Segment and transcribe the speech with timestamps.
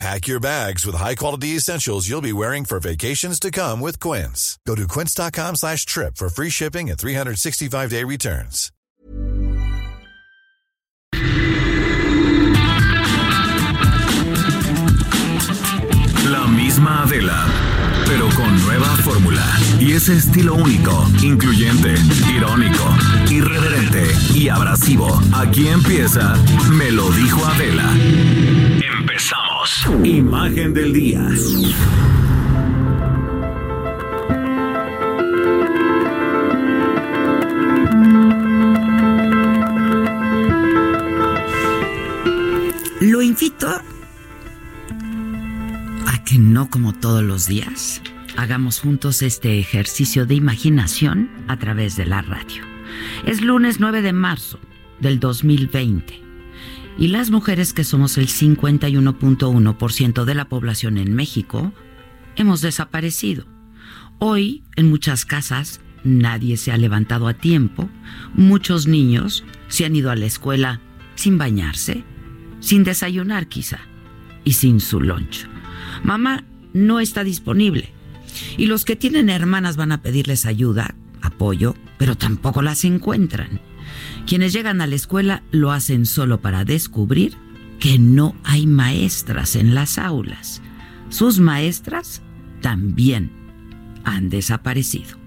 [0.00, 4.58] Pack your bags with high-quality essentials you'll be wearing for vacations to come with Quince.
[4.66, 8.70] Go to quince.com slash trip for free shipping and 365-day returns.
[16.30, 17.46] La misma Adela,
[18.06, 19.44] pero con nueva fórmula.
[19.78, 21.94] Y ese estilo único, incluyente,
[22.34, 22.84] irónico,
[23.30, 25.20] irreverente y abrasivo.
[25.34, 26.34] Aquí empieza
[26.70, 27.92] Me lo dijo Adela.
[29.00, 29.86] Empezamos.
[30.04, 31.28] Imagen del día.
[43.00, 43.68] Lo invito
[46.06, 48.00] a que no como todos los días
[48.36, 52.62] hagamos juntos este ejercicio de imaginación a través de la radio.
[53.26, 54.58] Es lunes 9 de marzo
[55.00, 56.23] del 2020
[56.98, 61.72] y las mujeres que somos el 51.1% de la población en México
[62.36, 63.46] hemos desaparecido.
[64.18, 67.88] Hoy en muchas casas nadie se ha levantado a tiempo,
[68.34, 70.80] muchos niños se han ido a la escuela
[71.14, 72.04] sin bañarse,
[72.60, 73.80] sin desayunar quizá
[74.44, 75.48] y sin su loncho.
[76.02, 77.92] Mamá no está disponible
[78.56, 83.60] y los que tienen hermanas van a pedirles ayuda, apoyo, pero tampoco las encuentran.
[84.26, 87.36] Quienes llegan a la escuela lo hacen solo para descubrir
[87.78, 90.62] que no hay maestras en las aulas.
[91.10, 92.22] Sus maestras
[92.60, 93.30] también
[94.04, 95.18] han desaparecido.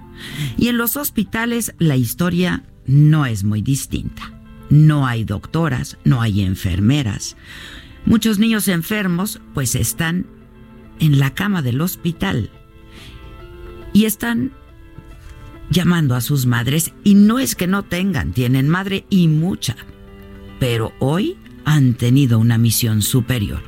[0.57, 4.33] Y en los hospitales la historia no es muy distinta.
[4.69, 7.37] No hay doctoras, no hay enfermeras.
[8.05, 10.25] Muchos niños enfermos pues están
[10.99, 12.49] en la cama del hospital
[13.93, 14.51] y están
[15.69, 19.75] llamando a sus madres y no es que no tengan, tienen madre y mucha,
[20.59, 23.61] pero hoy han tenido una misión superior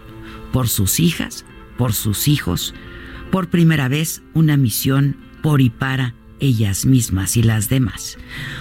[0.52, 1.46] por sus hijas,
[1.78, 2.74] por sus hijos,
[3.32, 8.18] por primera vez una misión por y para ellas mismas y las demás.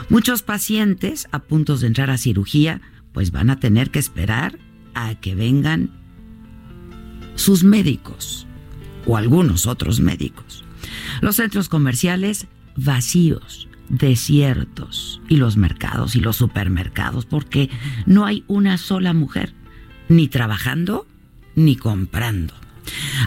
[0.08, 2.80] Muchos pacientes a puntos de entrar a cirugía
[3.12, 4.58] pues van a tener que esperar
[4.94, 5.90] a que vengan
[7.36, 8.46] sus médicos
[9.06, 10.64] o algunos otros médicos.
[11.20, 12.46] Los centros comerciales
[12.78, 17.70] vacíos, desiertos, y los mercados y los supermercados, porque
[18.06, 19.54] no hay una sola mujer,
[20.08, 21.06] ni trabajando
[21.54, 22.54] ni comprando.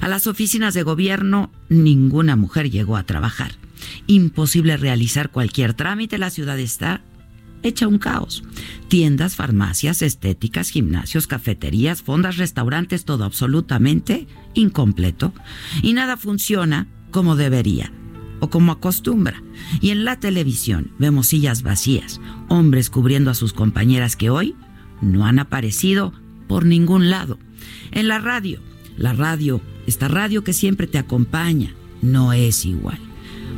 [0.02, 3.52] A las oficinas de gobierno ninguna mujer llegó a trabajar.
[4.08, 7.02] Imposible realizar cualquier trámite, la ciudad está
[7.62, 8.44] hecha un caos.
[8.88, 15.34] Tiendas, farmacias, estéticas, gimnasios, cafeterías, fondas, restaurantes, todo absolutamente incompleto.
[15.84, 17.92] Y nada funciona como debería
[18.42, 19.42] o como acostumbra.
[19.80, 22.20] Y en la televisión vemos sillas vacías,
[22.50, 24.56] hombres cubriendo a sus compañeras que hoy
[25.02, 26.12] no han aparecido
[26.50, 27.40] por ningún lado.
[27.92, 28.60] En la radio,
[28.98, 33.00] la radio, esta radio que siempre te acompaña, no es igual,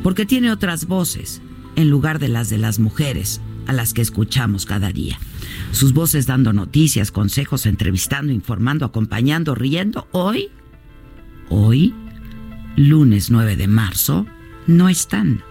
[0.02, 1.40] porque tiene otras voces
[1.76, 5.18] en lugar de las de las mujeres a las que escuchamos cada día.
[5.72, 10.06] Sus voces dando noticias, consejos, entrevistando, informando, acompañando, riendo.
[10.12, 10.50] Hoy,
[11.48, 11.94] hoy,
[12.76, 14.26] lunes 9 de marzo,
[14.66, 15.42] no están.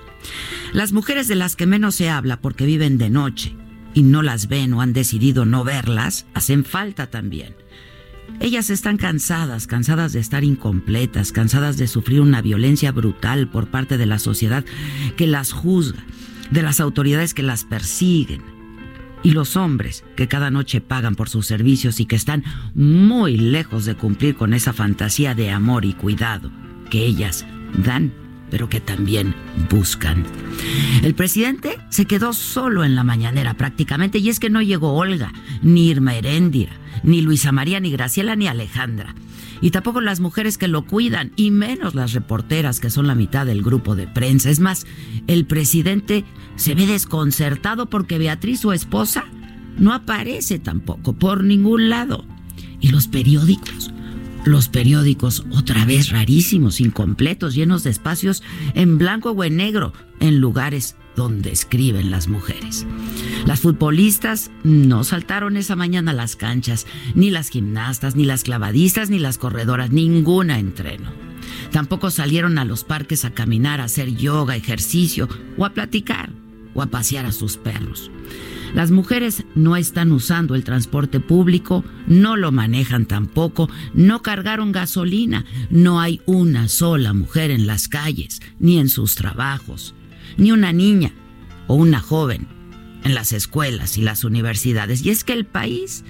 [0.71, 3.55] Las mujeres de las que menos se habla porque viven de noche
[3.93, 7.55] y no las ven o han decidido no verlas, hacen falta también.
[8.39, 13.97] Ellas están cansadas, cansadas de estar incompletas, cansadas de sufrir una violencia brutal por parte
[13.97, 14.65] de la sociedad
[15.15, 16.03] que las juzga,
[16.49, 18.41] de las autoridades que las persiguen
[19.23, 22.43] y los hombres que cada noche pagan por sus servicios y que están
[22.73, 26.51] muy lejos de cumplir con esa fantasía de amor y cuidado
[26.89, 27.45] que ellas
[27.77, 28.22] dan
[28.53, 29.33] pero que también
[29.67, 30.23] buscan.
[31.01, 35.33] El presidente se quedó solo en la mañanera prácticamente y es que no llegó Olga,
[35.63, 39.15] ni Irma Heréndira, ni Luisa María, ni Graciela, ni Alejandra.
[39.59, 43.47] Y tampoco las mujeres que lo cuidan, y menos las reporteras que son la mitad
[43.47, 44.51] del grupo de prensa.
[44.51, 44.85] Es más,
[45.25, 46.23] el presidente
[46.55, 49.25] se ve desconcertado porque Beatriz, su esposa,
[49.79, 52.23] no aparece tampoco por ningún lado.
[52.79, 53.91] Y los periódicos,
[54.45, 58.43] los periódicos otra vez rarísimos, incompletos, llenos de espacios
[58.73, 62.85] en blanco o en negro, en lugares donde escriben las mujeres.
[63.45, 69.09] Las futbolistas no saltaron esa mañana a las canchas, ni las gimnastas, ni las clavadistas,
[69.09, 71.11] ni las corredoras, ninguna entreno.
[71.71, 76.31] Tampoco salieron a los parques a caminar, a hacer yoga, ejercicio, o a platicar,
[76.73, 78.11] o a pasear a sus perros.
[78.73, 85.45] Las mujeres no están usando el transporte público, no lo manejan tampoco, no cargaron gasolina,
[85.69, 89.93] no hay una sola mujer en las calles, ni en sus trabajos,
[90.37, 91.13] ni una niña
[91.67, 92.47] o una joven
[93.03, 95.05] en las escuelas y las universidades.
[95.05, 96.03] Y es que el país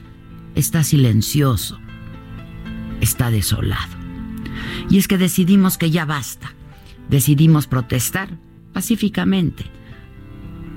[0.56, 1.80] está silencioso,
[3.02, 3.92] está desolado.
[4.90, 6.54] Y es que decidimos que ya basta.
[7.10, 8.38] Decidimos protestar
[8.72, 9.66] pacíficamente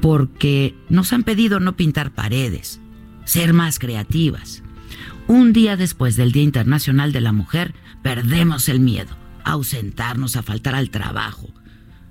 [0.07, 2.81] porque nos han pedido no pintar paredes,
[3.25, 4.63] ser más creativas.
[5.27, 7.75] Un día después del Día Internacional de la Mujer,
[8.05, 11.53] perdemos el miedo a ausentarnos, a faltar al trabajo,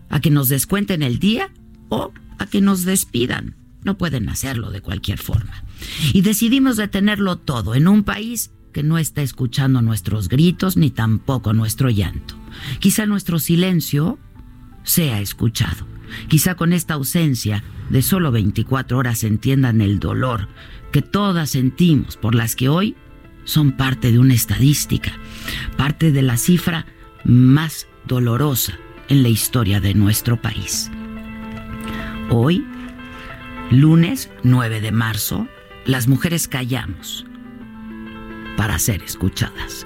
[0.10, 1.52] a que nos descuenten el día
[1.88, 3.56] o a que nos despidan.
[3.86, 5.64] No pueden hacerlo de cualquier forma.
[6.12, 11.54] Y decidimos detenerlo todo en un país que no está escuchando nuestros gritos ni tampoco
[11.54, 12.36] nuestro llanto.
[12.80, 14.20] Quizá nuestro silencio
[14.84, 15.95] sea escuchado.
[16.28, 20.48] Quizá con esta ausencia de solo 24 horas entiendan el dolor
[20.92, 22.96] que todas sentimos por las que hoy
[23.44, 25.12] son parte de una estadística,
[25.78, 26.86] parte de la cifra
[27.24, 30.92] más dolorosa en la historia de nuestro país.
[32.30, 32.66] Hoy,
[33.70, 35.48] lunes 9 de marzo,
[35.86, 37.26] las mujeres callamos
[38.58, 39.86] para ser escuchadas.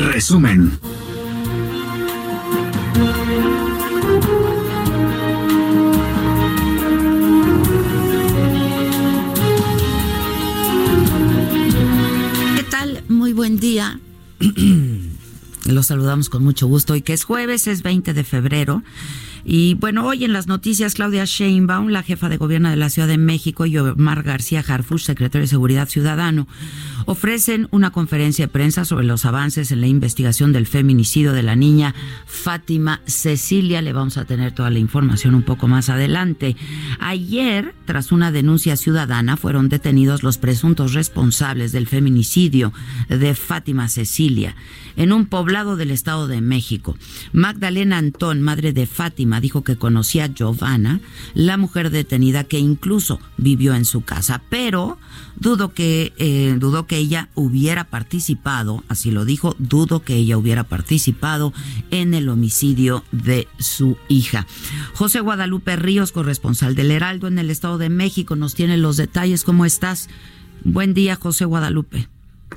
[0.00, 0.78] Resumen.
[12.56, 13.04] ¿Qué tal?
[13.08, 14.00] Muy buen día.
[15.66, 16.96] Los saludamos con mucho gusto.
[16.96, 18.82] Y que es jueves, es 20 de febrero.
[19.44, 23.08] Y bueno, hoy en las noticias, Claudia Sheinbaum, la jefa de gobierno de la Ciudad
[23.08, 26.46] de México, y Omar García Harfuch, secretario de Seguridad Ciudadano,
[27.06, 31.56] ofrecen una conferencia de prensa sobre los avances en la investigación del feminicidio de la
[31.56, 31.94] niña
[32.26, 33.82] Fátima Cecilia.
[33.82, 36.56] Le vamos a tener toda la información un poco más adelante.
[36.98, 42.72] Ayer, tras una denuncia ciudadana, fueron detenidos los presuntos responsables del feminicidio
[43.08, 44.54] de Fátima Cecilia
[44.96, 46.96] en un poblado del Estado de México.
[47.32, 51.00] Magdalena Antón, madre de Fátima, dijo que conocía a Giovanna,
[51.34, 54.98] la mujer detenida que incluso vivió en su casa, pero
[55.36, 60.64] dudo que, eh, dudo que ella hubiera participado, así lo dijo, dudo que ella hubiera
[60.64, 61.52] participado
[61.90, 64.46] en el homicidio de su hija.
[64.94, 69.44] José Guadalupe Ríos, corresponsal del Heraldo en el Estado de México, nos tiene los detalles.
[69.44, 70.08] ¿Cómo estás?
[70.64, 72.08] Buen día, José Guadalupe.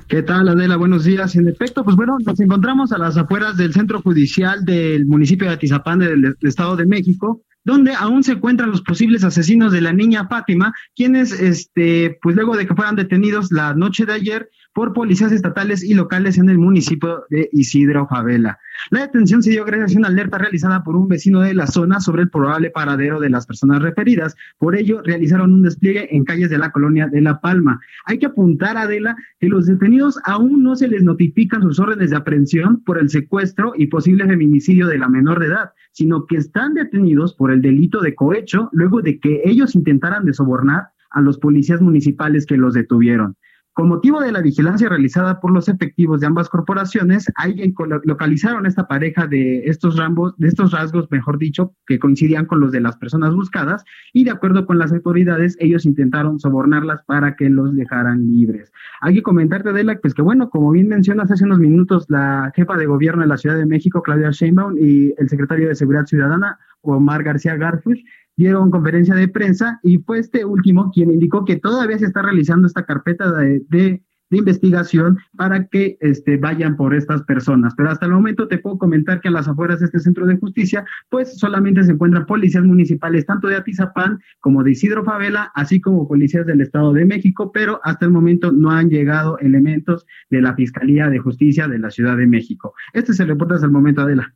[0.08, 0.76] ¿Qué tal, Adela?
[0.76, 1.34] Buenos días.
[1.36, 5.54] En efecto, pues bueno, nos encontramos a las afueras del centro judicial del municipio de
[5.54, 10.28] Atizapán del Estado de México, donde aún se encuentran los posibles asesinos de la niña
[10.28, 15.32] Fátima, quienes, este, pues luego de que fueran detenidos la noche de ayer, por policías
[15.32, 18.58] estatales y locales en el municipio de Isidro Favela.
[18.90, 22.00] La detención se dio gracias a una alerta realizada por un vecino de la zona
[22.00, 24.34] sobre el probable paradero de las personas referidas.
[24.58, 27.80] Por ello, realizaron un despliegue en calles de la colonia de La Palma.
[28.04, 32.16] Hay que apuntar, Adela, que los detenidos aún no se les notifican sus órdenes de
[32.16, 36.74] aprehensión por el secuestro y posible feminicidio de la menor de edad, sino que están
[36.74, 41.38] detenidos por el delito de cohecho luego de que ellos intentaran de sobornar a los
[41.38, 43.36] policías municipales que los detuvieron.
[43.74, 48.86] Con motivo de la vigilancia realizada por los efectivos de ambas corporaciones, alguien localizaron esta
[48.86, 52.96] pareja de estos rambos, de estos rasgos, mejor dicho, que coincidían con los de las
[52.96, 58.30] personas buscadas, y de acuerdo con las autoridades, ellos intentaron sobornarlas para que los dejaran
[58.30, 58.70] libres.
[59.00, 62.76] Hay que comentarte, Adela, pues que bueno, como bien mencionas hace unos minutos, la jefa
[62.76, 66.60] de gobierno de la Ciudad de México, Claudia Sheinbaum, y el secretario de Seguridad Ciudadana,
[66.82, 67.98] Omar García Garfuch,
[68.36, 72.66] dieron conferencia de prensa y fue este último quien indicó que todavía se está realizando
[72.66, 74.02] esta carpeta de, de
[74.38, 77.74] investigación para que este, vayan por estas personas.
[77.76, 80.36] Pero hasta el momento te puedo comentar que a las afueras de este centro de
[80.36, 85.80] justicia, pues solamente se encuentran policías municipales, tanto de Atizapán como de Isidro Favela, así
[85.80, 90.40] como policías del Estado de México, pero hasta el momento no han llegado elementos de
[90.40, 92.74] la Fiscalía de Justicia de la Ciudad de México.
[92.92, 94.32] Este es el reporte hasta el momento, Adela.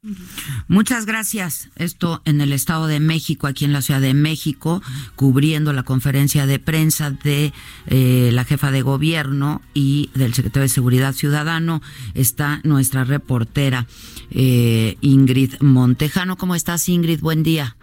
[0.69, 1.71] Muchas gracias.
[1.77, 4.83] Esto en el Estado de México, aquí en la Ciudad de México,
[5.17, 7.53] cubriendo la conferencia de prensa de
[7.87, 11.81] eh, la jefa de gobierno y del secretario de Seguridad Ciudadano,
[12.15, 13.87] está nuestra reportera
[14.31, 16.37] eh, Ingrid Montejano.
[16.37, 17.21] ¿Cómo estás, Ingrid?
[17.21, 17.77] Buen día.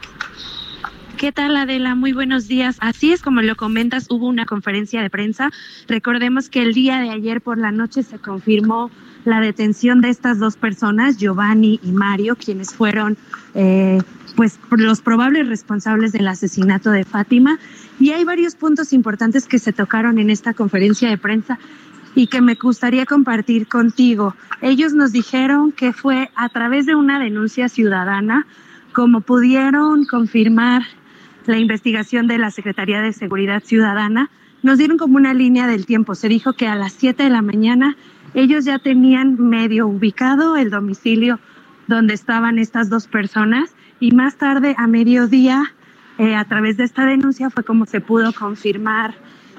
[1.17, 1.95] ¿Qué tal Adela?
[1.95, 2.75] Muy buenos días.
[2.81, 5.49] Así es como lo comentas, hubo una conferencia de prensa.
[5.87, 8.91] Recordemos que el día de ayer por la noche se confirmó
[9.23, 13.17] la detención de estas dos personas, Giovanni y Mario, quienes fueron
[13.53, 13.99] eh,
[14.35, 17.59] pues los probables responsables del asesinato de Fátima.
[17.99, 21.57] Y hay varios puntos importantes que se tocaron en esta conferencia de prensa
[22.15, 24.35] y que me gustaría compartir contigo.
[24.61, 28.47] Ellos nos dijeron que fue a través de una denuncia ciudadana
[28.93, 30.83] como pudieron confirmar
[31.45, 34.31] la investigación de la Secretaría de Seguridad Ciudadana,
[34.63, 36.15] nos dieron como una línea del tiempo.
[36.15, 37.97] Se dijo que a las 7 de la mañana
[38.33, 41.39] ellos ya tenían medio ubicado el domicilio
[41.87, 45.73] donde estaban estas dos personas y más tarde a mediodía
[46.17, 49.13] eh, a través de esta denuncia fue como se pudo confirmar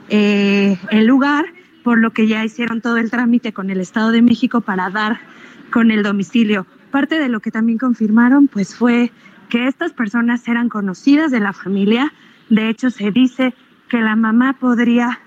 [0.08, 1.44] eh, el lugar,
[1.86, 5.20] por lo que ya hicieron todo el trámite con el Estado de México para dar
[5.70, 6.66] con el domicilio.
[6.90, 9.12] Parte de lo que también confirmaron pues fue
[9.48, 12.12] que estas personas eran conocidas de la familia.
[12.50, 13.54] De hecho, se dice
[13.88, 15.20] que la mamá podría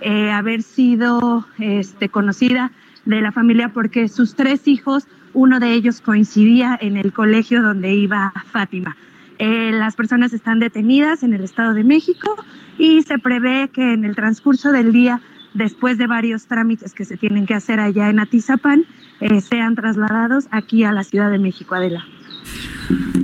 [0.00, 2.72] eh, haber sido este, conocida
[3.04, 7.92] de la familia porque sus tres hijos, uno de ellos coincidía en el colegio donde
[7.92, 8.96] iba Fátima.
[9.38, 12.34] Eh, las personas están detenidas en el Estado de México
[12.78, 15.20] y se prevé que en el transcurso del día,
[15.54, 18.84] después de varios trámites que se tienen que hacer allá en Atizapán,
[19.20, 22.04] eh, sean trasladados aquí a la Ciudad de México, Adela.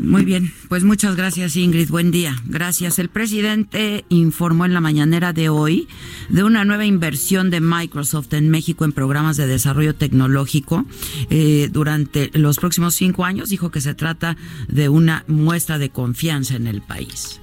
[0.02, 2.37] Muy bien, pues muchas gracias Ingrid, buen día.
[2.45, 2.99] Gracias.
[2.99, 5.88] El presidente informó en la mañanera de hoy
[6.28, 10.85] de una nueva inversión de Microsoft en México en programas de desarrollo tecnológico
[11.31, 13.49] eh, durante los próximos cinco años.
[13.49, 14.37] Dijo que se trata
[14.69, 17.40] de una muestra de confianza en el país.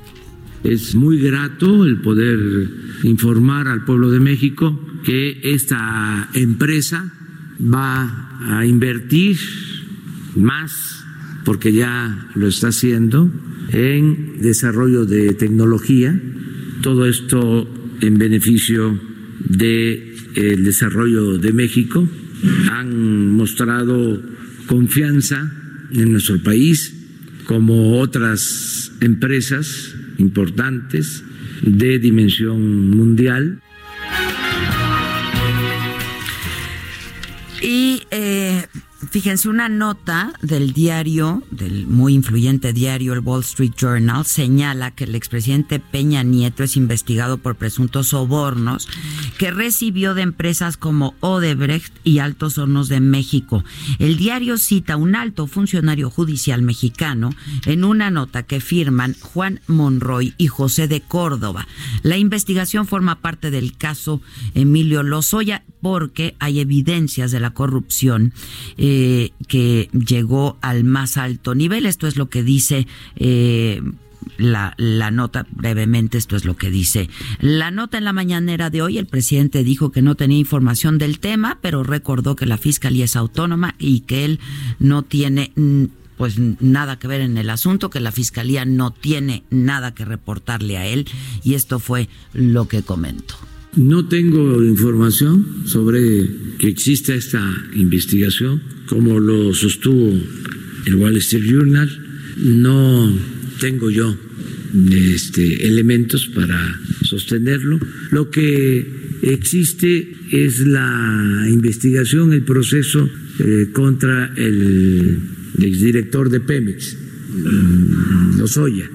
[0.64, 2.38] Es muy grato el poder
[3.04, 7.12] informar al pueblo de México que esta empresa
[7.60, 9.38] va a invertir
[10.36, 11.04] más
[11.46, 13.32] porque ya lo está haciendo,
[13.72, 16.20] en desarrollo de tecnología,
[16.82, 17.68] todo esto
[18.02, 19.00] en beneficio
[19.40, 22.08] del el desarrollo de México.
[22.72, 24.22] Han mostrado
[24.68, 25.52] confianza
[25.92, 26.94] en nuestro país,
[27.46, 31.24] como otras empresas importantes
[31.62, 33.60] de dimensión mundial.
[39.10, 45.06] Fíjense, una nota del diario, del muy influyente diario, el Wall Street Journal, señala que
[45.06, 48.88] el expresidente Peña Nieto es investigado por presuntos sobornos
[49.40, 53.64] que recibió de empresas como Odebrecht y Altos Hornos de México.
[53.98, 57.32] El diario cita un alto funcionario judicial mexicano
[57.66, 61.68] en una nota que firman Juan Monroy y José de Córdoba.
[62.04, 64.22] La investigación forma parte del caso
[64.54, 68.34] Emilio Lozoya porque hay evidencias de la corrupción.
[68.78, 68.91] Eh,
[69.48, 71.86] que llegó al más alto nivel.
[71.86, 73.82] Esto es lo que dice eh,
[74.38, 77.10] la, la, nota, brevemente, esto es lo que dice.
[77.40, 81.20] La nota en la mañanera de hoy, el presidente dijo que no tenía información del
[81.20, 84.40] tema, pero recordó que la fiscalía es autónoma y que él
[84.80, 85.86] no tiene mm,
[86.18, 90.78] pues nada que ver en el asunto, que la fiscalía no tiene nada que reportarle
[90.78, 91.08] a él
[91.44, 93.36] y esto fue lo que comentó.
[93.78, 96.28] No tengo información sobre
[96.60, 97.42] que exista esta
[97.74, 100.12] investigación, como lo sostuvo
[100.86, 101.90] el Wall Street Journal.
[102.36, 103.18] No
[103.62, 104.14] tengo yo
[104.92, 107.80] este, elementos para sostenerlo.
[108.12, 108.86] Lo que
[109.22, 113.10] existe es la investigación, el proceso
[113.40, 115.18] eh, contra el
[115.60, 116.98] exdirector de Pemex,
[117.38, 118.90] mm, Lozoya.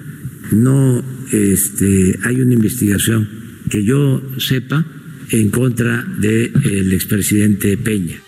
[0.52, 1.02] No
[1.32, 4.84] este, hay una investigación que yo sepa
[5.30, 8.20] en contra del expresidente Peña.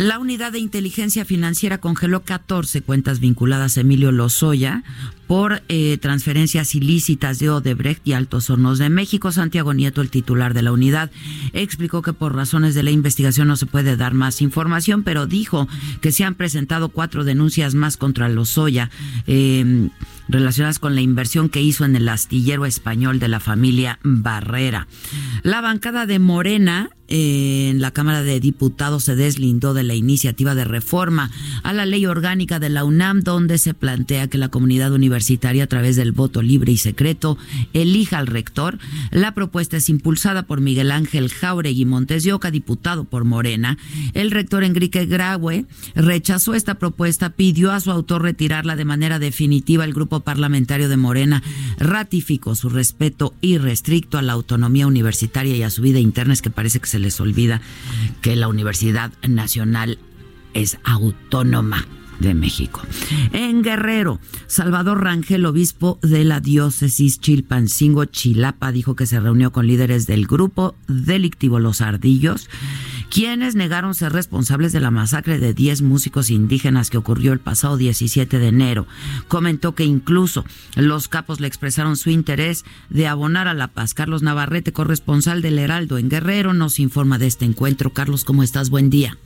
[0.00, 4.82] La unidad de inteligencia financiera congeló 14 cuentas vinculadas a Emilio Lozoya
[5.26, 9.30] por eh, transferencias ilícitas de Odebrecht y Altos Hornos de México.
[9.30, 11.10] Santiago Nieto, el titular de la unidad,
[11.52, 15.68] explicó que por razones de la investigación no se puede dar más información, pero dijo
[16.00, 18.90] que se han presentado cuatro denuncias más contra Lozoya.
[19.26, 19.90] Eh,
[20.30, 24.86] relacionadas con la inversión que hizo en el astillero español de la familia Barrera.
[25.42, 30.64] La bancada de Morena en la Cámara de Diputados se deslindó de la iniciativa de
[30.64, 31.30] reforma
[31.64, 35.66] a la ley orgánica de la UNAM, donde se plantea que la comunidad universitaria, a
[35.66, 37.36] través del voto libre y secreto,
[37.72, 38.78] elija al rector.
[39.10, 43.76] La propuesta es impulsada por Miguel Ángel Jauregui Montes de Oca, diputado por Morena.
[44.14, 49.84] El rector Enrique Graue rechazó esta propuesta, pidió a su autor retirarla de manera definitiva.
[49.84, 51.42] El grupo parlamentario de Morena
[51.78, 56.50] ratificó su respeto irrestricto a la autonomía universitaria y a su vida interna, es que
[56.50, 57.60] parece que se les olvida
[58.20, 59.98] que la Universidad Nacional
[60.54, 61.86] es autónoma
[62.20, 62.82] de México.
[63.32, 69.66] En Guerrero, Salvador Rangel, obispo de la diócesis Chilpancingo Chilapa, dijo que se reunió con
[69.66, 72.48] líderes del grupo delictivo Los Ardillos,
[73.10, 77.76] quienes negaron ser responsables de la masacre de 10 músicos indígenas que ocurrió el pasado
[77.76, 78.86] 17 de enero.
[79.28, 80.44] Comentó que incluso
[80.76, 83.94] los capos le expresaron su interés de abonar a la paz.
[83.94, 87.90] Carlos Navarrete, corresponsal del Heraldo en Guerrero, nos informa de este encuentro.
[87.90, 88.70] Carlos, ¿cómo estás?
[88.70, 89.18] Buen día.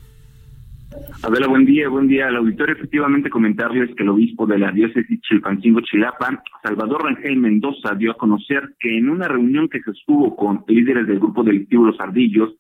[1.23, 2.75] Adela, buen día, buen día al auditorio.
[2.75, 8.17] Efectivamente, comentarles que el obispo de la diócesis Chilpancingo Chilapa, Salvador Rangel Mendoza, dio a
[8.17, 12.55] conocer que en una reunión que se estuvo con líderes del grupo delictivo Los Ardillos,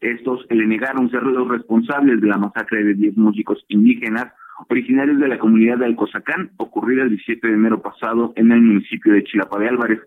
[0.00, 4.32] estos le negaron ser los responsables de la masacre de 10 músicos indígenas
[4.68, 9.12] originarios de la comunidad de Alcozacán, ocurrida el 17 de enero pasado en el municipio
[9.12, 10.00] de Chilapa de Álvarez.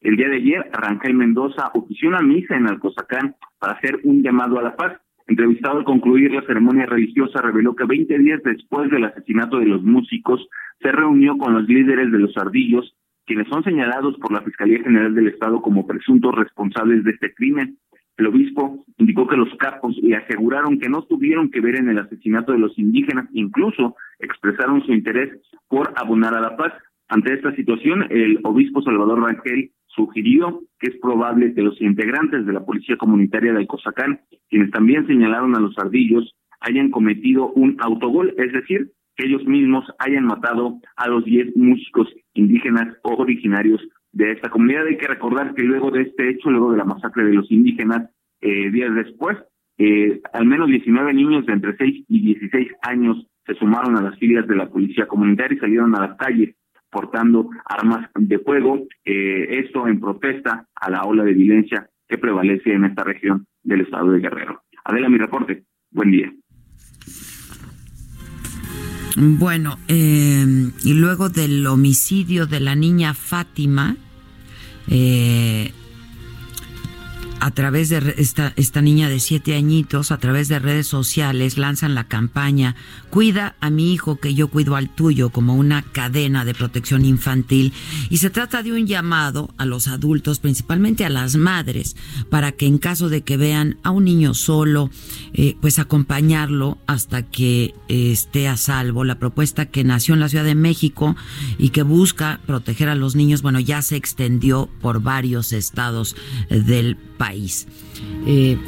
[0.00, 4.58] El día de ayer, Rangel Mendoza ofició una misa en Alcozacán para hacer un llamado
[4.58, 9.04] a la paz Entrevistado al concluir la ceremonia religiosa, reveló que 20 días después del
[9.04, 10.46] asesinato de los músicos,
[10.80, 15.14] se reunió con los líderes de los ardillos, quienes son señalados por la Fiscalía General
[15.14, 17.78] del Estado como presuntos responsables de este crimen.
[18.16, 21.98] El obispo indicó que los capos le aseguraron que no tuvieron que ver en el
[21.98, 26.72] asesinato de los indígenas, incluso expresaron su interés por abonar a la paz.
[27.08, 32.52] Ante esta situación, el obispo Salvador Rangel sugirió que es probable que los integrantes de
[32.52, 38.32] la Policía Comunitaria de Cosacán, quienes también señalaron a los ardillos, hayan cometido un autogol,
[38.38, 43.80] es decir, que ellos mismos hayan matado a los 10 músicos indígenas originarios
[44.14, 44.86] de esta comunidad.
[44.86, 48.10] Hay que recordar que luego de este hecho, luego de la masacre de los indígenas,
[48.40, 49.36] eh, días después,
[49.76, 54.18] eh, al menos 19 niños de entre 6 y 16 años se sumaron a las
[54.18, 56.54] filas de la policía comunitaria y salieron a las calles
[56.90, 62.72] portando armas de fuego, eh, esto en protesta a la ola de violencia que prevalece
[62.72, 64.62] en esta región del estado de Guerrero.
[64.84, 65.64] Adela, mi reporte.
[65.90, 66.32] Buen día.
[69.16, 70.44] Bueno, eh,
[70.84, 73.96] y luego del homicidio de la niña Fátima,
[74.88, 75.72] eh,
[77.44, 81.94] a través de esta, esta niña de siete añitos, a través de redes sociales, lanzan
[81.94, 82.74] la campaña
[83.10, 87.72] Cuida a mi hijo que yo cuido al tuyo como una cadena de protección infantil.
[88.10, 91.94] Y se trata de un llamado a los adultos, principalmente a las madres,
[92.28, 94.90] para que en caso de que vean a un niño solo,
[95.32, 99.04] eh, pues acompañarlo hasta que eh, esté a salvo.
[99.04, 101.14] La propuesta que nació en la Ciudad de México
[101.56, 106.16] y que busca proteger a los niños, bueno, ya se extendió por varios estados
[106.48, 107.13] del país.
[108.26, 108.58] Eh,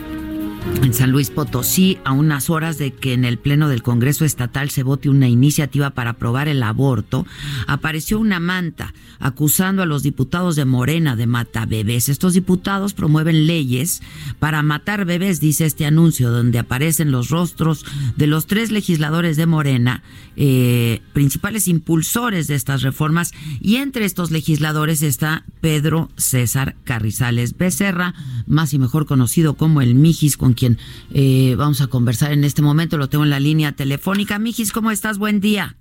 [0.87, 4.70] en San Luis Potosí, a unas horas de que en el Pleno del Congreso Estatal
[4.70, 7.26] se vote una iniciativa para aprobar el aborto,
[7.66, 11.26] apareció una manta acusando a los diputados de Morena de
[11.66, 12.09] bebés.
[12.09, 14.02] Estos diputados promueven leyes
[14.38, 17.85] para matar bebés, dice este anuncio, donde aparecen los rostros
[18.16, 20.02] de los tres legisladores de Morena,
[20.37, 28.14] eh, principales impulsores de estas reformas, y entre estos legisladores está Pedro César Carrizales Becerra,
[28.46, 30.79] más y mejor conocido como el Mijis, con quien
[31.12, 32.99] eh, vamos a conversar en este momento.
[32.99, 34.40] Lo tengo en la línea telefónica.
[34.40, 35.19] Mijis, ¿cómo estás?
[35.19, 35.77] Buen día.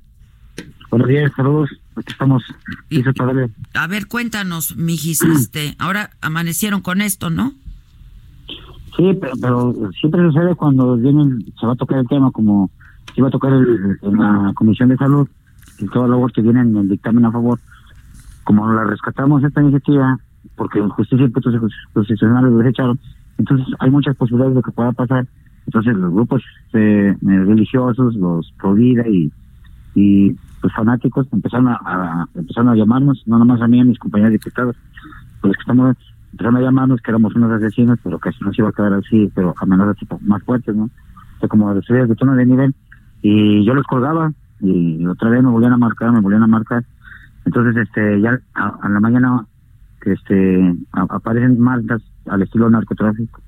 [0.91, 1.69] Buenos días, saludos.
[1.95, 2.43] Aquí estamos.
[3.73, 5.21] A ver, cuéntanos, Mijis.
[5.39, 7.53] este, ahora amanecieron con esto, ¿no?
[8.95, 12.71] Sí, pero, siempre sucede cuando vienen, se va a tocar el tema, como
[13.13, 15.27] se iba a tocar en la Comisión de Salud,
[15.79, 17.59] y todo luego que vienen en el dictamen a favor.
[18.45, 20.17] Como la rescatamos esta iniciativa,
[20.55, 22.99] porque en justicia y constitucionales lo desecharon,
[23.37, 25.27] entonces hay muchas posibilidades de que pueda pasar.
[25.65, 26.43] Entonces los grupos
[26.73, 29.31] eh, religiosos, los pro vida y,
[29.95, 34.33] y los fanáticos empezaron a, empezaron a llamarnos, no nomás a mí, a mis compañeros
[34.33, 34.75] diputados,
[35.41, 35.97] pues que estamos
[36.31, 39.31] empezaron a llamarnos que éramos unos asesinos, pero que no se iba a quedar así,
[39.33, 40.83] pero amenazas más fuertes, ¿no?
[40.83, 42.75] O sea, como estrellas de tono de nivel.
[43.21, 46.83] Y yo los colgaba y otra vez me volvían a marcar, me volvían a marcar.
[47.45, 49.45] Entonces, este, ya a, la mañana,
[50.05, 53.41] este, aparecen marcas al estilo narcotráfico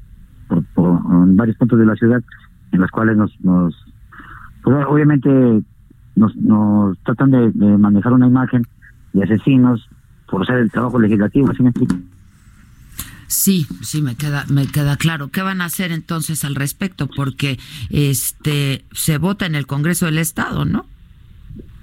[0.48, 2.24] por, en varios puntos de la ciudad
[2.72, 3.76] en las cuales nos, nos
[4.64, 5.30] pues, obviamente
[6.16, 8.64] nos, nos tratan de, manejar una imagen
[9.14, 9.88] de asesinos
[10.30, 11.96] por hacer el trabajo legislativo, ¿sí me explico?
[13.28, 15.30] Sí, sí, me queda, me queda claro.
[15.30, 17.08] ¿Qué van a hacer entonces al respecto?
[17.14, 17.60] Porque
[17.90, 20.86] este se vota en el Congreso del Estado, ¿no?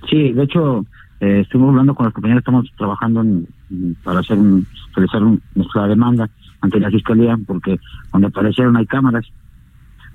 [0.09, 0.87] Sí, de hecho,
[1.21, 3.47] eh, estuvimos hablando con los compañeros, estamos trabajando en,
[4.03, 5.23] para hacer un, realizar
[5.55, 6.29] nuestra demanda
[6.65, 7.79] ante la fiscalía, porque
[8.13, 9.27] donde aparecieron hay cámaras.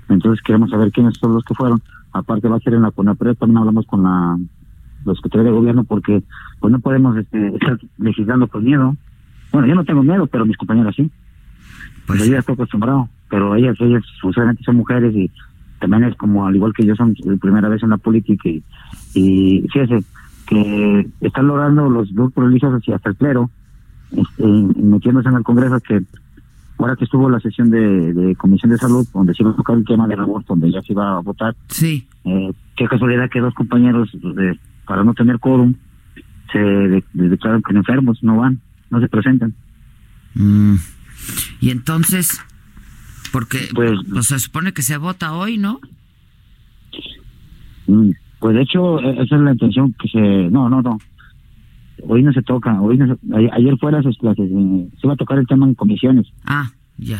[0.08, 1.80] Entonces queremos saber quiénes son los que fueron.
[2.12, 4.36] Aparte va a ser en la CONAPRED, también hablamos con la
[5.04, 6.22] los secretarios de gobierno porque
[6.58, 8.96] pues no podemos este, estar legislando con miedo.
[9.52, 11.10] Bueno, yo no tengo miedo, pero mis compañeras sí.
[12.06, 15.30] Pues yo ya estoy acostumbrado, pero ellas, ellas usualmente son mujeres y
[15.78, 18.62] también es como, al igual que yo, son la primera vez en la política y,
[19.14, 20.04] y fíjese
[20.46, 23.50] que están logrando los grupos religiosos y hasta el clero,
[24.10, 26.02] este, metiéndose en el Congreso que
[26.80, 29.84] ahora que estuvo la sesión de, Comisión de Salud, donde se iba a tocar el
[29.84, 32.06] tema del aborto, donde ya se iba a votar, sí.
[32.24, 34.10] Eh, qué casualidad que dos compañeros,
[34.86, 35.74] para no tener quórum,
[36.52, 36.58] se
[37.12, 39.54] declaran que enfermos, no van, no se presentan.
[40.34, 40.76] Mm.
[41.60, 42.40] Y entonces,
[43.32, 45.80] porque pues, pues, se supone que se vota hoy, ¿no?
[47.86, 50.18] Mm, pues de hecho, e, esa es la intención que se...
[50.18, 50.98] No, no, no.
[52.08, 52.80] Hoy no se toca.
[52.80, 53.16] hoy no
[53.52, 54.50] Ayer fuera esas clases.
[54.50, 56.26] Eh, se iba a tocar el tema en comisiones.
[56.44, 57.18] Ah, ya.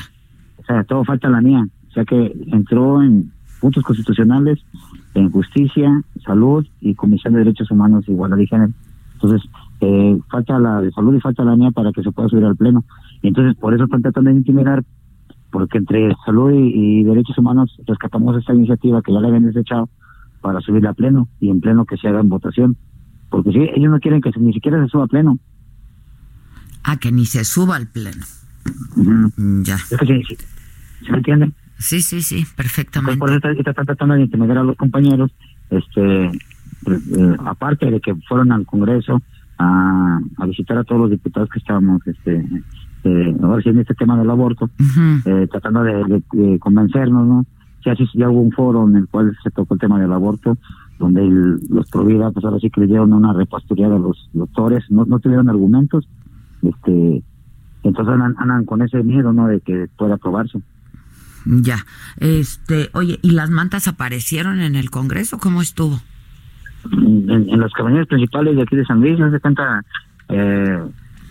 [0.58, 1.66] O sea, todo falta la mía.
[1.88, 4.58] O sea que entró en puntos constitucionales,
[5.14, 8.72] en justicia, salud y comisión de derechos humanos, igualdad de género.
[9.14, 9.48] Entonces,
[9.80, 12.56] eh, falta la de salud y falta la mía para que se pueda subir al
[12.56, 12.84] pleno.
[13.22, 14.82] Y entonces, por eso están tratando de intimidar,
[15.50, 19.88] porque entre salud y, derechos humanos rescatamos esta iniciativa que ya la habían desechado
[20.40, 22.76] para subirla a pleno y en pleno que se haga en votación.
[23.30, 25.38] Porque si ellos no quieren que ni siquiera se suba a pleno.
[26.82, 28.24] Ah, que ni se suba al pleno.
[29.64, 29.78] Ya.
[29.78, 29.96] ¿Se
[31.10, 31.52] me entiende?
[31.80, 33.18] Sí, sí, sí, perfectamente.
[33.18, 35.30] por eso está, tratando de intimidar a los compañeros,
[35.70, 36.30] este,
[36.84, 39.22] pues, eh, aparte de que fueron al Congreso
[39.58, 42.44] a, visitar a todos los diputados que estábamos, este,
[43.04, 44.68] eh, ahora sí en este tema del aborto,
[45.24, 47.46] eh, tratando de, convencernos, ¿no?
[47.86, 50.58] Ya, ya hubo un foro en el cual se tocó el tema del aborto,
[51.00, 51.22] donde
[51.70, 55.18] los Provida, pues ahora sí que le dieron una repastoría de los doctores, no, no
[55.18, 56.06] tuvieron argumentos,
[56.62, 57.22] este,
[57.82, 59.48] entonces andan, andan con ese miedo, ¿no?
[59.48, 60.60] De que pueda aprobarse.
[61.46, 61.78] Ya.
[62.18, 65.38] Este, oye, ¿y las mantas aparecieron en el Congreso?
[65.38, 65.98] ¿Cómo estuvo?
[66.92, 69.82] En, en las cabañas principales de aquí de San Luis, no se cuenta,
[70.28, 70.78] eh,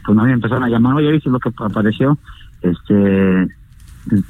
[0.04, 2.18] pues me empezaron a llamar, oye, ¿viste lo que apareció?
[2.64, 3.48] Este,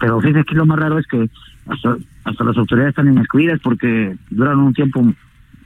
[0.01, 1.29] pero fíjate aquí lo más raro es que
[1.67, 5.01] hasta, hasta las autoridades están inmiscuidas porque duran un tiempo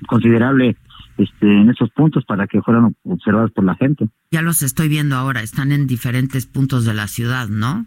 [0.08, 0.76] considerable
[1.18, 4.10] este, en esos puntos para que fueran observados por la gente.
[4.32, 7.86] Ya los estoy viendo ahora, están en diferentes puntos de la ciudad, ¿no?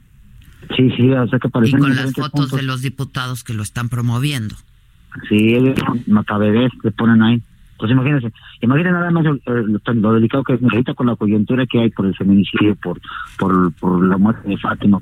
[0.77, 3.89] Sí, sí, o sea que Y con las fotos de los diputados que lo están
[3.89, 4.55] promoviendo.
[5.29, 7.43] Sí, ellos macabebés que ponen ahí.
[7.79, 11.91] Pues imagínense, imagínense nada más lo, delicado que es ahorita con la coyuntura que hay
[11.91, 13.01] por el feminicidio, por
[13.39, 14.99] por, por la muerte de Fátima.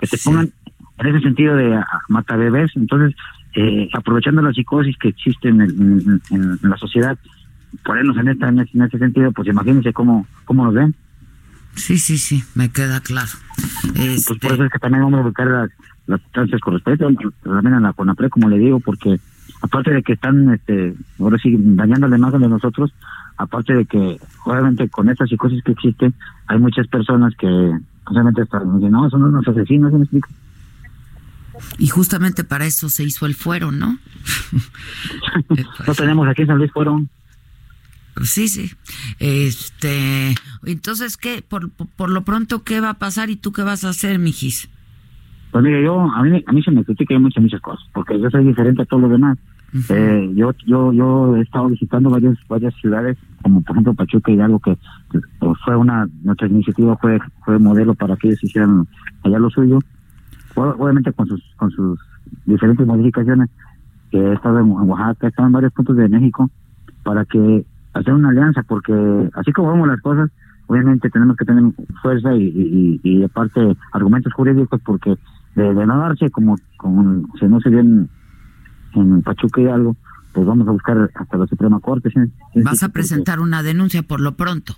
[0.00, 0.50] Que se pongan
[0.98, 3.14] en ese sentido de mata bebés, entonces
[3.54, 5.60] eh, aprovechando la psicosis que existe en,
[6.30, 7.18] en, la sociedad,
[7.84, 10.94] ponernos en, esta, en, ese, sentido, pues imagínense cómo, cómo nos ven.
[11.74, 13.30] Sí, sí, sí, me queda claro.
[13.94, 15.70] Pues por eso es que también vamos a buscar las,
[16.06, 17.08] las instancias con respecto,
[17.42, 19.20] también a la CONAPRE, como le digo, porque
[19.62, 22.92] aparte de que están, este, ahora sí, dañando la imagen de nosotros,
[23.36, 26.12] aparte de que, obviamente, con esta psicosis que existe,
[26.46, 30.28] hay muchas personas que, obviamente, están diciendo, no, son unos asesinos, ¿me explico?
[31.78, 33.98] Y justamente para eso se hizo el fuero, ¿no?
[35.86, 37.04] no tenemos aquí en San Luis fuero.
[38.22, 38.70] Sí, sí.
[39.18, 40.34] Este,
[40.64, 41.42] entonces, ¿qué?
[41.46, 44.68] Por, por lo pronto, ¿qué va a pasar y tú qué vas a hacer, mijis?
[45.50, 48.30] Pues mire, yo, a mí, a mí se me critica muchas, muchas cosas, porque yo
[48.30, 49.38] soy diferente a todos los demás.
[49.88, 54.40] eh, yo, yo, yo he estado visitando varias, varias ciudades, como por ejemplo Pachuca y
[54.40, 54.76] algo que,
[55.10, 58.86] pues, fue una, nuestra iniciativa fue, fue modelo para que ellos hicieran
[59.24, 59.78] allá lo suyo,
[60.54, 61.98] obviamente con sus, con sus
[62.46, 63.48] diferentes modificaciones,
[64.10, 66.50] que he estado en Oaxaca, he estado en varios puntos de México,
[67.02, 68.92] para que hacer una alianza, porque
[69.34, 70.30] así como vemos las cosas,
[70.66, 71.64] obviamente tenemos que tener
[72.02, 75.16] fuerza y, y, aparte argumentos jurídicos, porque
[75.54, 78.08] de, no darse como, como si no se bien
[78.94, 79.96] en Pachuca y algo,
[80.32, 82.10] pues vamos a buscar hasta la Suprema Corte.
[82.54, 84.74] ¿Vas a presentar una denuncia por lo pronto?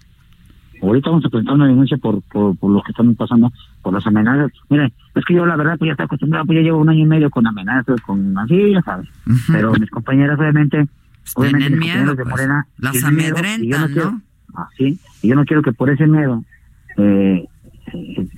[0.82, 4.04] Ahorita vamos a presentar una denuncia por, por, por lo que están pasando, por las
[4.06, 4.50] amenazas.
[4.68, 7.04] Mire, es que yo la verdad pues ya estoy acostumbrado, pues ya llevo un año
[7.04, 9.08] y medio con amenazas, con así, ya sabes.
[9.50, 10.88] Pero mis compañeras obviamente
[11.36, 14.20] tienen miedo, pues, Morena, las amedrentan, ¿no?
[14.54, 16.44] Así, y yo no quiero que por ese miedo
[16.98, 17.46] eh,
[17.92, 18.28] eh,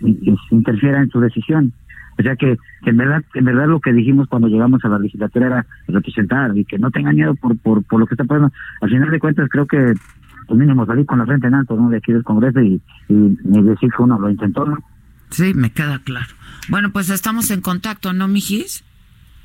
[0.51, 1.73] interfiera en su decisión.
[2.17, 5.47] O sea que, en verdad en verdad lo que dijimos cuando llegamos a la legislatura
[5.47, 8.53] era representar y que no tengan miedo por, por, por lo que está pasando.
[8.83, 9.95] Al final de cuentas creo que
[10.47, 11.89] pues mínimo salir con la frente en alto, ¿no?
[11.89, 14.79] De aquí del Congreso y, y, decir que uno lo intentó, ¿no?
[15.31, 16.35] Sí, me queda claro.
[16.69, 18.85] Bueno, pues estamos en contacto, ¿no, mijis?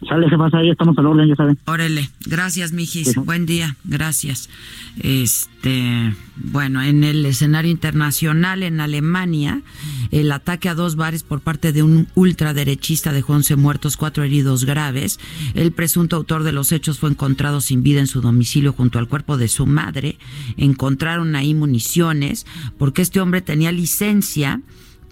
[0.07, 1.57] Sale, pasa ahí, estamos al orden, ya saben.
[1.65, 3.15] Órale, gracias, mijis.
[3.15, 4.49] Buen día, gracias.
[5.01, 9.61] Este, bueno, en el escenario internacional en Alemania,
[10.11, 14.63] el ataque a dos bares por parte de un ultraderechista dejó 11 muertos, cuatro heridos
[14.63, 15.19] graves.
[15.53, 19.09] El presunto autor de los hechos fue encontrado sin vida en su domicilio junto al
[19.09, 20.17] cuerpo de su madre.
[20.55, 22.45] Encontraron ahí municiones
[22.77, 24.61] porque este hombre tenía licencia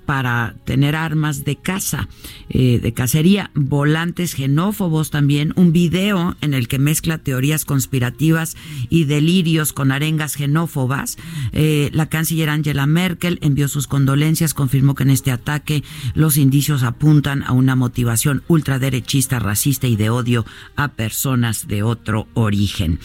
[0.08, 2.08] para tener armas de caza,
[2.48, 8.56] eh, de cacería, volantes xenófobos también, un video en el que mezcla teorías conspirativas
[8.89, 11.17] y delirios con arengas xenófobas.
[11.52, 16.84] Eh, la canciller Angela Merkel envió sus condolencias, confirmó que en este ataque los indicios
[16.84, 20.46] apuntan a una motivación ultraderechista, racista y de odio
[20.78, 23.00] a personas de otro origen.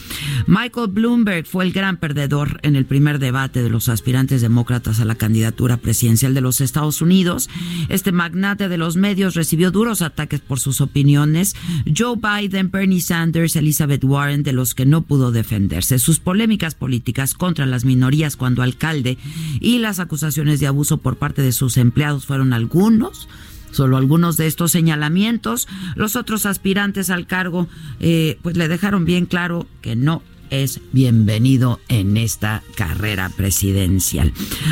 [0.47, 5.05] Michael Bloomberg fue el gran perdedor en el primer debate de los aspirantes demócratas a
[5.05, 7.49] la candidatura presidencial de los Estados Unidos.
[7.89, 11.55] Este magnate de los medios recibió duros ataques por sus opiniones.
[11.95, 15.99] Joe Biden, Bernie Sanders, Elizabeth Warren, de los que no pudo defenderse.
[15.99, 19.17] Sus polémicas políticas contra las minorías cuando alcalde
[19.59, 23.27] y las acusaciones de abuso por parte de sus empleados fueron algunos
[23.71, 25.67] solo algunos de estos señalamientos.
[25.95, 27.67] Los otros aspirantes al cargo,
[27.99, 30.21] eh, pues le dejaron bien claro que no
[30.53, 34.31] es bienvenido en esta carrera presidencial.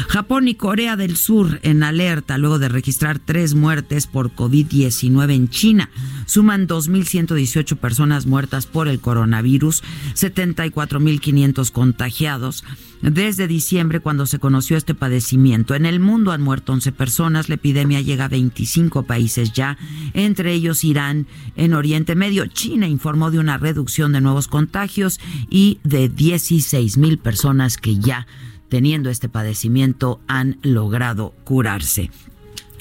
[0.09, 5.49] Japón y Corea del Sur en alerta luego de registrar tres muertes por COVID-19 en
[5.49, 5.89] China.
[6.27, 9.81] Suman 2.118 personas muertas por el coronavirus,
[10.13, 12.63] 74.500 contagiados
[13.01, 15.75] desde diciembre cuando se conoció este padecimiento.
[15.75, 19.77] En el mundo han muerto 11 personas, la epidemia llega a 25 países ya,
[20.13, 22.45] entre ellos Irán, en Oriente Medio.
[22.47, 28.27] China informó de una reducción de nuevos contagios y de 16 mil personas que ya
[28.69, 32.09] teniendo este padecimiento han logrado curarse.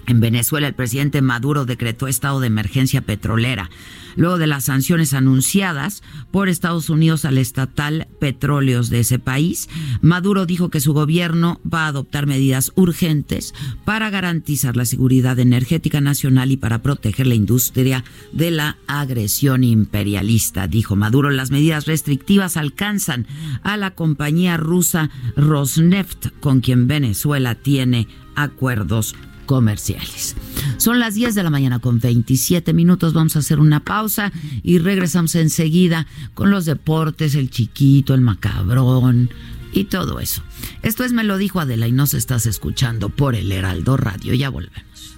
[0.07, 3.71] En Venezuela, el presidente Maduro decretó estado de emergencia petrolera
[4.17, 9.69] luego de las sanciones anunciadas por Estados Unidos al estatal Petróleos de ese país.
[10.01, 16.01] Maduro dijo que su gobierno va a adoptar medidas urgentes para garantizar la seguridad energética
[16.01, 20.67] nacional y para proteger la industria de la agresión imperialista.
[20.67, 23.27] Dijo Maduro, las medidas restrictivas alcanzan
[23.63, 29.15] a la compañía rusa Rosneft, con quien Venezuela tiene acuerdos
[29.51, 30.37] comerciales.
[30.77, 33.15] Son las 10 de la mañana con 27 minutos.
[33.15, 34.31] Vamos a hacer una pausa
[34.63, 39.29] y regresamos enseguida con los deportes, el chiquito, el macabrón
[39.73, 40.45] y todo eso.
[40.83, 44.35] Esto es Me lo dijo Adela y nos estás escuchando por el Heraldo Radio.
[44.35, 45.17] Ya volvemos.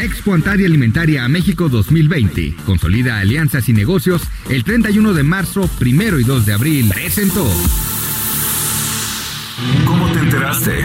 [0.00, 2.56] Expo Antaria Alimentaria a México 2020.
[2.66, 4.22] Consolida alianzas y negocios.
[4.48, 6.90] El 31 de marzo, primero y 2 de abril.
[6.92, 7.48] Presentó.
[9.86, 10.84] ¿Cómo te enteraste?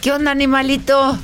[0.00, 1.18] ¿Qué onda, animalito?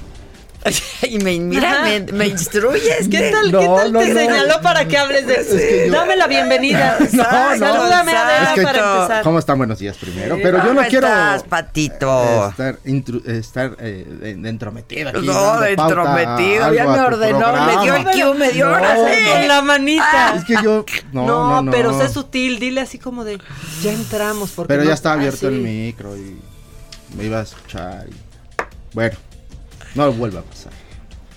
[1.02, 3.08] Y me, mira, me, me, instruyes.
[3.10, 5.92] ¿Qué tal, ¿qué tal te señaló para que hables de eso?
[5.92, 6.98] Dame la bienvenida.
[7.12, 9.22] No, no, Salúdame a es para empezar.
[9.22, 9.58] ¿Cómo están?
[9.58, 10.38] Buenos días primero.
[10.42, 11.08] Pero yo no quiero.
[11.48, 12.48] patito?
[12.48, 12.78] Estar,
[13.26, 15.26] estar eh, entrometido aquí.
[15.26, 16.74] No, entrometido.
[16.74, 17.66] Ya me ordenó.
[17.66, 20.34] Me dio el cue, me dio ahora Con la manita.
[20.36, 20.84] Es que yo.
[21.12, 21.70] No, no, no.
[21.70, 22.58] pero sé sutil.
[22.58, 23.38] Dile así como de.
[23.82, 24.50] Ya entramos.
[24.52, 26.40] Porque pero ya está abierto el micro y
[27.16, 28.06] me iba a escuchar.
[28.08, 28.23] Y
[28.94, 29.16] bueno,
[29.94, 30.72] no vuelva a pasar.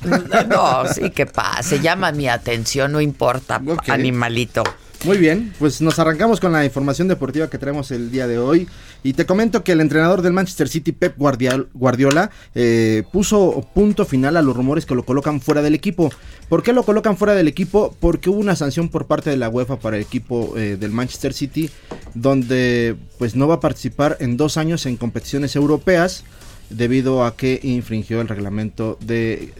[0.48, 4.64] No, sí que pase, llama mi atención, no importa, animalito.
[5.06, 8.68] Muy bien, pues nos arrancamos con la información deportiva que traemos el día de hoy.
[9.04, 14.38] Y te comento que el entrenador del Manchester City, Pep Guardiola, eh, puso punto final
[14.38, 16.12] a los rumores que lo colocan fuera del equipo.
[16.50, 17.96] ¿Por qué lo colocan fuera del equipo?
[18.00, 21.34] Porque hubo una sanción por parte de la UEFA para el equipo eh, del Manchester
[21.34, 21.70] City,
[22.16, 26.24] donde pues no va a participar en dos años en competiciones europeas
[26.70, 29.54] debido a que infringió el reglamento de,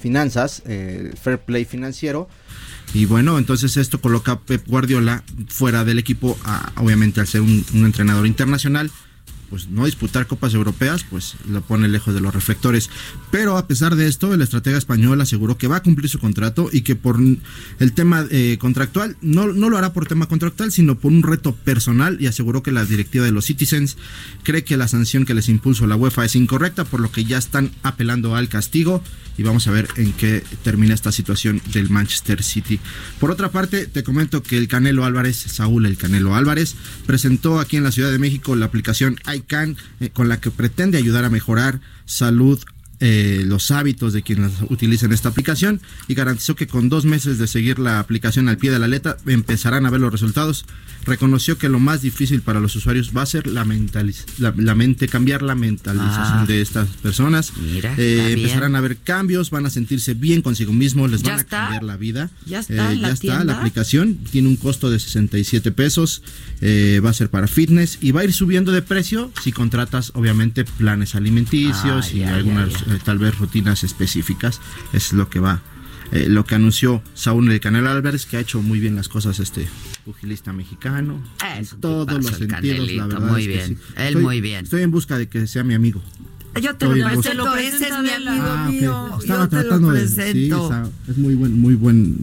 [0.00, 2.28] finanzas, el fair play financiero.
[2.94, 6.38] Y bueno, entonces esto coloca a Pep Guardiola fuera del equipo,
[6.76, 8.90] obviamente al ser un, entrenador internacional,
[9.50, 12.90] pues no disputar copas europeas, pues lo pone lejos de los reflectores.
[13.30, 16.68] Pero a pesar de esto, el estratega español aseguró que va a cumplir su contrato
[16.72, 20.98] y que por el tema eh, contractual, no, no lo hará por tema contractual, sino
[20.98, 23.96] por un reto personal y aseguró que la directiva de los Citizens
[24.42, 27.38] cree que la sanción que les impulsó la UEFA es incorrecta, por lo que ya
[27.38, 29.02] están apelando al castigo
[29.38, 32.80] y vamos a ver en qué termina esta situación del Manchester City.
[33.20, 36.74] Por otra parte, te comento que el Canelo Álvarez, Saúl el Canelo Álvarez,
[37.06, 39.16] presentó aquí en la Ciudad de México la aplicación
[40.00, 42.62] Eh, con la que pretende ayudar a mejorar salud
[43.00, 47.46] eh, los hábitos de quienes utilicen esta aplicación y garantizó que con dos meses de
[47.46, 50.64] seguir la aplicación al pie de la letra empezarán a ver los resultados.
[51.04, 55.42] Reconoció que lo más difícil para los usuarios va a ser la, la, mente, cambiar
[55.42, 56.44] la mentalización ah.
[56.46, 57.52] de estas personas.
[57.96, 61.84] Eh, empezarán a ver cambios, van a sentirse bien consigo mismos, les van a cambiar
[61.84, 62.30] la vida.
[62.46, 66.22] Ya está, eh, ya está la aplicación, tiene un costo de 67 pesos,
[66.60, 70.64] va a ser para fitness y va a ir subiendo de precio si contratas obviamente
[70.64, 74.60] planes alimenticios y algunas eh, tal vez rutinas específicas.
[74.92, 75.62] Es lo que va,
[76.12, 79.40] eh, lo que anunció Saúl el Canelo Álvarez, que ha hecho muy bien las cosas
[79.40, 79.68] este
[80.04, 81.22] pugilista mexicano.
[81.80, 83.30] todos los sentidos, la verdad.
[83.30, 84.64] Muy bien, él muy bien.
[84.64, 86.02] Estoy en busca de que sea mi amigo.
[86.60, 89.18] Yo te lo presento, ese es mi amigo ah, mío.
[89.20, 90.08] Estaba tratando de.
[90.08, 90.50] Sí,
[91.08, 92.16] es muy buen, muy buen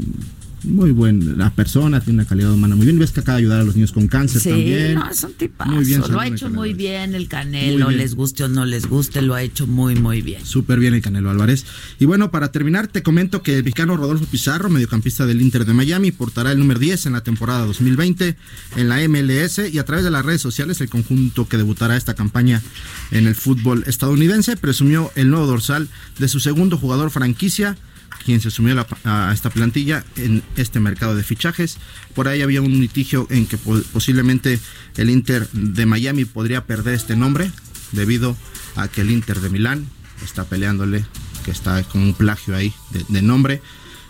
[0.66, 3.00] muy buena persona, tiene una calidad humana muy bien.
[3.00, 4.96] Ves que acaba de ayudar a los niños con cáncer sí, también.
[4.96, 5.72] no, es un tipazo.
[5.72, 9.22] Muy bien, lo ha hecho muy bien el Canelo, les guste o no les guste,
[9.22, 10.46] lo ha hecho muy, muy bien.
[10.46, 11.66] Súper bien el Canelo Álvarez.
[12.00, 15.74] Y bueno, para terminar, te comento que el mexicano Rodolfo Pizarro, mediocampista del Inter de
[15.74, 18.36] Miami, portará el número 10 en la temporada 2020
[18.76, 22.14] en la MLS y a través de las redes sociales el conjunto que debutará esta
[22.14, 22.62] campaña
[23.12, 25.88] en el fútbol estadounidense presumió el nuevo dorsal
[26.20, 27.78] de su segundo jugador franquicia
[28.26, 31.78] quien se sumió a, esta plantilla en este mercado de fichajes.
[32.16, 34.60] Por ahí había un litigio en que posiblemente
[34.98, 37.52] el Inter de Miami podría perder este nombre
[37.92, 38.36] debido
[38.76, 39.86] a que el Inter de Milán
[40.24, 41.06] está peleándole,
[41.46, 42.74] que está con un plagio ahí
[43.10, 43.62] de, nombre.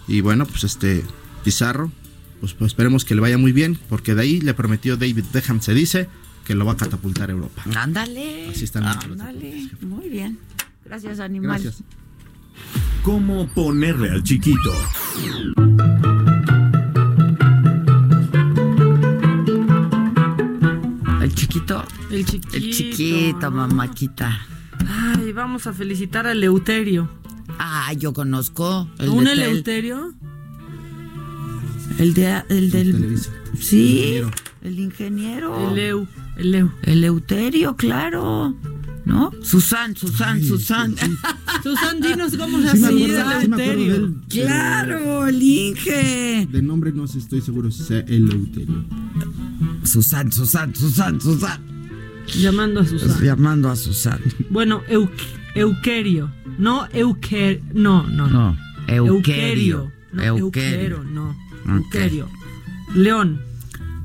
[0.07, 1.03] Y bueno, pues este
[1.43, 1.91] Pizarro,
[2.39, 5.61] pues, pues, esperemos que le vaya muy bien, porque de ahí le prometió David Beckham,
[5.61, 6.07] se dice,
[6.45, 7.63] que lo va a catapultar a Europa.
[7.75, 8.49] Ándale.
[8.49, 8.85] Así están.
[8.85, 9.69] Ándale.
[9.81, 10.39] Muy bien.
[10.85, 11.61] Gracias, animal.
[11.61, 11.83] Gracias.
[13.03, 14.71] ¿Cómo ponerle al chiquito?
[21.21, 21.83] El chiquito.
[22.11, 22.57] El chiquito.
[22.57, 24.39] El chiquito, mamáquita.
[24.87, 27.09] Ay, vamos a felicitar a Eleuterio.
[27.59, 28.87] Ah, yo conozco.
[28.99, 30.13] El ¿Un Eleuterio?
[31.97, 33.19] El de el del
[33.59, 34.21] Sí,
[34.61, 35.71] el ingeniero.
[35.71, 36.71] El Eu, el Eu.
[36.83, 38.55] El Eleuterio, claro.
[39.05, 39.31] ¿No?
[39.41, 40.95] Susan, Susan, Susan.
[41.63, 44.15] Susan, dinos cómo se Eleuterio.
[44.29, 46.47] claro, el Inge.
[46.51, 48.85] De nombre no sé, estoy seguro si sea Eleuterio.
[49.83, 51.61] Susan, Susan, Susan, Susan.
[52.27, 53.21] Llamando a Susan.
[53.23, 54.19] Llamando a Susan.
[54.49, 54.81] Bueno,
[55.55, 56.31] Euquerio.
[56.57, 57.61] No Euquer.
[57.73, 58.27] No, no.
[58.27, 58.57] No.
[58.87, 59.91] Euquerio.
[60.11, 61.03] No, Euquerio.
[61.03, 61.35] no.
[61.67, 62.29] Euquerio.
[62.93, 63.41] León.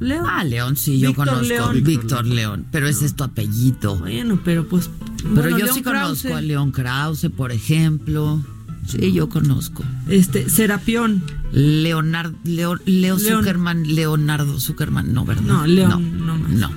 [0.01, 0.27] León.
[0.29, 1.71] Ah, León, sí, yo conozco.
[1.83, 2.67] Víctor León.
[2.73, 3.97] Pero ese es tu apellido.
[3.97, 4.91] Bueno, pero pues.
[5.35, 8.43] Pero yo sí conozco a León Krause, por ejemplo.
[8.87, 9.85] Sí, yo conozco.
[10.09, 11.23] Este, Serapión.
[11.53, 15.43] Leonardo, Leo, Leo Zuckerman, Leonardo Zuckerman, no, ¿verdad?
[15.43, 16.39] No, León, no.
[16.39, 16.71] No.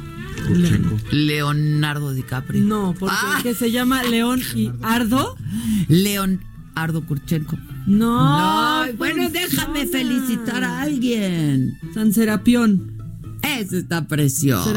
[1.12, 2.64] Leonardo DiCaprio.
[2.64, 3.42] No, porque ah.
[3.58, 5.38] se llama León y Ardo.
[5.88, 6.42] León
[6.76, 7.58] Ardo Kurchenko.
[7.86, 8.86] No.
[8.88, 11.78] no bueno, déjame felicitar a alguien.
[11.94, 12.93] San Serapión.
[13.64, 14.74] Ese está precioso.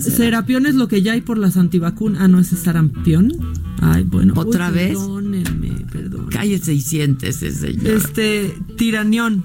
[0.00, 2.22] Serapión, es lo que ya hay por las antivacunas.
[2.22, 3.32] Ah, no, ese es sarampión.
[3.80, 4.34] Ay, bueno.
[4.36, 4.96] ¿Otra vez?
[4.96, 6.28] Perdónenme, perdón.
[6.30, 7.86] Cállese y siéntese, señor.
[7.86, 9.44] Este, tiranión.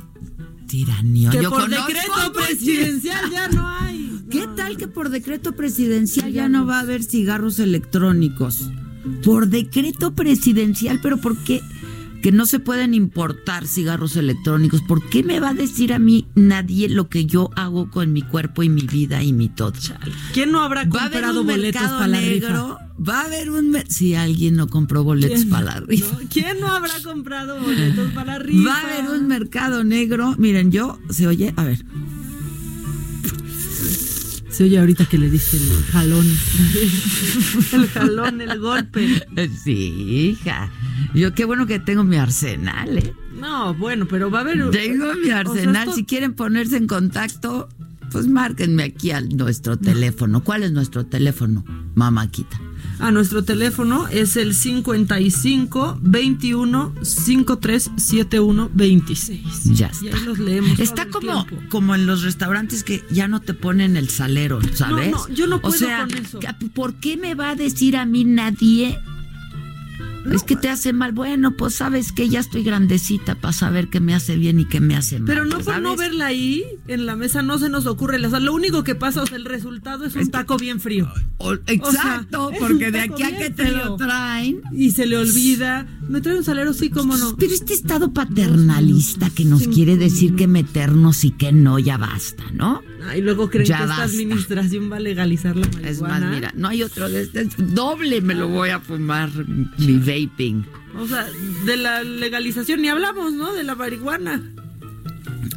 [0.68, 1.32] Tiranión.
[1.32, 4.22] Que por decreto presidencial ya no hay.
[4.30, 8.70] ¿Qué tal que por decreto presidencial ya no va a haber cigarros electrónicos?
[9.24, 11.62] Por decreto presidencial, pero ¿por qué?
[12.22, 14.82] Que no se pueden importar cigarros electrónicos.
[14.82, 18.22] ¿Por qué me va a decir a mí nadie lo que yo hago con mi
[18.22, 19.74] cuerpo y mi vida y mi todo?
[20.34, 22.78] ¿Quién no habrá comprado boletos para la rifa?
[22.98, 23.78] Va a haber un...
[23.90, 26.18] Si alguien no compró boletos para la rifa.
[26.32, 28.70] ¿Quién no habrá comprado boletos para la rifa?
[28.70, 30.34] Va a haber un mercado negro.
[30.38, 31.00] Miren, yo...
[31.10, 31.54] ¿Se oye?
[31.58, 31.86] A ver.
[34.58, 36.26] Se oye ahorita que le diste el jalón.
[37.74, 39.24] el jalón, el golpe.
[39.64, 40.72] Sí, hija.
[41.14, 43.14] Yo qué bueno que tengo mi arsenal, ¿eh?
[43.40, 44.72] No, bueno, pero va a haber.
[44.72, 45.94] Tengo mi arsenal.
[45.94, 47.70] Si quieren ponerse en contacto,
[48.12, 50.44] pues márquenme aquí a nuestro teléfono.
[50.44, 51.64] ¿Cuál es nuestro teléfono,
[51.94, 52.60] mamáquita?
[53.00, 54.08] A nuestro teléfono.
[54.08, 59.64] Es el 55 21 53 71 26.
[59.76, 60.06] Ya está.
[60.06, 60.80] Y ahí los leemos.
[60.80, 61.70] Está como, tiempo.
[61.70, 65.12] como en los restaurantes que ya no te ponen el salero, ¿sabes?
[65.12, 66.40] No, no, yo no puedo O sea, con eso.
[66.74, 68.98] ¿por qué me va a decir a mí nadie?
[70.36, 71.12] Es que te hace mal.
[71.12, 74.80] Bueno, pues sabes que ya estoy grandecita para saber qué me hace bien y qué
[74.80, 75.28] me hace mal.
[75.28, 75.82] Pero no por ¿sabes?
[75.82, 78.26] no verla ahí en la mesa no se nos ocurre.
[78.26, 81.08] O sea, lo único que pasa, o sea, el resultado es un taco bien frío.
[81.68, 84.62] exacto, O sea, es porque de aquí a que te lo traen.
[84.72, 85.88] Y se le olvida.
[86.08, 87.36] Me trae un salero, sí, cómo no.
[87.38, 92.44] Pero este estado paternalista que nos quiere decir que meternos y que no, ya basta,
[92.54, 92.82] ¿no?
[93.08, 94.04] Ah, y luego creen Ya que esta basta.
[94.16, 95.90] administración va a legalizar la marihuana.
[95.90, 97.48] Es más, mira, no hay otro de este.
[97.58, 99.30] Doble me lo voy a fumar
[99.78, 99.94] mi
[100.26, 100.66] vaping.
[100.98, 101.28] O sea,
[101.66, 103.54] de la legalización ni hablamos, ¿no?
[103.54, 104.42] De la marihuana.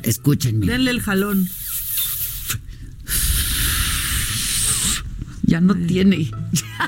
[0.03, 0.67] Escúchenme.
[0.67, 1.47] Denle el jalón.
[5.43, 6.31] Ya no tiene.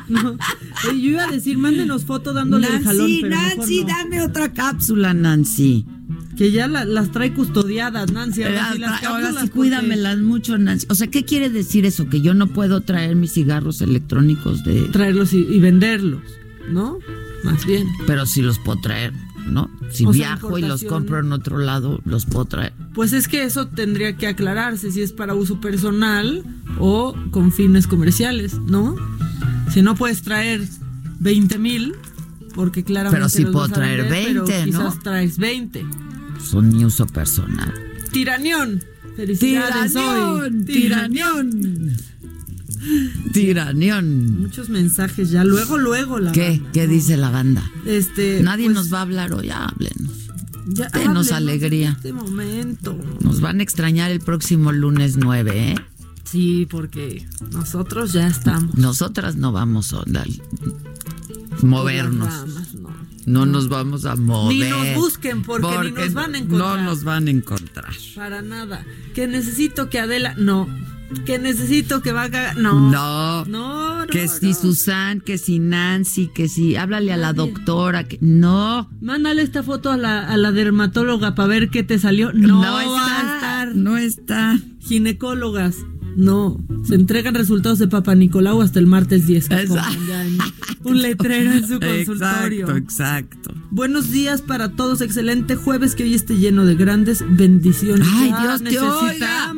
[0.09, 0.37] No.
[0.85, 3.09] Yo iba a decir, mándenos foto dándole el jalón.
[3.09, 3.87] Nancy, pero mejor Nancy, no.
[3.89, 5.85] dame otra cápsula, Nancy.
[6.37, 8.43] Que ya la- las trae custodiadas, Nancy.
[8.45, 10.87] Ahora sí, las Ahora sí, cuídamelas mucho, Nancy.
[10.91, 12.09] O sea, ¿qué quiere decir eso?
[12.09, 14.83] Que yo no puedo traer mis cigarros electrónicos de.
[14.93, 16.23] Traerlos y, y venderlos,
[16.71, 16.99] ¿no?
[17.45, 17.89] Más bien.
[18.07, 19.13] Pero sí los puedo traer,
[19.47, 19.71] ¿no?
[19.91, 22.73] Si O sea, viajo y los compro en otro lado, los puedo traer.
[22.95, 26.45] Pues es que eso tendría que aclararse si es para uso personal
[26.79, 28.97] o con fines comerciales, ¿no?
[29.73, 30.63] Si no puedes traer
[31.21, 31.95] 20 mil,
[32.55, 33.27] porque claramente.
[33.29, 34.89] Pero los puedo vas a traer vender, 20, pero ¿no?
[34.91, 35.87] Quizás traes 20.
[36.41, 37.73] Son mi uso personal.
[38.13, 38.85] Tiranión.
[39.17, 40.65] Felicidades hoy.
[40.65, 41.97] Tiranión, tiranión.
[43.33, 44.41] Tiranión.
[44.41, 45.45] Muchos mensajes ya.
[45.45, 46.51] Luego, luego la ¿Qué?
[46.51, 46.93] banda, ¿Qué ¿no?
[46.93, 47.71] dice la banda?
[47.87, 50.29] Este, Nadie pues, nos va a hablar hoy, háblenos.
[50.69, 51.89] ya Denos alegría.
[51.91, 52.99] en Este momento.
[53.21, 55.75] Nos van a extrañar el próximo lunes 9, ¿eh?
[56.25, 58.75] Sí, porque nosotros ya estamos.
[58.77, 60.27] Nosotras no vamos a dar-
[61.63, 62.47] movernos.
[62.81, 62.91] No.
[63.25, 64.57] No nos vamos a mover.
[64.57, 66.79] Ni nos busquen porque, ni nos van a encontrar.
[66.79, 67.93] No nos van a encontrar.
[68.17, 68.85] Para nada.
[69.15, 70.35] Que necesito que Adela.
[70.39, 70.67] No.
[71.25, 72.57] Que necesito que va a cagar.
[72.57, 72.91] No.
[72.91, 73.45] No.
[73.45, 74.07] No, no.
[74.07, 74.55] que si no.
[74.55, 78.91] Susan, que si Nancy, que si háblale a la doctora, que no.
[79.01, 82.33] Mándale esta foto a la, a la dermatóloga para ver qué te salió.
[82.33, 83.77] No, No va a estar.
[83.77, 84.59] no está.
[84.81, 85.77] Ginecólogas.
[86.17, 86.59] No.
[86.85, 89.49] Se entregan resultados de Papa Nicolau hasta el martes 10.
[89.49, 89.75] que Exacto.
[89.83, 90.39] pongan ya en
[90.85, 92.67] un letrero en su consultorio.
[92.67, 93.55] Exacto, exacto.
[93.71, 95.01] Buenos días para todos.
[95.01, 98.07] Excelente jueves que hoy esté lleno de grandes bendiciones.
[98.13, 99.55] Ay, Dios te oiga.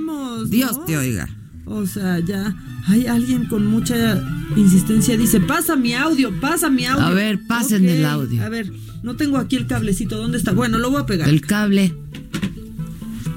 [0.46, 0.84] Dios ¿no?
[0.84, 1.28] te oiga.
[1.66, 2.54] O sea, ya
[2.86, 4.22] hay alguien con mucha
[4.56, 5.16] insistencia.
[5.16, 7.04] Dice, pasa mi audio, pasa mi audio.
[7.06, 8.42] A ver, pasen Ok, el audio.
[8.44, 8.70] A ver,
[9.02, 10.16] no tengo aquí el cablecito.
[10.18, 10.52] ¿Dónde está?
[10.52, 11.28] Bueno, lo voy a pegar.
[11.28, 11.94] El cable.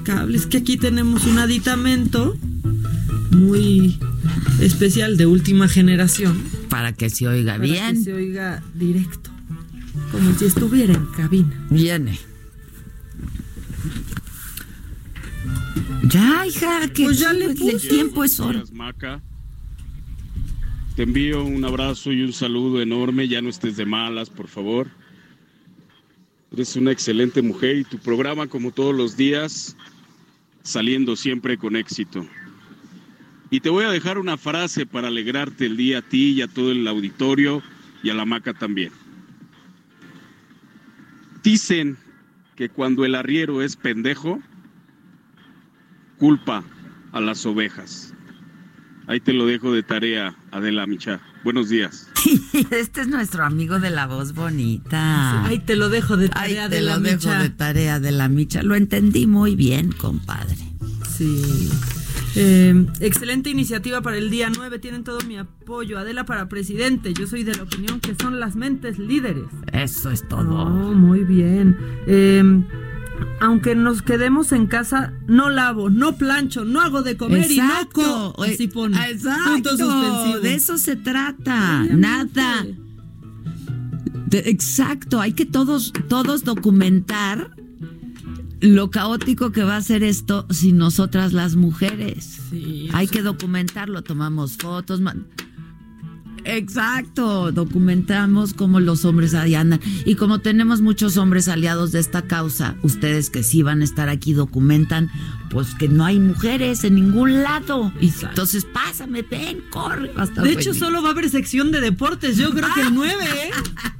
[0.04, 0.36] cable.
[0.36, 2.36] Es que aquí tenemos un aditamento
[3.30, 3.98] muy
[4.60, 6.36] especial de última generación.
[6.68, 7.96] Para que se oiga Para bien.
[7.96, 9.30] que se oiga directo.
[10.12, 11.66] Como si estuviera en cabina.
[11.70, 12.18] Viene.
[16.08, 17.88] Ya, hija, que Pues ya le el puse.
[17.88, 18.40] tiempo es
[18.72, 19.22] Maca.
[20.96, 23.28] Te envío un abrazo y un saludo enorme.
[23.28, 24.88] Ya no estés de malas, por favor.
[26.52, 29.76] Eres una excelente mujer y tu programa, como todos los días,
[30.62, 32.26] saliendo siempre con éxito.
[33.50, 36.48] Y te voy a dejar una frase para alegrarte el día a ti y a
[36.48, 37.62] todo el auditorio
[38.02, 38.92] y a la Maca también.
[41.42, 41.96] Dicen
[42.56, 44.42] que cuando el arriero es pendejo,
[46.18, 46.64] culpa
[47.12, 48.14] a las ovejas.
[49.06, 51.20] Ahí te lo dejo de tarea, Adela Micha.
[51.44, 52.10] Buenos días.
[52.70, 55.44] Este es nuestro amigo de la voz bonita.
[55.46, 57.42] Ahí te lo dejo de Ay, tarea te de la lo dejo micha.
[57.42, 58.62] de tarea de la micha.
[58.62, 60.56] Lo entendí muy bien, compadre.
[61.16, 61.70] Sí.
[62.36, 64.78] Eh, excelente iniciativa para el día 9.
[64.78, 65.98] Tienen todo mi apoyo.
[65.98, 67.14] Adela para presidente.
[67.14, 69.44] Yo soy de la opinión que son las mentes líderes.
[69.72, 70.54] Eso es todo.
[70.64, 71.76] Oh, muy bien.
[72.06, 72.42] Eh,
[73.40, 77.64] aunque nos quedemos en casa, no lavo, no plancho, no hago de comer y no
[77.64, 78.32] Exacto.
[78.36, 78.42] co.
[78.44, 78.96] Así pone.
[79.10, 79.50] Exacto.
[79.52, 80.40] Punto suspensivo.
[80.40, 81.84] De eso se trata.
[81.84, 82.66] Nada.
[84.26, 85.20] De- exacto.
[85.20, 87.50] Hay que todos, todos documentar
[88.60, 92.40] lo caótico que va a ser esto sin nosotras las mujeres.
[92.50, 94.02] Sí, Hay que documentarlo.
[94.02, 95.00] Tomamos fotos.
[96.44, 99.80] Exacto, documentamos cómo los hombres ahí andan.
[100.04, 104.08] Y como tenemos muchos hombres aliados de esta causa, ustedes que sí van a estar
[104.08, 105.10] aquí documentan,
[105.50, 107.92] pues que no hay mujeres en ningún lado.
[108.00, 110.12] Entonces, pásame, ven, corre.
[110.12, 112.36] va a estar De hecho, solo va a haber sección de deportes.
[112.36, 113.50] Yo creo que el 9, ¿eh?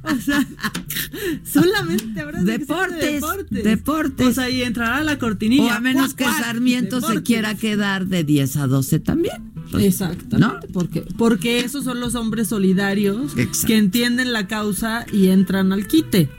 [0.03, 0.45] O sea,
[1.43, 3.63] solamente habrá Deportes, de deportes.
[3.63, 4.27] deportes.
[4.27, 5.73] O sea, ahí entrará la cortinilla.
[5.73, 9.48] O a menos que Sarmiento se quiera quedar de 10 a 12 también.
[9.71, 10.37] Pues, Exactamente.
[10.39, 10.59] ¿no?
[10.73, 13.67] Porque, porque esos son los hombres solidarios Exacto.
[13.67, 16.29] que entienden la causa y entran al quite.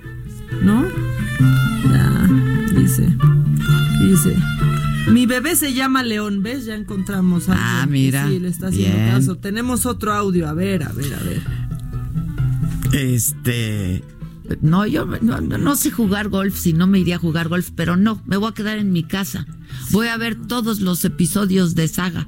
[0.62, 0.84] ¿No?
[1.92, 2.28] Ya,
[2.76, 3.08] dice.
[4.02, 4.36] Dice.
[5.12, 6.64] Mi bebé se llama León, ¿ves?
[6.66, 9.10] Ya encontramos a Ah, mira, Sí, le está haciendo bien.
[9.10, 9.36] caso.
[9.36, 10.48] Tenemos otro audio.
[10.48, 11.42] A ver, a ver, a ver.
[12.92, 14.02] Este.
[14.62, 18.20] No, yo no sé jugar golf, si no me iría a jugar golf, pero no,
[18.26, 19.46] me voy a quedar en mi casa.
[19.92, 22.26] Voy a ver todos los episodios de saga.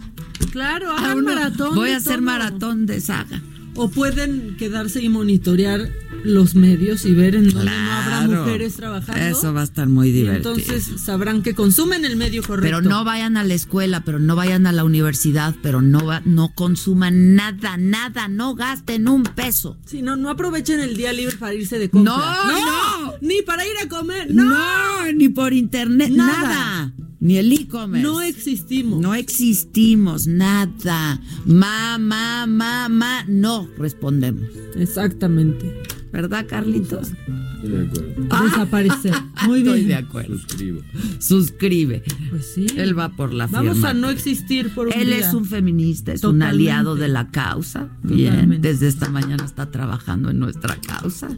[0.50, 1.74] Claro, Ah, hagan no, maratón.
[1.74, 2.22] Voy a hacer todo.
[2.22, 3.40] maratón de saga.
[3.74, 5.88] O pueden quedarse y monitorear
[6.24, 8.44] los medios y ver en dónde no habrá Claro.
[8.44, 9.22] mujeres trabajando.
[9.38, 10.54] Eso va a estar muy divertido.
[10.54, 12.64] entonces sabrán que consumen el medio correcto.
[12.66, 16.20] Pero no vayan a la escuela, pero no vayan a la universidad, pero no va,
[16.26, 19.78] no consuman nada, nada, no gasten un peso.
[19.86, 22.12] Si no, no aprovechen el día libre para irse de compra.
[22.14, 22.60] No,
[23.06, 23.14] no.
[23.22, 24.32] Ni para ir a comer.
[24.34, 24.44] No.
[24.44, 26.42] No, ni por internet, Nada.
[26.42, 26.92] nada.
[27.22, 28.02] Ni el e-commerce.
[28.02, 29.00] No existimos.
[29.00, 31.20] No existimos, nada.
[31.46, 34.42] Ma, ma, ma, ma, no respondemos.
[34.74, 35.72] Exactamente.
[36.12, 37.12] ¿Verdad, Carlitos?
[37.62, 39.14] Desaparecer.
[39.46, 39.88] Muy Estoy bien.
[39.88, 40.36] de acuerdo.
[41.20, 42.02] Suscribe.
[42.30, 42.66] Pues sí.
[42.76, 43.62] Él va por la firma.
[43.62, 45.18] Vamos a no existir por un Él día.
[45.18, 47.88] es un feminista, es un aliado de la causa.
[48.02, 48.68] Bien, Totalmente.
[48.68, 51.28] desde esta mañana está trabajando en nuestra causa.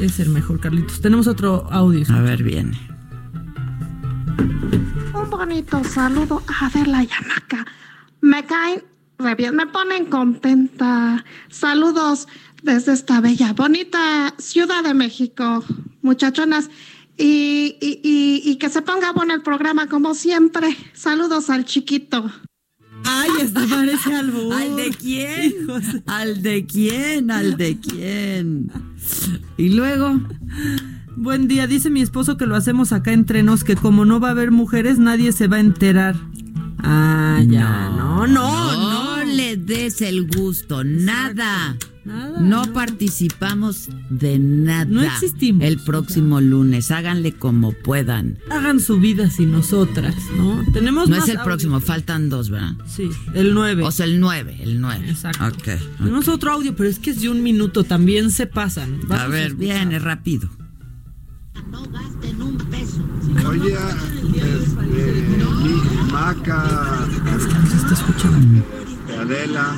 [0.00, 1.02] Es el mejor, Carlitos.
[1.02, 2.06] Tenemos otro audio.
[2.08, 2.78] A ver, viene.
[5.40, 7.64] Bonito saludo a Adela Yamaca.
[8.20, 8.84] Me caen
[9.18, 11.24] re bien, me ponen contenta.
[11.48, 12.28] Saludos
[12.62, 15.64] desde esta bella, bonita Ciudad de México,
[16.02, 16.68] muchachonas.
[17.16, 20.76] Y, y, y, y que se ponga bueno el programa como siempre.
[20.92, 22.30] Saludos al chiquito.
[23.04, 24.52] Ay, hasta parece algo.
[24.52, 25.54] ¿Al de quién?
[26.04, 27.30] ¿Al de quién?
[27.30, 28.70] ¿Al de quién?
[29.56, 30.20] Y luego.
[31.16, 34.28] Buen día, dice mi esposo que lo hacemos acá entre nos, que como no va
[34.28, 36.16] a haber mujeres, nadie se va a enterar.
[36.78, 38.90] Ah, ya, no, no, no.
[39.20, 41.76] No le des el gusto, nada.
[42.02, 42.72] Nada, No, no.
[42.72, 44.86] participamos de nada.
[44.86, 48.38] No existimos, El próximo lunes, háganle como puedan.
[48.50, 50.64] Hagan su vida sin nosotras, ¿no?
[50.72, 51.44] Tenemos No más es el audio.
[51.44, 52.72] próximo, faltan dos, ¿verdad?
[52.86, 53.82] Sí, el 9.
[53.84, 55.10] O sea, el 9, el 9.
[55.10, 55.44] Exacto.
[55.46, 55.78] Ok.
[55.98, 59.00] Tenemos otro audio, pero es que es de un minuto, también se pasan.
[59.10, 60.48] A ver, viene rápido.
[63.48, 65.26] Oye, este,
[65.62, 67.06] mi Maca,
[67.68, 68.64] Se está escuchando.
[69.20, 69.74] Adela,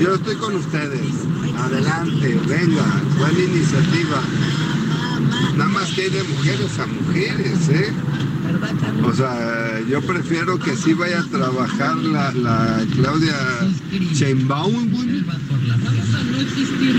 [0.00, 1.12] yo estoy con ustedes.
[1.58, 2.84] Adelante, venga,
[3.18, 4.20] buena iniciativa.
[5.56, 7.92] Nada más que hay de mujeres a mujeres, ¿eh?
[9.04, 13.34] O sea, yo prefiero que sí vaya a trabajar la, la Claudia
[14.12, 14.92] Sheinbaum.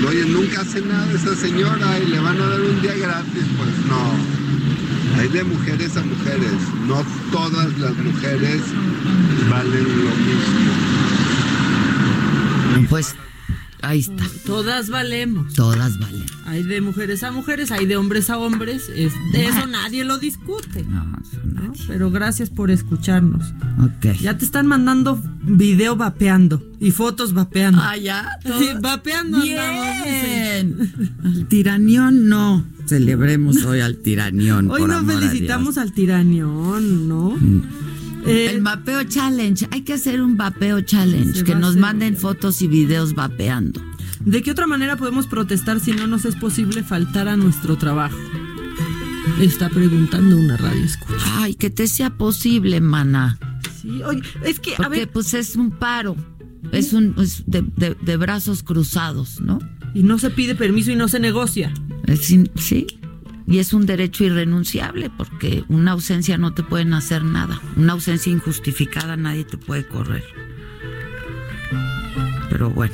[0.08, 3.70] Oye, nunca hace nada esa señora y le van a dar un día gratis, pues
[3.88, 4.38] no.
[5.20, 6.54] Hay de mujeres a mujeres,
[6.88, 8.62] no todas las mujeres
[9.50, 10.74] valen lo mismo.
[12.90, 13.16] Pues
[13.82, 14.24] ahí está.
[14.46, 15.54] Todas valemos.
[15.54, 16.26] Todas valen.
[16.46, 18.90] Hay de mujeres a mujeres, hay de hombres a hombres.
[18.96, 20.84] es- de eso nadie lo discute.
[20.84, 21.74] No, eso ¿no?
[21.88, 23.54] Pero gracias por escucharnos.
[23.84, 24.18] Ok.
[24.22, 27.82] Ya te están mandando video vapeando y fotos vapeando.
[27.84, 28.40] Ah, ya.
[28.44, 31.16] Sí, vapeando andamos, Bien.
[31.26, 32.66] Al tiranión no.
[32.86, 34.72] Celebremos hoy al tiranión.
[34.72, 35.78] Hoy por nos amor a felicitamos Dios.
[35.86, 37.36] al tiranión, ¿no?
[38.28, 39.68] Eh, El vapeo challenge.
[39.72, 41.44] Hay que hacer un vapeo challenge.
[41.44, 43.82] Que a nos manden fotos y videos vapeando.
[44.26, 48.18] ¿De qué otra manera podemos protestar si no nos es posible faltar a nuestro trabajo?
[49.40, 51.20] Está preguntando una radio escucha.
[51.44, 53.38] Ay, que te sea posible, mana.
[53.82, 56.16] Sí, oye, es que, a Porque ver, pues es un paro.
[56.72, 59.60] Es un es de, de- de brazos cruzados, ¿no?
[59.94, 61.74] y no se pide permiso y no se negocia.
[62.06, 62.86] Es in- sí.
[63.48, 67.62] Y es un derecho irrenunciable porque una ausencia no te pueden hacer nada.
[67.78, 70.24] Una ausencia injustificada nadie te puede correr.
[72.50, 72.94] Pero bueno,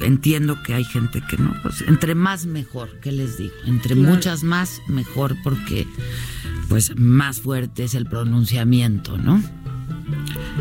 [0.00, 1.54] entiendo que hay gente que no.
[1.62, 3.54] Pues entre más mejor, ¿qué les digo?
[3.64, 4.14] Entre Claro.
[4.14, 5.86] muchas más mejor porque
[6.68, 9.42] pues más fuerte es el pronunciamiento, ¿no?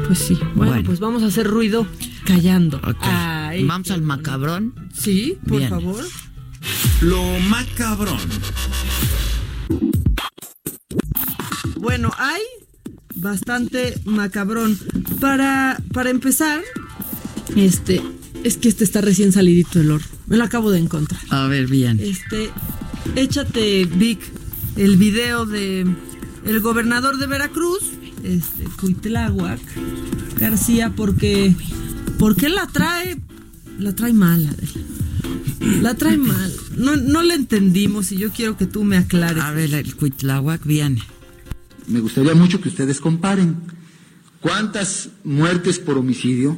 [0.07, 0.35] Pues sí.
[0.55, 0.83] Bueno, Bueno.
[0.85, 1.85] pues vamos a hacer ruido
[2.25, 2.77] callando.
[2.77, 2.97] Ok.
[3.01, 4.73] Ay, Vamos al macabrón.
[4.93, 5.69] Sí, por Bien.
[5.69, 6.03] favor.
[7.01, 8.17] Lo macabrón.
[11.85, 12.41] Bueno, hay
[13.13, 14.75] bastante macabrón.
[15.21, 16.63] Para, para empezar,
[17.55, 18.01] este,
[18.43, 20.07] es que este está recién salidito del horno.
[20.25, 21.21] Me lo acabo de encontrar.
[21.29, 21.99] A ver, bien.
[21.99, 22.49] Este,
[23.15, 24.19] échate, Vic,
[24.77, 25.85] el video de
[26.45, 27.83] el gobernador de Veracruz,
[28.23, 29.61] este, Cuitláhuac
[30.39, 31.53] García, porque,
[32.17, 33.15] porque la trae,
[33.77, 35.83] la trae mal, Adela.
[35.83, 36.51] La trae mal.
[36.77, 39.43] No, no la entendimos y yo quiero que tú me aclares.
[39.43, 41.03] A ver, el Cuitláhuac viene.
[41.87, 43.57] Me gustaría mucho que ustedes comparen
[44.41, 46.57] cuántas muertes por homicidio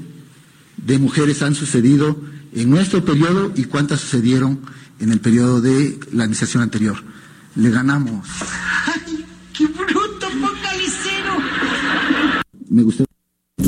[0.78, 2.18] de mujeres han sucedido
[2.54, 4.62] en nuestro periodo y cuántas sucedieron
[5.00, 6.98] en el periodo de la administración anterior.
[7.56, 8.28] Le ganamos.
[8.86, 11.38] ¡Ay, qué bruto, focalicero!
[12.70, 13.06] Me gustó.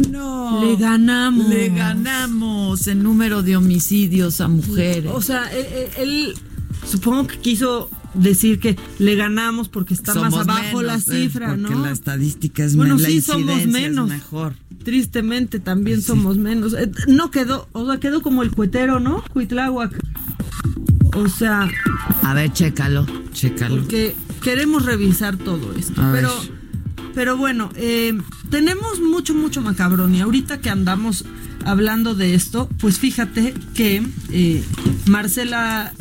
[0.10, 0.62] No.
[0.64, 1.48] Le ganamos.
[1.50, 5.12] Le ganamos en número de homicidios a mujeres.
[5.14, 6.34] O sea, él, él- él
[6.88, 11.48] supongo que quiso decir que le ganamos porque está más abajo la menos, eh, cifra,
[11.56, 11.84] porque ¿no?
[11.86, 14.10] la estadística es bueno, sí somos es menos.
[14.10, 14.56] mejor.
[14.84, 16.74] Tristemente también somos menos.
[16.74, 19.24] Eh, No quedó, o sea, quedó como el cuetero, ¿no?
[19.34, 19.94] Cuitláhuac.
[21.16, 21.68] O sea,
[22.24, 23.78] A ver, chécalo, chécalo.
[23.82, 26.02] porque queremos revisar todo esto.
[26.02, 26.22] A ver.
[26.24, 26.34] pero,
[27.14, 28.18] pero bueno, eh,
[28.50, 30.16] tenemos mucho, mucho macabrón.
[30.16, 31.26] Y ahorita que andamos
[31.66, 34.64] hablando de esto, pues fíjate que eh,
[35.08, 35.92] Marcela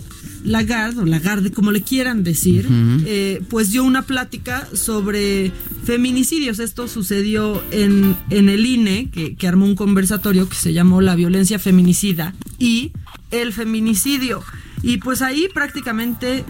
[0.45, 2.66] Lagarde, o Lagarde, como le quieran decir,
[3.07, 5.53] eh, pues dio una plática sobre
[5.84, 6.59] feminicidios.
[6.59, 11.14] Esto sucedió en, en el INE, que, que armó un conversatorio que se llamó La
[11.14, 12.93] violencia feminicida y
[13.30, 14.43] el feminicidio.
[14.82, 16.45] Y pues ahí prácticamente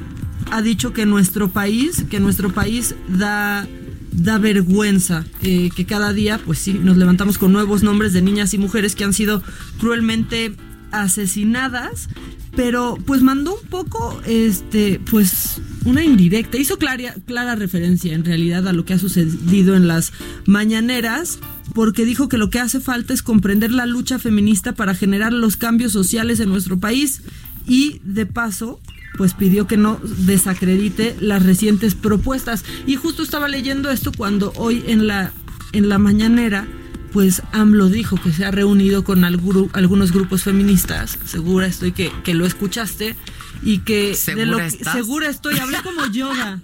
[0.50, 3.66] ha dicho que nuestro país, que nuestro país da
[4.12, 8.52] da vergüenza eh, que cada día, pues sí, nos levantamos con nuevos nombres de niñas
[8.54, 9.42] y mujeres que han sido
[9.78, 10.54] cruelmente
[10.92, 12.08] asesinadas,
[12.56, 18.66] pero pues mandó un poco, este, pues una indirecta, hizo clara, clara referencia en realidad
[18.66, 20.12] a lo que ha sucedido en las
[20.46, 21.38] mañaneras,
[21.74, 25.56] porque dijo que lo que hace falta es comprender la lucha feminista para generar los
[25.56, 27.22] cambios sociales en nuestro país
[27.66, 28.80] y de paso
[29.16, 32.64] pues pidió que no desacredite las recientes propuestas.
[32.86, 35.32] Y justo estaba leyendo esto cuando hoy en la,
[35.72, 36.68] en la mañanera,
[37.12, 41.18] pues AMLO dijo que se ha reunido con algu- algunos grupos feministas.
[41.24, 43.16] Segura estoy que, que lo escuchaste.
[43.62, 44.94] Y que ¿Segura de lo que- estás?
[44.94, 46.60] segura estoy, hablé como Yoda.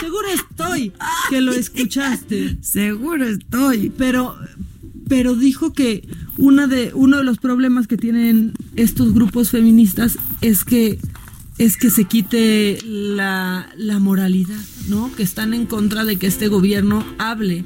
[0.00, 0.92] Segura estoy
[1.30, 2.56] que lo escuchaste.
[2.62, 3.90] Seguro estoy.
[3.96, 4.36] Pero,
[5.08, 10.64] pero dijo que una de, uno de los problemas que tienen estos grupos feministas es
[10.64, 10.98] que
[11.58, 15.12] es que se quite la, la moralidad, ¿no?
[15.14, 17.64] Que están en contra de que este gobierno hable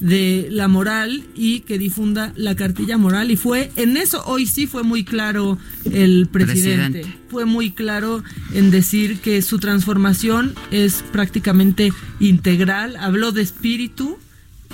[0.00, 3.30] de la moral y que difunda la cartilla moral.
[3.30, 7.00] Y fue, en eso hoy sí fue muy claro el presidente.
[7.00, 7.18] Presidente.
[7.28, 8.22] Fue muy claro
[8.54, 12.96] en decir que su transformación es prácticamente integral.
[12.96, 14.18] Habló de espíritu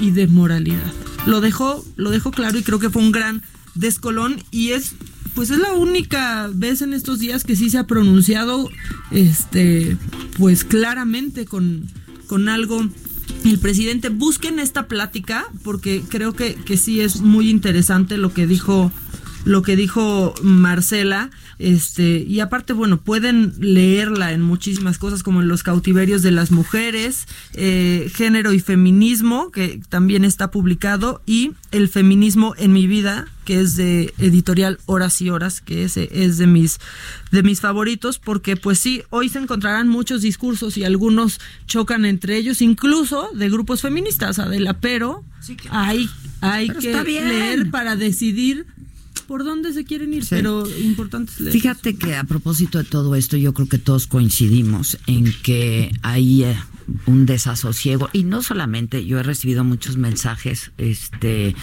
[0.01, 0.93] y de moralidad.
[1.27, 3.43] Lo dejó, lo dejó claro y creo que fue un gran
[3.75, 4.95] descolón y es
[5.35, 8.71] pues es la única vez en estos días que sí se ha pronunciado
[9.11, 9.97] este
[10.39, 11.89] pues claramente con,
[12.29, 12.89] con algo
[13.45, 18.47] el presidente busquen esta plática porque creo que, que sí es muy interesante lo que
[18.47, 18.91] dijo
[19.45, 25.49] lo que dijo Marcela este y aparte bueno pueden leerla en muchísimas cosas como en
[25.49, 31.89] los cautiverios de las mujeres eh, género y feminismo que también está publicado y el
[31.89, 36.47] feminismo en mi vida que es de editorial horas y horas que ese es de
[36.47, 36.81] mis
[37.31, 42.37] de mis favoritos porque pues sí hoy se encontrarán muchos discursos y algunos chocan entre
[42.37, 45.23] ellos incluso de grupos feministas Adela pero
[45.71, 46.09] hay
[46.41, 48.67] hay Pero que leer para decidir
[49.27, 50.31] por dónde se quieren ir, Sí.
[50.31, 51.53] pero importante es leer.
[51.53, 56.45] Fíjate que a propósito de todo esto, yo creo que todos coincidimos en que hay
[57.07, 61.55] un desasosiego y no solamente yo he recibido muchos mensajes este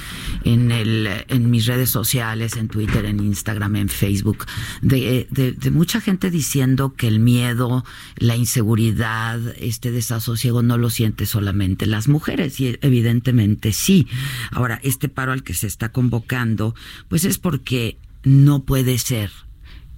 [0.43, 4.45] en el en mis redes sociales, en Twitter, en Instagram, en Facebook
[4.82, 7.86] de, de, de mucha gente diciendo que el miedo,
[8.17, 14.07] la inseguridad, este desasosiego no lo siente solamente las mujeres y evidentemente sí.
[14.51, 16.76] Ahora, este paro al que se está convocando,
[17.07, 19.32] pues es porque no puede ser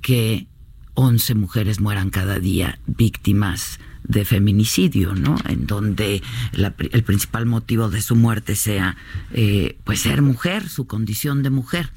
[0.01, 0.47] que
[0.95, 5.35] 11 mujeres mueran cada día víctimas de feminicidio, ¿no?
[5.47, 6.21] En donde
[6.53, 8.97] la el principal motivo de su muerte sea,
[9.31, 11.89] eh, pues, ser mujer, su condición de mujer.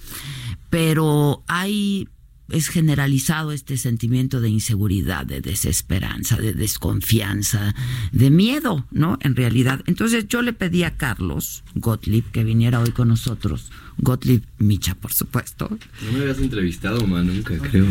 [0.71, 2.09] Pero hay
[2.49, 7.75] es generalizado este sentimiento de inseguridad, de desesperanza, de desconfianza,
[8.13, 9.19] de miedo, ¿no?
[9.21, 9.83] En realidad.
[9.87, 13.73] Entonces yo le pedí a Carlos Gottlieb que viniera hoy con nosotros.
[13.99, 15.69] Gottlieb Micha, por supuesto.
[16.05, 17.87] No me habías entrevistado, ma, nunca, creo.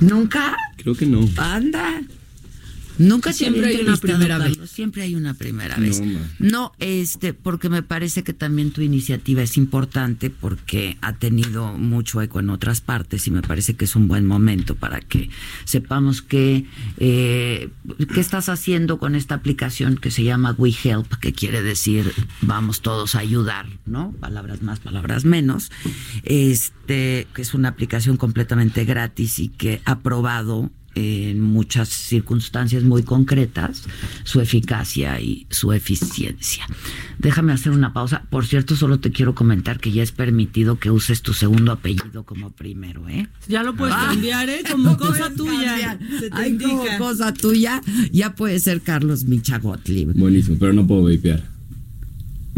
[0.00, 0.56] ¿Nunca?
[0.76, 1.28] Creo que no.
[1.36, 2.02] Anda.
[3.00, 4.58] Nunca te Siempre hay una primera vez.
[4.70, 6.02] Siempre hay una primera vez.
[6.38, 12.20] No, este, porque me parece que también tu iniciativa es importante porque ha tenido mucho
[12.20, 15.30] eco en otras partes y me parece que es un buen momento para que
[15.64, 16.66] sepamos que
[16.98, 17.70] eh,
[18.12, 22.82] qué estás haciendo con esta aplicación que se llama We Help, que quiere decir vamos
[22.82, 24.12] todos a ayudar, ¿no?
[24.20, 25.70] Palabras más, palabras menos.
[26.24, 33.02] Este, que es una aplicación completamente gratis y que ha probado en muchas circunstancias muy
[33.02, 33.84] concretas
[34.24, 36.66] su eficacia y su eficiencia.
[37.18, 38.24] Déjame hacer una pausa.
[38.30, 42.24] Por cierto, solo te quiero comentar que ya es permitido que uses tu segundo apellido
[42.24, 43.28] como primero, ¿eh?
[43.48, 44.08] Ya lo puedes Ah.
[44.10, 44.62] cambiar, ¿eh?
[44.70, 45.98] Como cosa tuya.
[46.18, 47.80] Se te Ay, como cosa tuya,
[48.12, 50.12] ya puede ser Carlos Micha Gottlieb.
[50.14, 51.42] Buenísimo, pero no puedo vapear.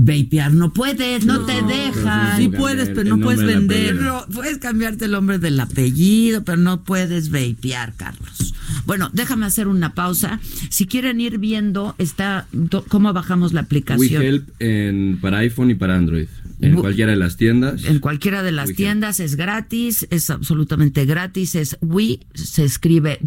[0.04, 2.36] Vapear no puedes, no, te dejan.
[2.36, 3.86] Sí puedes, pero no puedes nombre del vender.
[3.90, 4.04] apellido.
[4.04, 8.54] No, puedes cambiarte el nombre del apellido, pero no puedes vapear, Carlos.
[8.84, 10.40] Bueno, déjame hacer una pausa.
[10.70, 12.48] Si quieren ir viendo, está
[12.88, 14.22] cómo bajamos la aplicación.
[14.22, 16.26] WeHelp en, para iPhone y para Android.
[16.60, 17.84] En We- cualquiera de las tiendas.
[17.84, 21.54] En cualquiera de las tiendas es gratis, es absolutamente gratis.
[21.54, 23.18] Es We, se escribe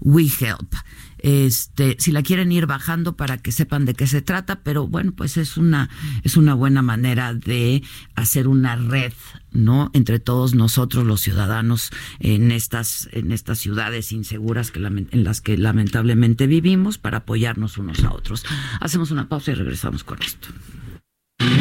[0.00, 0.74] WeHelp.
[1.22, 5.12] Este, si la quieren ir bajando para que sepan de qué se trata, pero bueno,
[5.12, 5.90] pues es una,
[6.22, 7.82] es una buena manera de
[8.14, 9.12] hacer una red,
[9.52, 9.90] ¿no?
[9.92, 15.58] Entre todos nosotros, los ciudadanos, en estas, en estas ciudades inseguras que en las que
[15.58, 18.44] lamentablemente vivimos, para apoyarnos unos a otros.
[18.80, 20.48] Hacemos una pausa y regresamos con esto.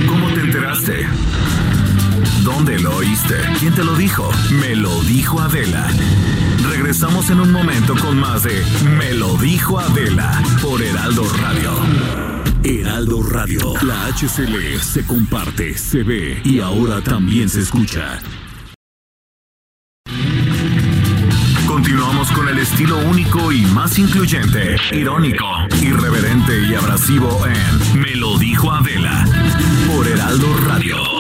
[0.08, 1.06] ¿Cómo te enteraste?
[2.44, 3.36] ¿Dónde lo oíste?
[3.60, 4.30] ¿Quién te lo dijo?
[4.62, 5.88] Me lo dijo Adela.
[6.70, 8.64] Regresamos en un momento con más de
[8.98, 11.72] Me lo dijo Adela por Heraldo Radio.
[12.64, 13.74] Heraldo Radio.
[13.82, 18.20] La HCL se comparte, se ve y ahora también se escucha.
[21.68, 25.46] Continuamos con el estilo único y más incluyente, irónico,
[25.82, 29.26] irreverente y abrasivo en Me lo dijo Adela
[29.88, 31.19] por Heraldo Radio.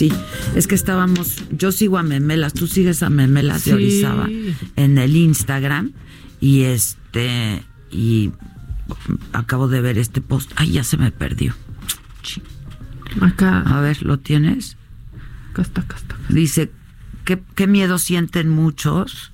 [0.00, 0.10] Sí,
[0.54, 3.74] es que estábamos, yo sigo a Memelas, tú sigues a Memelas de Sí.
[3.74, 4.30] Orizaba
[4.76, 5.92] en el Instagram
[6.40, 8.30] y este y
[9.34, 11.54] acabo de ver este post, ay ya se me perdió.
[13.20, 13.60] Acá.
[13.60, 14.78] A ver, ¿lo tienes?
[15.50, 16.16] Acá está, acá está.
[16.30, 16.70] Dice,
[17.26, 19.32] ¿qué, qué miedo sienten muchos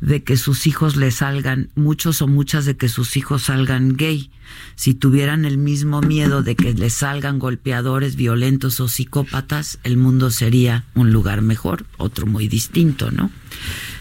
[0.00, 4.30] de que sus hijos les salgan, muchos o muchas de que sus hijos salgan gay?
[4.74, 10.30] Si tuvieran el mismo miedo de que les salgan golpeadores, violentos o psicópatas, el mundo
[10.30, 13.30] sería un lugar mejor, otro muy distinto, ¿no?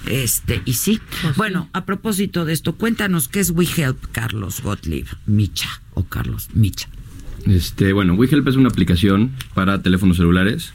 [0.07, 0.99] Este, y sí.
[1.35, 6.89] bueno, a propósito de esto, cuéntanos qué es WeHelp, Carlos Gottlieb, Micha, o Carlos Micha.
[7.45, 10.73] Este, bueno, WeHelp es una aplicación para teléfonos celulares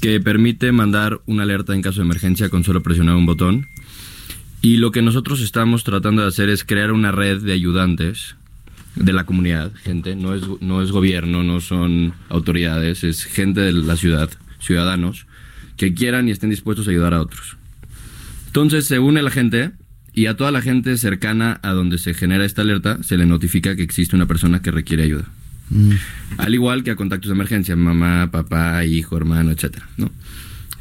[0.00, 3.66] que permite mandar una alerta en caso de emergencia con solo presionar un botón.
[4.62, 8.36] Y lo que nosotros estamos tratando de hacer es crear una red de ayudantes
[8.96, 13.72] de la comunidad, gente, no es, no es gobierno, no son autoridades, es gente de
[13.72, 15.26] la ciudad, ciudadanos,
[15.76, 17.56] que quieran y estén dispuestos a ayudar a otros.
[18.46, 19.70] Entonces se une la gente
[20.12, 23.76] y a toda la gente cercana a donde se genera esta alerta se le notifica
[23.76, 25.24] que existe una persona que requiere ayuda.
[26.36, 30.10] Al igual que a contactos de emergencia, mamá, papá, hijo, hermano, etcétera, ¿no?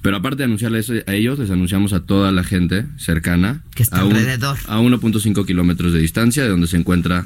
[0.01, 3.61] Pero aparte de anunciarles a ellos, les anunciamos a toda la gente cercana.
[3.75, 4.57] Que está a un- alrededor.
[4.67, 7.25] A 1.5 kilómetros de distancia de donde se encuentra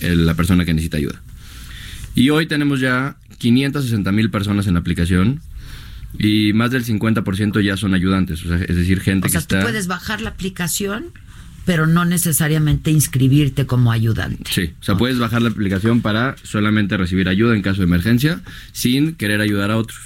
[0.00, 1.20] el- la persona que necesita ayuda.
[2.14, 5.40] Y hoy tenemos ya 560 mil personas en la aplicación
[6.18, 9.46] y más del 50% ya son ayudantes, o sea, es decir, gente O sea, que
[9.46, 9.66] tú está...
[9.66, 11.06] puedes bajar la aplicación,
[11.64, 14.50] pero no necesariamente inscribirte como ayudante.
[14.52, 18.40] Sí, o sea, puedes bajar la aplicación para solamente recibir ayuda en caso de emergencia
[18.72, 19.98] sin querer ayudar a otros.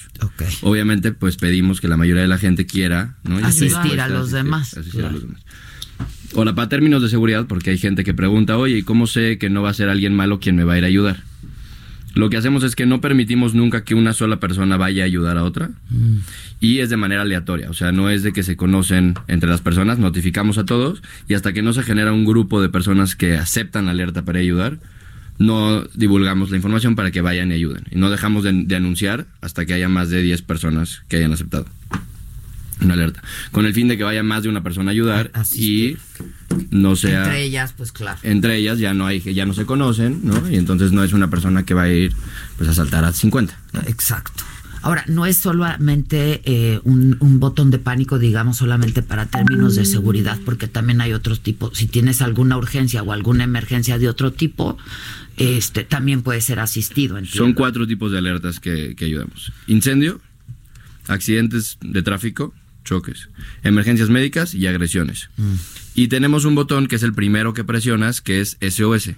[0.62, 4.76] Obviamente, pues pedimos que la mayoría de la gente quiera Asistir a los asistir- demás,
[4.76, 5.40] asistir a los demás.
[6.36, 9.48] Ahora, para términos de seguridad, porque hay gente que pregunta, oye, ¿y cómo sé que
[9.50, 11.22] no va a ser alguien malo quien me va a ir a ayudar?
[12.18, 15.38] Lo que hacemos es que no permitimos nunca que una sola persona vaya a ayudar
[15.38, 15.70] a otra.
[16.58, 19.60] Y es de manera aleatoria, o sea, no es de que se conocen entre las
[19.60, 23.36] personas, notificamos a todos y hasta que no se genera un grupo de personas que
[23.36, 24.78] aceptan la alerta para ayudar,
[25.38, 27.84] no divulgamos la información para que vayan y ayuden.
[27.92, 31.32] Y no dejamos de, de anunciar hasta que haya más de 10 personas que hayan
[31.32, 31.66] aceptado
[32.80, 33.22] una alerta,
[33.52, 35.96] con el fin de que vaya más de una persona a ayudar y
[36.70, 38.18] no sea Entre ellas, pues claro.
[38.22, 40.48] entre ellas ya no hay ya no se conocen, ¿no?
[40.50, 42.14] Y entonces no es una persona que va a ir
[42.56, 43.58] pues a saltar a 50.
[43.86, 44.44] Exacto.
[44.80, 49.84] Ahora, no es solamente eh, un, un botón de pánico, digamos, solamente para términos de
[49.84, 51.76] seguridad, porque también hay otros tipos.
[51.76, 54.78] Si tienes alguna urgencia o alguna emergencia de otro tipo,
[55.36, 57.18] este también puede ser asistido.
[57.18, 57.44] entiendo.
[57.44, 59.52] Son cuatro tipos de alertas que, que ayudamos.
[59.66, 60.20] Incendio,
[61.08, 62.54] accidentes de tráfico,
[62.88, 63.28] choques,
[63.62, 65.28] emergencias médicas y agresiones.
[65.94, 69.10] Y tenemos un botón que es el primero que presionas, que es SOS.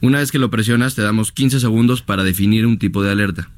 [0.00, 3.50] Una vez que lo presionas, te damos 15 segundos para definir un tipo de alerta.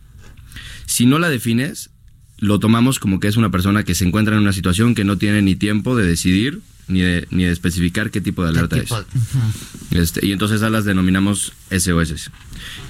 [0.87, 1.91] Si no la defines,
[2.39, 5.19] lo tomamos como que es una persona que se encuentra en una situación que no
[5.19, 8.91] tiene ni tiempo de decidir ni de, ni de especificar qué tipo de alerta es.
[9.91, 12.31] Este, y entonces a las denominamos SOS.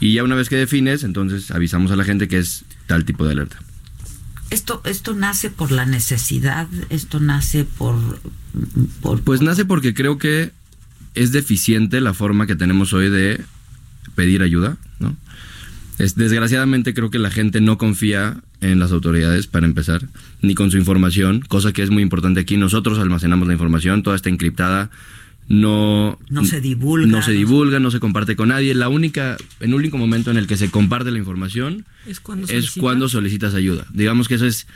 [0.01, 3.25] Y ya una vez que defines, entonces avisamos a la gente que es tal tipo
[3.25, 3.59] de alerta.
[4.51, 7.97] Esto, esto nace por la necesidad, esto nace por,
[9.25, 10.53] Pues nace porque creo que
[11.15, 13.45] es deficiente la forma que tenemos hoy de
[14.15, 15.17] pedir ayuda, ¿no?
[15.99, 20.09] Es, desgraciadamente creo que la gente no confía en las autoridades para empezar,
[20.43, 22.57] ni con su información, cosa que es muy importante aquí.
[22.57, 24.91] Nosotros almacenamos la información, toda está encriptada,
[25.49, 27.07] no, no se divulga.
[27.07, 28.75] No se divulga, no se comparte con nadie.
[28.75, 32.51] La única, el único momento en el que se comparte la información es cuando, es
[32.51, 32.81] solicitas?
[32.81, 33.87] cuando solicitas ayuda.
[33.93, 34.67] Digamos que eso es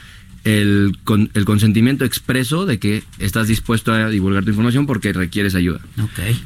[0.45, 5.55] el, con- el consentimiento expreso de que estás dispuesto a divulgar tu información porque requieres
[5.55, 5.81] ayuda.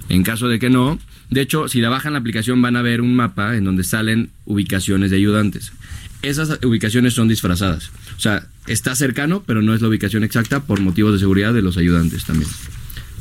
[0.09, 0.99] En caso de que no,
[1.31, 4.31] de hecho, si la bajan la aplicación van a ver un mapa en donde salen
[4.45, 5.73] ubicaciones de ayudantes.
[6.23, 7.91] Esas ubicaciones son disfrazadas.
[8.17, 11.63] O sea, está cercano, pero no es la ubicación exacta por motivos de seguridad de
[11.63, 12.51] los ayudantes también.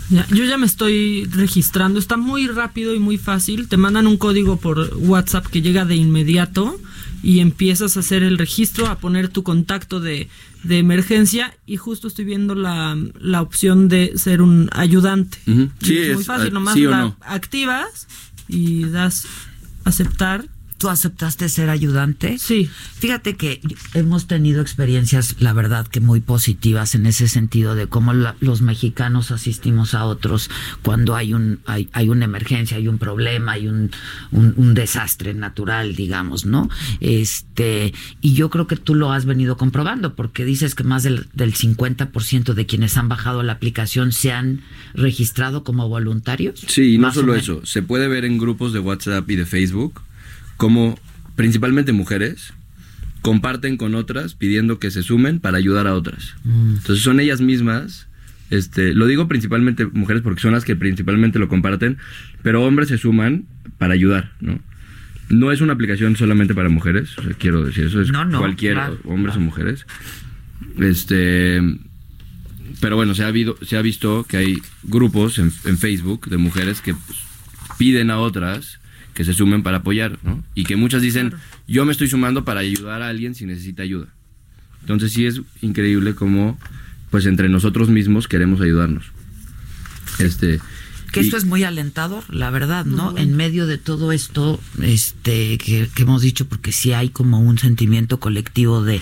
[0.09, 3.67] Ya, yo ya me estoy registrando, está muy rápido y muy fácil.
[3.67, 6.79] Te mandan un código por WhatsApp que llega de inmediato
[7.23, 10.29] y empiezas a hacer el registro, a poner tu contacto de,
[10.63, 15.39] de emergencia y justo estoy viendo la, la opción de ser un ayudante.
[15.81, 17.17] Sí, es muy es, fácil, ah, nomás sí la no.
[17.21, 18.07] activas
[18.47, 19.25] y das
[19.85, 20.45] aceptar.
[20.78, 22.38] ¿Tú aceptaste ser ayudante?
[22.38, 22.69] Sí.
[22.99, 23.61] Fíjate que
[23.93, 28.61] hemos tenido experiencias, la verdad, que muy positivas en ese sentido de cómo la- los
[28.61, 30.49] mexicanos asistimos a otros
[30.84, 33.91] cuando hay un hay, hay una emergencia, hay un problema, hay un,
[34.32, 36.69] un, un desastre natural, digamos, ¿no?
[36.99, 41.28] Este y yo creo que tú lo has venido comprobando porque dices que más del,
[41.34, 44.61] del 50% de quienes han bajado la aplicación se han
[44.93, 46.59] registrado como voluntarios.
[46.67, 47.65] Sí, y no solo eso.
[47.65, 50.01] Se puede ver en grupos de WhatsApp y de Facebook
[50.57, 50.97] como
[51.35, 52.53] principalmente mujeres
[53.21, 56.35] comparten con otras pidiendo que se sumen para ayudar a otras.
[56.43, 56.75] Mm.
[56.75, 58.07] Entonces son ellas mismas,
[58.51, 61.97] este, lo digo principalmente mujeres porque son las que principalmente lo comparten,
[62.43, 63.45] pero hombres se suman
[63.77, 64.59] para ayudar, ¿no?
[65.27, 68.37] No es una aplicación solamente para mujeres, o sea, quiero decir eso, es No, no,
[68.37, 69.87] cualquier claro, hombres o mujeres.
[70.79, 71.59] Este,
[72.79, 76.37] pero bueno, se ha, habido, se ha visto que hay grupos en, en Facebook de
[76.37, 77.17] mujeres que pues,
[77.79, 78.79] piden a otras
[79.16, 80.43] que se sumen para apoyar, ¿no?
[80.53, 81.34] Y que muchas dicen,
[81.68, 84.07] yo me estoy sumando para ayudar a alguien si necesita ayuda.
[84.82, 86.59] Entonces sí es increíble cómo,
[87.09, 89.05] pues entre nosotros mismos queremos ayudarnos.
[90.20, 90.59] Este,
[91.11, 93.18] Que y- esto es muy alentador, la verdad, ¿no?
[93.18, 97.57] En medio de todo esto, este, que, que hemos dicho, porque sí hay como un
[97.57, 99.01] sentimiento colectivo de,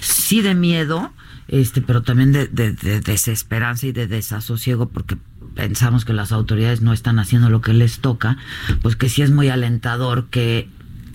[0.00, 1.12] sí de miedo,
[1.48, 5.16] este, pero también de, de- de desesperanza y de desasosiego, porque
[5.54, 8.36] pensamos que las autoridades no están haciendo lo que les toca,
[8.82, 10.68] pues que sí es muy alentador que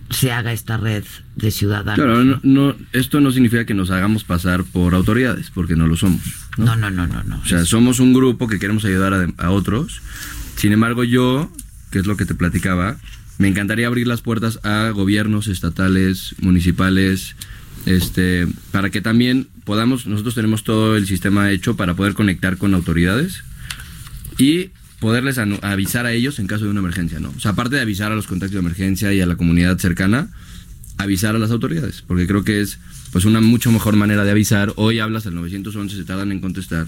[0.10, 1.04] se haga esta red
[1.36, 1.96] de ciudadanos.
[2.04, 5.96] Claro, no, no- esto no significa que nos hagamos pasar por autoridades, porque no lo
[5.98, 6.22] somos.
[6.58, 7.40] No, no, no, no, no.
[7.40, 10.02] O sea, somos un grupo que queremos ayudar a, a otros.
[10.56, 11.52] Sin embargo, yo,
[11.92, 12.98] que es lo que te platicaba,
[13.38, 17.36] me encantaría abrir las puertas a gobiernos estatales, municipales,
[17.86, 22.74] este, para que también podamos, nosotros tenemos todo el sistema hecho para poder conectar con
[22.74, 23.44] autoridades
[24.40, 27.32] y poderles avisar a ellos en caso de una emergencia, ¿no?
[27.38, 30.30] O sea, aparte de avisar a los contactos de emergencia y a la comunidad cercana,
[30.98, 32.80] avisar a las autoridades, porque creo que es
[33.12, 34.74] pues una mucho mejor manera de avisar.
[34.76, 36.88] Hoy hablas al 911, se tardan en contestar.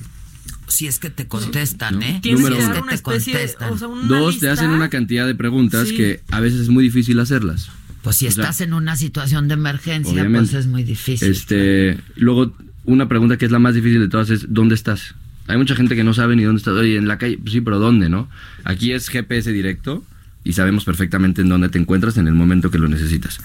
[0.67, 2.19] Si es que te contestan, ¿eh?
[2.21, 2.73] Tienes Número que uno.
[2.73, 3.73] dar una te especie de, contestan.
[3.73, 5.95] o sea, una Dos, te hacen una cantidad de preguntas Sí.
[5.95, 7.69] que a veces es muy difícil hacerlas.
[8.03, 10.49] Pues si O sea, estás en una situación de emergencia, obviamente.
[10.51, 11.29] pues es muy difícil.
[11.29, 15.13] Este, luego una pregunta que es la más difícil de todas es ¿dónde estás?
[15.47, 16.73] Hay mucha gente que no sabe ni dónde estás.
[16.73, 18.29] Oye, en la calle, pues sí, pero ¿dónde, no?
[18.63, 20.03] Aquí es GPS directo
[20.43, 23.39] y sabemos perfectamente en dónde te encuentras en el momento que lo necesitas.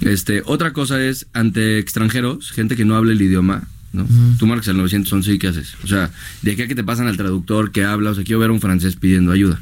[0.00, 4.06] Este, otra cosa es ante extranjeros, gente que no habla el idioma, ¿no?
[4.38, 5.76] Tú marcas el 911 y ¿qué haces?
[5.84, 6.10] O sea,
[6.42, 8.52] de aquí a que te pasan al traductor que habla, o sea, quiero ver a
[8.52, 9.60] un francés pidiendo ayuda.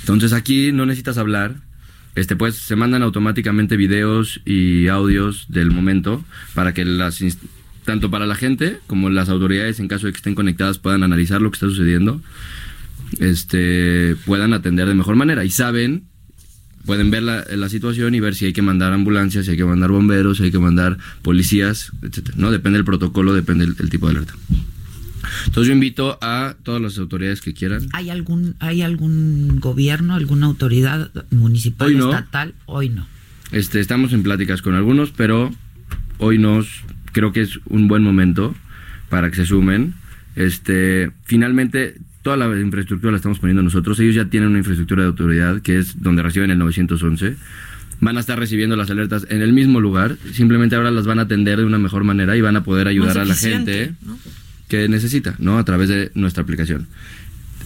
[0.00, 1.56] Entonces aquí no necesitas hablar.
[2.14, 6.24] Este, pues se mandan automáticamente videos y audios del momento
[6.54, 7.22] para que las
[7.88, 11.40] tanto para la gente como las autoridades en caso de que estén conectadas puedan analizar
[11.40, 12.20] lo que está sucediendo,
[13.18, 16.04] este, puedan atender de mejor manera y saben,
[16.84, 19.64] pueden ver la, la situación y ver si hay que mandar ambulancias, si hay que
[19.64, 22.36] mandar bomberos, si hay que mandar policías, etcétera.
[22.36, 24.34] No depende del protocolo, depende el, el tipo de alerta.
[25.46, 30.44] Entonces yo invito a todas las autoridades que quieran ¿Hay algún, ¿Hay algún gobierno, alguna
[30.44, 32.10] autoridad municipal, Hoy no.
[32.10, 32.54] estatal?
[32.66, 33.06] Hoy no.
[33.50, 35.50] Este, estamos en pláticas con algunos, pero
[36.18, 36.84] hoy nos
[37.18, 38.54] creo que es un buen momento
[39.08, 39.94] para que se sumen.
[40.36, 43.98] Este, finalmente toda la infraestructura la estamos poniendo nosotros.
[43.98, 47.34] Ellos ya tienen una infraestructura de autoridad que es donde reciben el 911.
[48.00, 50.16] Van a estar recibiendo las alertas en el mismo lugar.
[50.32, 53.18] Simplemente ahora las van a atender de una mejor manera y van a poder ayudar
[53.18, 53.94] a la gente
[54.68, 55.58] que necesita, ¿no?
[55.58, 56.86] A través de nuestra aplicación.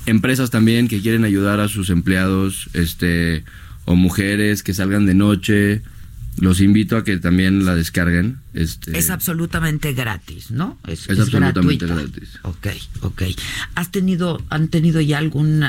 [0.06, 3.44] empresas también que quieren ayudar a sus empleados, este,
[3.84, 5.82] o mujeres que salgan de noche.
[6.38, 8.38] Los invito a que también la descarguen.
[8.54, 10.78] Este, Es absolutamente gratis, ¿no?
[10.86, 12.10] Es, Es es absolutamente gratuita.
[12.16, 12.38] gratis.
[12.42, 12.66] Ok,
[13.02, 13.22] ok.
[13.74, 15.62] ¿Has tenido, han tenido ya algún,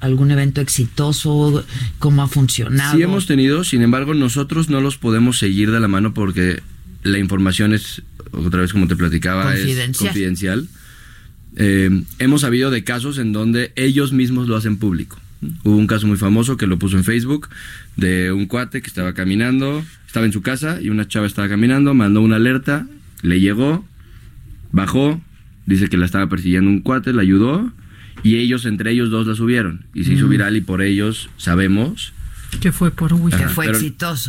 [0.00, 1.64] algún, evento exitoso?
[1.98, 2.94] ¿Cómo ha funcionado?
[2.94, 6.62] Sí hemos tenido, sin embargo, nosotros no los podemos seguir de la mano porque
[7.02, 8.02] la información es,
[8.32, 10.08] otra vez como te platicaba, es Confidencial.
[10.08, 10.68] confidencial.
[11.56, 15.18] Eh, hemos sabido de casos en donde ellos mismos lo hacen público.
[15.64, 17.48] Hubo un caso muy famoso que lo puso en Facebook
[17.96, 21.94] de un cuate que estaba caminando, estaba en su casa y una chava estaba caminando,
[21.94, 22.86] mandó una alerta,
[23.22, 23.82] le llegó,
[24.70, 25.18] bajó,
[25.64, 27.72] dice que la estaba persiguiendo un cuate, la ayudó
[28.22, 30.28] y ellos entre ellos dos la subieron y se hizo Mm.
[30.28, 32.12] viral y por ellos sabemos
[32.60, 33.34] Que fue por Wii.
[33.34, 33.78] Ajá, pero-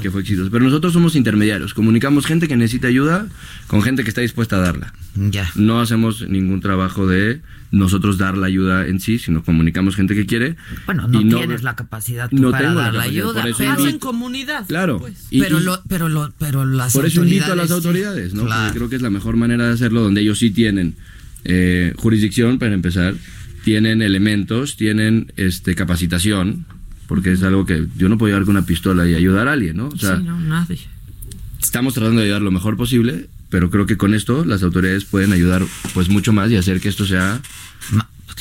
[0.02, 0.50] Que fue exitoso.
[0.50, 1.74] Pero nosotros somos intermediarios.
[1.74, 3.28] Comunicamos gente que necesita ayuda
[3.68, 4.94] con gente que está dispuesta a darla.
[5.16, 5.50] Ya.
[5.56, 10.26] No hacemos ningún trabajo de nosotros dar la ayuda en sí, sino comunicamos gente que
[10.26, 10.56] quiere.
[10.86, 13.44] Bueno, no y tienes la capacidad tú no para tengo dar la ayuda.
[13.44, 14.66] por pero- Hacen comunidad.
[14.68, 15.00] Claro.
[15.00, 15.28] pues.
[15.30, 18.34] Y- pero, y- lo, pero, lo, pero las por eso invito a las autoridades- autoridades,
[18.34, 18.46] ¿no?
[18.46, 18.64] Claro.
[18.66, 20.96] Porque creo que es la mejor manera de hacerlo, donde ellos sí tienen
[21.46, 23.16] eh, jurisdicción, para empezar,
[23.66, 26.66] tienen elementos, tienen este capacitación,
[27.08, 29.78] porque es algo que yo no puedo llevar con una pistola y ayudar a alguien,
[29.78, 29.88] ¿no?
[29.88, 30.80] O sea, sí, no, nadie.
[31.62, 35.34] estamos tratando de ayudar lo mejor posible, pero creo que con esto las autoridades pueden
[35.34, 37.42] ayudar pues mucho más y hacer que esto sea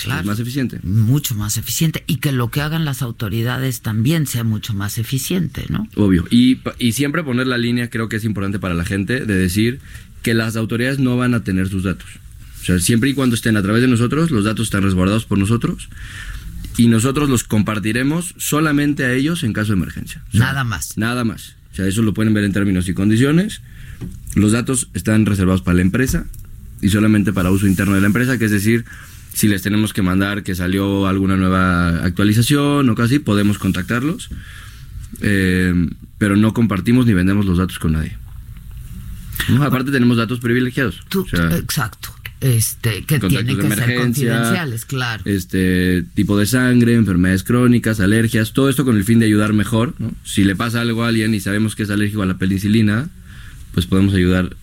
[0.05, 0.25] claro.
[0.25, 0.81] más eficiente.
[0.83, 2.05] Mucho más eficiente.
[2.07, 5.89] Y que lo que hagan las autoridades también sea mucho más eficiente, ¿no?
[5.97, 6.25] Obvio.
[6.31, 9.81] Y, y siempre poner la línea creo que es importante para la gente de decir
[10.23, 12.09] que las autoridades no van a tener sus datos.
[12.63, 15.37] O sea, siempre y cuando estén a través de nosotros, los datos están resguardados por
[15.37, 15.89] nosotros
[16.77, 20.23] y nosotros los compartiremos solamente a ellos en caso de emergencia.
[20.29, 20.97] O sea, Nada más.
[20.97, 21.57] Nada más.
[21.73, 23.61] O sea, eso lo pueden ver en términos y condiciones.
[24.35, 26.27] Los datos están reservados para la empresa
[26.81, 28.85] y solamente para uso interno de la empresa, que es decir,
[29.33, 34.29] si les tenemos que mandar que salió alguna nueva actualización o casi, podemos contactarlos.
[35.20, 35.75] Eh,
[36.18, 38.16] pero no compartimos ni vendemos los datos con nadie.
[39.49, 41.01] No, aparte tenemos datos privilegiados.
[41.09, 42.14] Tú- O sea, exacto.
[42.43, 45.22] Este, que tienen que ser confidenciales, claro.
[45.24, 49.95] Este tipo de sangre, enfermedades crónicas, alergias, todo esto con el fin de ayudar mejor.
[49.99, 50.12] ¿no?
[50.24, 53.09] Si le pasa algo a alguien y sabemos que es alérgico a la penicilina,
[53.74, 54.57] pues podemos ayudar.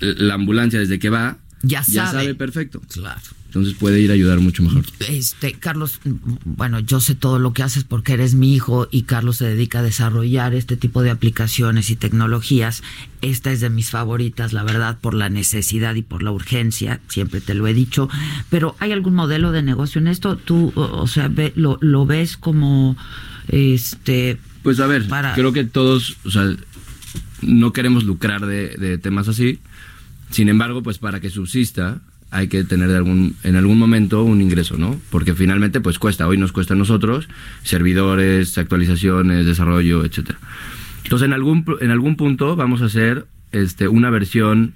[0.00, 2.34] La ambulancia desde que va Ya sabe.
[2.34, 2.82] perfecto.
[2.92, 3.20] Claro.
[3.52, 4.82] Entonces puede ir a ayudar mucho mejor.
[5.10, 6.00] Este, Carlos,
[6.46, 9.80] bueno, yo sé todo lo que haces porque eres mi hijo y Carlos se dedica
[9.80, 12.82] a desarrollar este tipo de aplicaciones y tecnologías.
[13.20, 17.42] Esta es de mis favoritas, la verdad, por la necesidad y por la urgencia, siempre
[17.42, 18.08] te lo he dicho.
[18.48, 20.36] Pero ¿hay algún modelo de negocio en esto?
[20.36, 22.96] ¿Tú, o sea, ve- lo, lo ves como,
[23.48, 24.38] este...
[24.62, 26.56] Pues a ver, Para- creo que todos, o sea,
[27.42, 29.58] no queremos lucrar de, de temas así.
[30.30, 32.00] Sin embargo, pues para que subsista
[32.32, 34.98] hay que tener de algún, en algún momento un ingreso, ¿no?
[35.10, 37.28] Porque finalmente pues cuesta, hoy nos cuesta a nosotros,
[37.62, 40.38] servidores, actualizaciones, desarrollo, etcétera.
[41.04, 44.72] Entonces en algún, en algún punto vamos a hacer este, una versión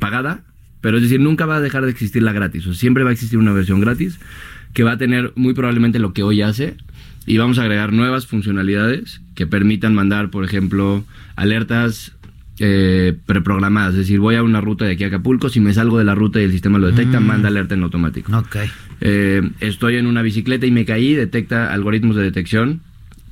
[0.00, 0.40] pagada,
[0.80, 3.12] pero es decir, nunca va a dejar de existir la gratis, o siempre va a
[3.12, 4.18] existir una versión gratis
[4.74, 6.74] que va a tener muy probablemente lo que hoy hace
[7.26, 11.04] y vamos a agregar nuevas funcionalidades que permitan mandar, por ejemplo,
[11.36, 12.12] alertas
[12.62, 15.98] eh, preprogramadas, es decir, voy a una ruta de aquí a Acapulco, si me salgo
[15.98, 17.26] de la ruta y el sistema lo detecta, Mm.
[17.26, 18.36] manda alerta en automático.
[18.36, 18.56] Ok.
[19.00, 22.82] Eh, estoy en una bicicleta y me caí, detecta algoritmos de detección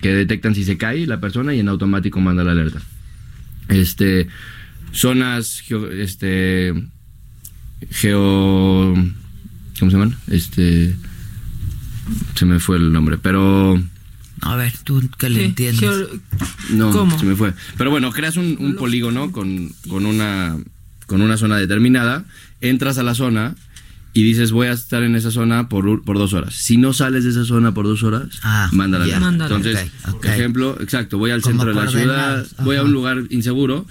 [0.00, 2.80] que detectan si se cae la persona y en automático manda la alerta.
[3.68, 4.28] Este,
[4.92, 6.72] zonas, geo- este,
[7.90, 8.94] geo,
[9.78, 10.14] ¿cómo se llaman?
[10.28, 10.94] Este,
[12.34, 13.80] se me fue el nombre, pero
[14.42, 15.90] A ver, tú que le Sí, entiendes.
[16.70, 17.18] no, ¿Cómo?
[17.18, 17.54] se me fue.
[17.76, 20.56] Pero bueno, creas un, un polígono con, con una
[21.06, 22.24] con una zona determinada,
[22.60, 23.54] entras a la zona
[24.12, 26.54] y dices voy a estar en esa zona por, por dos horas.
[26.54, 29.16] Si no sales de esa zona por dos horas, Ah, manda la ya.
[29.16, 29.30] alerta.
[29.30, 29.56] Mándala.
[29.56, 30.24] Entonces, Ok, ok.
[30.26, 33.86] ejemplo, exacto, voy al Como centro de la ciudad, voy a un lugar inseguro,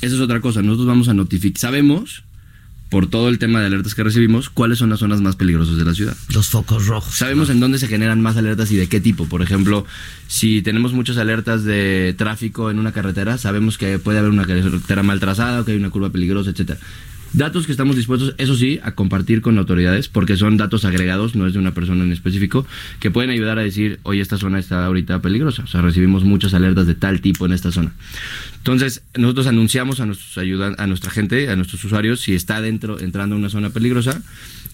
[0.00, 0.62] eso es otra cosa.
[0.62, 2.22] Nosotros vamos a notificar, sabemos
[2.90, 5.84] por todo el tema de alertas que recibimos, cuáles son las zonas más peligrosas de
[5.84, 6.16] la ciudad.
[6.34, 7.14] Los focos rojos.
[7.14, 9.26] Sabemos en dónde se generan más alertas y de qué tipo.
[9.26, 9.86] Por ejemplo,
[10.26, 15.02] si tenemos muchas alertas de tráfico en una carretera, sabemos que puede haber una carretera
[15.04, 16.80] mal trazada que hay una curva peligrosa, etcétera.
[17.32, 21.46] Datos que estamos dispuestos, eso sí, a compartir con autoridades, porque son datos agregados, no
[21.46, 22.66] es de una persona en específico,
[22.98, 25.62] que pueden ayudar a decir, oye, esta zona está ahorita peligrosa.
[25.62, 27.92] O sea, recibimos muchas alertas de tal tipo en esta zona.
[28.60, 33.00] Entonces, nosotros anunciamos a nuestros ayudan, a nuestra gente, a nuestros usuarios, si está dentro,
[33.00, 34.22] entrando a una zona peligrosa,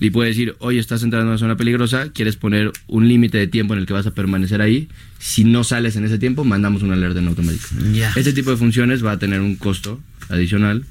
[0.01, 3.47] y puede decir, oye, estás entrando a una zona peligrosa, quieres poner un límite de
[3.47, 4.89] tiempo en el que vas a permanecer ahí.
[5.21, 7.69] Si no sales en ese tiempo, mandamos una alerta en automático.
[7.95, 8.13] Ya.
[8.17, 10.85] Este tipo de funciones va a tener un costo adicional,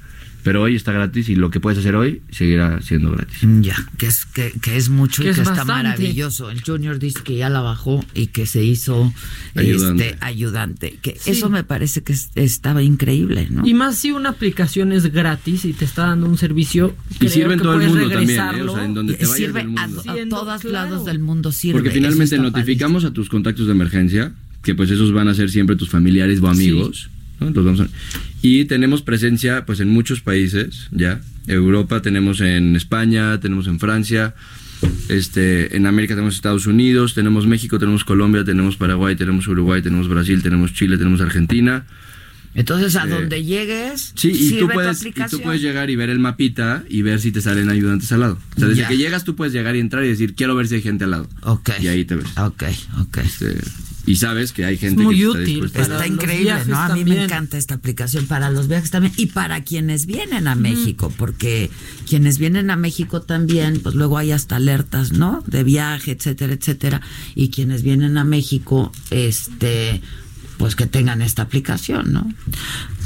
[0.46, 3.40] Pero hoy está gratis y lo que puedes hacer hoy seguirá siendo gratis.
[3.62, 6.52] Ya, que es, que, que es mucho Que y es que está maravilloso.
[6.52, 9.12] El Junior dice que ya la bajó y que se hizo
[9.56, 10.10] Ayudante.
[10.10, 10.98] este ayudante.
[11.02, 11.32] Que Sí.
[11.32, 13.66] eso me parece que es- estaba increíble, ¿no?
[13.66, 16.94] Y más si una aplicación es gratis y te está dando un servicio.
[17.20, 18.16] Y sirve en todo el mundo también, ¿eh?
[18.20, 18.72] regresarlo.
[18.72, 20.02] O sea, en donde te vayas sirve del a, mundo.
[20.12, 20.90] a todos claro.
[20.90, 21.72] lados del mundo sirve.
[21.80, 24.32] Porque finalmente notificamos a tus contactos de emergencia,
[24.62, 27.10] que pues esos van a ser siempre tus familiares o amigos.
[27.40, 27.50] ¿No?
[27.50, 27.88] Los vamos a-
[28.42, 31.20] Y tenemos presencia pues en muchos países, ya.
[31.46, 34.34] Europa tenemos en España, tenemos en Francia,
[35.08, 40.08] este, en América tenemos Estados Unidos, tenemos México, tenemos Colombia, tenemos Paraguay, tenemos Uruguay, tenemos
[40.08, 41.86] Brasil, tenemos Chile, tenemos Argentina.
[42.54, 46.08] Entonces, a Eh, donde llegues, Sí, y tú, puedes, y tú puedes llegar y ver
[46.08, 48.38] el mapita y ver si te salen ayudantes al lado.
[48.56, 48.88] O sea, desde Ya.
[48.88, 51.10] que llegas tú puedes llegar y entrar y decir, quiero ver si hay gente al
[51.10, 51.28] lado.
[51.42, 51.70] Ok.
[51.82, 52.26] Y ahí te ves.
[52.38, 52.62] Ok,
[52.98, 53.18] ok.
[53.18, 53.58] Este,
[54.06, 55.82] y sabes que hay gente muy que está útil dispuesta.
[55.82, 56.78] Está los increíble, ¿no?
[56.78, 60.54] A mí me encanta esta aplicación para los viajes también y para quienes vienen a
[60.54, 61.70] México, porque
[62.08, 65.42] quienes vienen a México también, pues luego hay hasta alertas, ¿no?
[65.46, 67.00] De viaje, etcétera, etcétera.
[67.34, 70.00] Y quienes vienen a México, este,
[70.56, 72.32] pues que tengan esta aplicación, ¿no?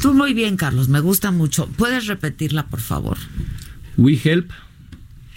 [0.02, 1.66] Tú muy bien, Carlos, me gusta mucho.
[1.78, 3.16] ¿Puedes repetirla, por favor?
[3.96, 4.50] WeHelp,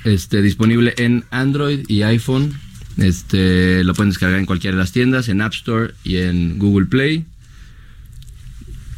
[0.03, 2.53] este, disponible en Android y iPhone.
[2.97, 6.85] Este, lo pueden descargar en cualquiera de las tiendas, en App Store y en Google
[6.85, 7.25] Play.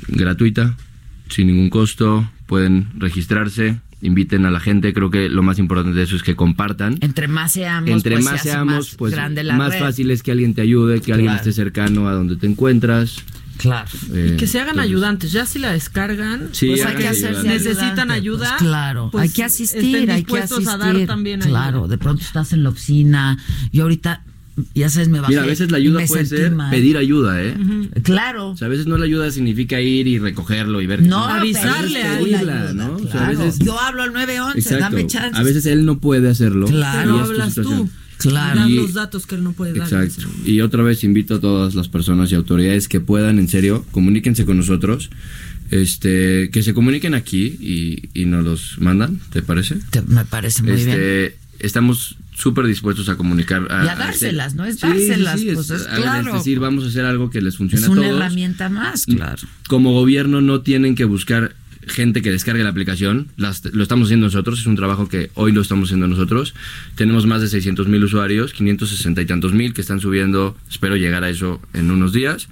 [0.08, 0.76] Gratuita,
[1.30, 2.30] sin ningún costo.
[2.46, 4.94] Pueden registrarse, inviten a la gente.
[4.94, 6.98] Creo que lo más importante de eso es que compartan.
[7.02, 9.80] Entre más seamos, Entre pues, más seamos, más pues grande la más red.
[9.80, 13.24] fácil es que alguien te ayude, que alguien esté cercano a donde te encuentras.
[13.58, 13.88] Claro.
[14.14, 15.32] Eh, Que se hagan entonces- ayudarles.
[15.32, 17.44] Ya si la descargan, Sí, pues hay que ayudantes.
[17.44, 18.50] necesitan ayudante, ayuda.
[18.58, 20.74] pues claro, pues hay que asistir, hay que dispuestos asistir.
[20.74, 21.50] a dar también ayuda.
[21.62, 23.38] claro, de pronto estás en la oficina.
[23.72, 24.24] Yo ahorita,
[24.74, 25.34] ya sabes, me bajé.
[25.34, 26.72] Mira, a veces la y ayuda puede ser mal.
[26.72, 27.56] pedir ayuda, ¿eh?
[28.04, 28.50] Claro.
[28.52, 31.02] O sea, a veces no la ayuda significa ir y recogerlo y ver.
[31.04, 32.96] No, Avisarle a ayuda, ¿no?
[32.96, 33.26] O sea, claro.
[33.26, 34.84] a veces- Yo hablo al 911, Exacto.
[34.84, 35.38] dame chance.
[35.40, 36.68] A veces él no puede hacerlo.
[36.68, 37.18] Claro.
[37.18, 37.90] y hablas tú.
[38.30, 38.60] Claro.
[38.62, 39.84] Dan Y- los datos que él no puede dar.
[39.92, 40.30] Exacto.
[40.46, 44.46] Y otra vez invito a todas las personas y autoridades que puedan, en serio, comuníquense
[44.46, 45.10] con nosotros.
[45.72, 49.78] Este, que se comuniquen aquí y, y nos los mandan, ¿te parece?
[49.90, 50.90] Te- me parece muy bien.
[50.90, 53.64] este, Estamos súper dispuestos a comunicar.
[53.70, 54.66] Y a dárselas, ¿no?
[54.66, 56.28] Es Sí, sí, dárselas, sí, pues, es a- claro.
[56.32, 58.18] Es decir, vamos a hacer algo que les funcione Es a una todos.
[58.18, 59.42] herramienta más, claro.
[59.70, 61.56] Como gobierno no tienen que buscar
[61.88, 65.52] gente que descargue la aplicación, las- lo estamos haciendo nosotros, es un trabajo que hoy
[65.52, 66.54] lo estamos haciendo nosotros.
[66.96, 71.24] Tenemos más de 600 mil usuarios, 560 y tantos mil que están subiendo, espero llegar
[71.24, 72.48] a eso en unos días.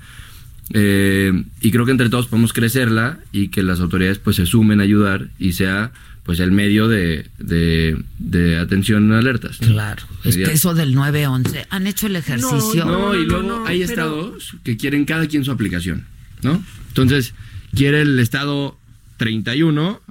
[0.73, 4.79] Eh, y creo que entre todos podemos crecerla y que las autoridades pues se sumen
[4.79, 5.91] a ayudar y sea
[6.23, 9.57] pues el medio de, de, de atención a alertas.
[9.57, 10.03] Claro.
[10.23, 12.85] Es que eso del 911, ¿han hecho el ejercicio?
[12.85, 16.05] no, y luego hay estados que quieren cada quien su aplicación,
[16.41, 16.63] ¿no?
[16.87, 17.33] Entonces,
[17.75, 18.77] quiere el estado
[19.23, 20.01] 31,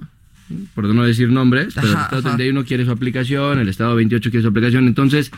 [0.75, 2.35] por no decir nombres, pero el estado ajá.
[2.37, 5.31] 31 quiere su aplicación, el estado 28 quiere su aplicación, entonces,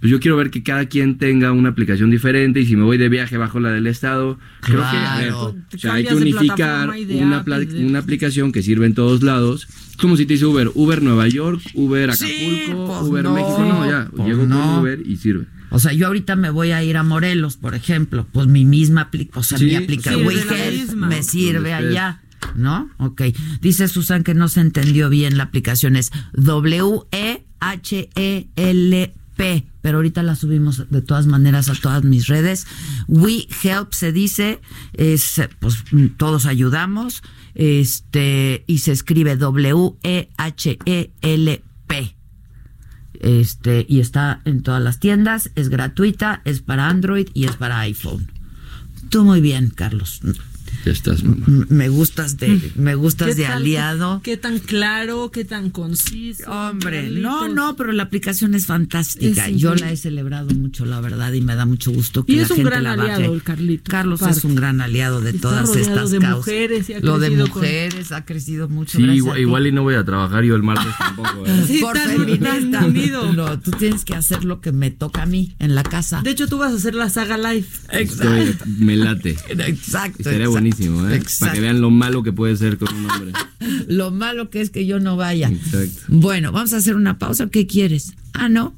[0.00, 2.98] pues yo quiero ver que cada quien tenga una aplicación diferente y si me voy
[2.98, 5.56] de viaje bajo la del estado, creo que, a ver, Claro.
[5.74, 7.44] o sea, hay que unificar una,
[7.78, 9.66] una aplicación que sirve en todos lados.
[9.90, 13.58] Es como si te dice Uber, Uber Nueva York, Uber Acapulco, pues Uber no, México,
[13.60, 14.60] no, ya, pues llego no.
[14.60, 15.46] con Uber y sirve.
[15.70, 18.26] O sea, yo ahorita me voy a ir a Morelos, por ejemplo.
[18.32, 22.20] Pues mi misma aplicación, o sea, Sí, mi aplicación sí, me sirve allá.
[22.54, 22.90] ¿No?
[22.98, 23.22] Ok.
[23.60, 25.96] Dice Susan que no se entendió bien la aplicación.
[25.96, 27.44] Es W-E-H-E-L-P.
[29.82, 32.66] Pero ahorita la subimos de todas maneras a todas mis redes.
[33.08, 34.60] We Help se dice,
[34.92, 35.84] es, pues
[36.16, 37.22] todos ayudamos.
[37.54, 40.24] Este, y se escribe W-E-H-E-L-P
[43.24, 47.80] este y está en todas las tiendas, es gratuita, es para Android y es para
[47.80, 48.30] iPhone.
[49.08, 50.20] Tú muy bien, Carlos.
[50.84, 51.46] Ya estás, mamá.
[51.68, 54.20] Me gustas de me gustas ¿Qué de aliado.
[54.22, 56.50] Qué tan claro, qué tan conciso.
[56.50, 59.48] Hombre, no, no, pero la aplicación es fantástica.
[59.48, 62.36] Es Yo la he celebrado mucho, la verdad, y me da mucho gusto que Y
[62.36, 63.12] la es un gente gran la baje.
[63.12, 63.88] aliado el Carlitos.
[63.90, 64.38] Carlos aparte.
[64.38, 66.36] es un gran aliado de Está todas estas de causas.
[66.38, 68.98] mujeres y ha Lo de con- mujeres ha crecido mucho.
[68.98, 71.46] Sí, igual, igual y no voy a trabajar yo el martes tampoco.
[71.46, 71.64] ¿eh?
[71.66, 72.82] Sí, Por feminista.
[73.34, 76.20] No, tú tienes que hacer lo que me toca a mí en la casa.
[76.22, 77.66] De hecho, tú vas a hacer la saga live.
[77.90, 79.30] Estoy- me late.
[79.48, 80.18] Exacto.
[80.18, 80.50] Estaría exacto.
[80.76, 81.16] Buenísimo, ¿eh?
[81.16, 81.40] Exacto.
[81.40, 83.32] Para que vean lo malo que puede ser con un hombre.
[83.88, 85.48] Lo malo que es que yo no vaya.
[85.48, 86.02] Exacto.
[86.08, 87.48] Bueno, vamos a hacer una pausa.
[87.48, 88.12] ¿Qué quieres?
[88.32, 88.74] Ah, no.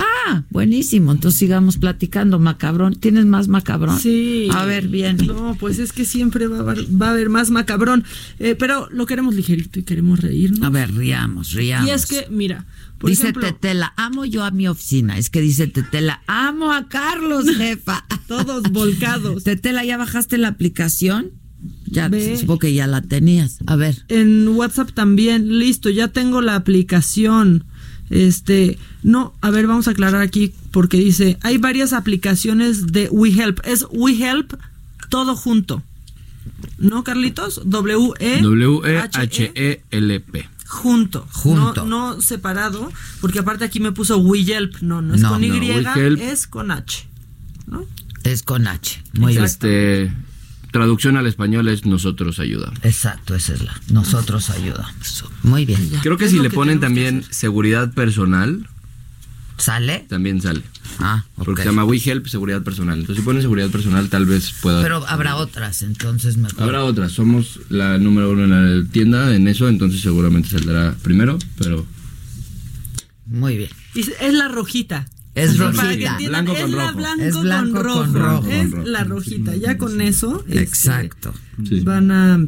[0.00, 1.12] Ah, buenísimo.
[1.12, 2.94] Entonces sigamos platicando, macabrón.
[2.94, 3.98] ¿Tienes más macabrón?
[3.98, 4.48] Sí.
[4.52, 5.18] A ver, bien.
[5.26, 8.04] No, pues es que siempre va a haber, va a haber más macabrón.
[8.38, 10.62] Eh, pero lo queremos ligerito y queremos reírnos.
[10.62, 11.88] A ver, riamos, riamos.
[11.88, 12.64] Y es que, mira,
[12.98, 15.18] por dice ejemplo, Tetela, amo yo a mi oficina.
[15.18, 18.04] Es que dice Tetela, amo a Carlos, jefa.
[18.26, 19.44] todos volcados.
[19.44, 21.32] Tetela, ¿ya bajaste la aplicación?
[21.86, 22.38] Ya, Ve.
[22.38, 23.58] supongo que ya la tenías.
[23.66, 24.04] A ver.
[24.08, 27.64] En WhatsApp también, listo, ya tengo la aplicación.
[28.10, 33.60] Este, no, a ver, vamos a aclarar aquí porque dice, hay varias aplicaciones de WeHelp.
[33.64, 34.52] Es WeHelp
[35.08, 35.82] todo junto.
[36.78, 37.62] ¿No, Carlitos?
[37.64, 40.48] W E W-E-H-E-L-P.
[40.66, 41.86] junto, Junto.
[41.86, 45.48] No, no separado, porque aparte aquí me puso WeHelp, no, no es No, con Y,
[45.48, 47.06] no, es con H.
[48.24, 49.02] Es con H.
[49.14, 49.44] Muy bien.
[49.44, 50.12] Este,
[50.70, 52.78] traducción al español es nosotros ayudamos.
[52.82, 53.80] Exacto, esa es la.
[53.90, 55.24] Nosotros ayudamos.
[55.42, 55.90] Muy bien.
[56.02, 58.68] Creo que si le ponen también seguridad personal.
[59.56, 60.06] ¿Sale?
[60.08, 60.62] También sale.
[61.00, 62.98] Ah, Porque se llama WeHelp seguridad personal.
[62.98, 64.82] Entonces si ponen seguridad personal tal vez pueda...
[64.82, 66.62] Pero habrá otras, entonces mejor.
[66.62, 67.12] Habrá otras.
[67.12, 71.86] Somos la número uno en la tienda en eso, entonces seguramente saldrá primero, pero...
[73.26, 73.70] Muy bien.
[73.94, 75.06] Y es la rojita.
[75.34, 75.96] Es Para rojita.
[75.96, 76.96] que entiendan, Blanco es con la rojo.
[76.98, 77.98] blanco, Es blanco con, rojo.
[78.00, 78.50] con rojo.
[78.50, 79.56] Es la rojita.
[79.56, 81.34] Ya con eso este, Exacto.
[81.84, 82.46] van a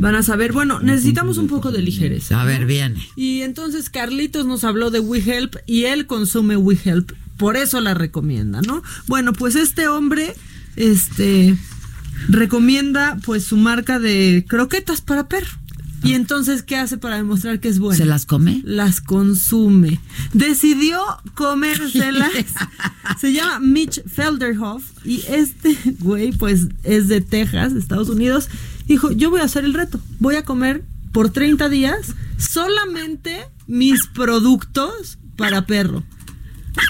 [0.00, 0.52] van a saber.
[0.52, 2.40] Bueno, necesitamos un poco de ligereza.
[2.40, 3.00] A ver, viene.
[3.16, 7.12] Y entonces Carlitos nos habló de WeHelp y él consume WeHelp.
[7.36, 8.82] Por eso la recomienda, ¿no?
[9.06, 10.34] Bueno, pues este hombre,
[10.76, 11.56] este,
[12.28, 15.48] recomienda pues su marca de croquetas para perro.
[16.04, 17.96] Y entonces, ¿qué hace para demostrar que es bueno?
[17.96, 18.60] ¿Se las come?
[18.64, 20.00] Las consume.
[20.34, 21.00] Decidió
[21.34, 22.30] comérselas.
[23.20, 24.84] Se llama Mitch Felderhoff.
[25.04, 28.48] Y este güey, pues, es de Texas, Estados Unidos.
[28.86, 29.98] Dijo, yo voy a hacer el reto.
[30.20, 36.04] Voy a comer por 30 días solamente mis productos para perro.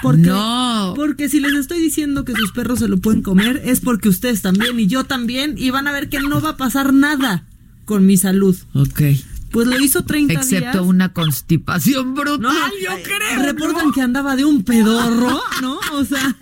[0.03, 0.95] Porque, No.
[0.97, 4.43] Porque si les estoy diciendo que sus perros se lo pueden comer, es porque ustedes
[4.43, 5.55] también y yo también.
[5.57, 7.47] Y van a ver que no va a pasar nada
[7.85, 8.57] con mi salud.
[8.75, 9.03] Ok.
[9.51, 10.47] Pues lo hizo 30 días.
[10.53, 12.53] Excepto una constipación brutal, No,
[12.83, 13.43] yo creo.
[13.45, 15.79] Reportan que andaba de un pedorro, ¿no?
[15.93, 16.37] O sea,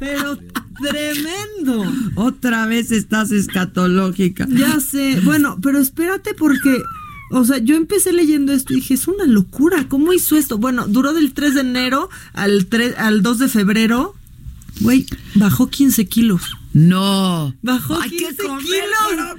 [0.00, 0.36] pero
[0.80, 1.92] tremendo.
[2.16, 4.48] Otra vez estás escatológica.
[4.50, 5.20] Ya sé.
[5.20, 6.82] Bueno, pero espérate porque,
[7.30, 9.86] o sea, yo empecé leyendo esto y dije, es una locura.
[9.88, 10.58] ¿Cómo hizo esto?
[10.58, 14.16] Bueno, duró del 3 de enero al, 3, al 2 de febrero.
[14.80, 16.42] Güey, bajó 15 kilos.
[16.72, 17.54] No.
[17.62, 19.36] Bajó Hay que 15 comer kilos.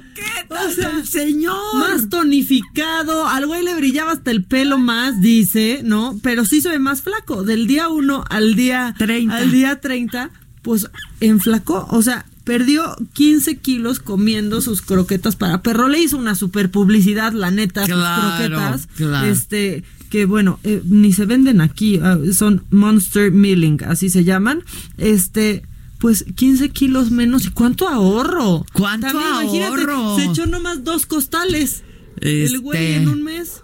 [0.50, 1.56] O sea, señor.
[1.78, 3.26] Más tonificado.
[3.26, 6.18] Al güey le brillaba hasta el pelo más, dice, ¿no?
[6.22, 7.42] Pero sí se ve más flaco.
[7.42, 9.34] Del día 1 al día 30.
[9.36, 10.30] Al día 30,
[10.62, 10.88] pues
[11.20, 11.86] enflacó.
[11.90, 15.88] O sea, perdió 15 kilos comiendo sus croquetas para perro.
[15.88, 18.88] Le hizo una super publicidad, la neta, Claro, sus croquetas.
[18.96, 19.26] claro.
[19.28, 21.98] Este, que bueno, eh, ni se venden aquí.
[22.02, 24.62] ah, son Monster Milling, así se llaman.
[24.98, 25.62] Este.
[26.02, 27.46] Pues 15 kilos menos.
[27.46, 28.66] ¿Y cuánto ahorro?
[28.72, 30.16] ¿Cuánto ahorro?
[30.16, 31.84] se echó nomás dos costales.
[32.20, 33.62] El güey Este, en un mes.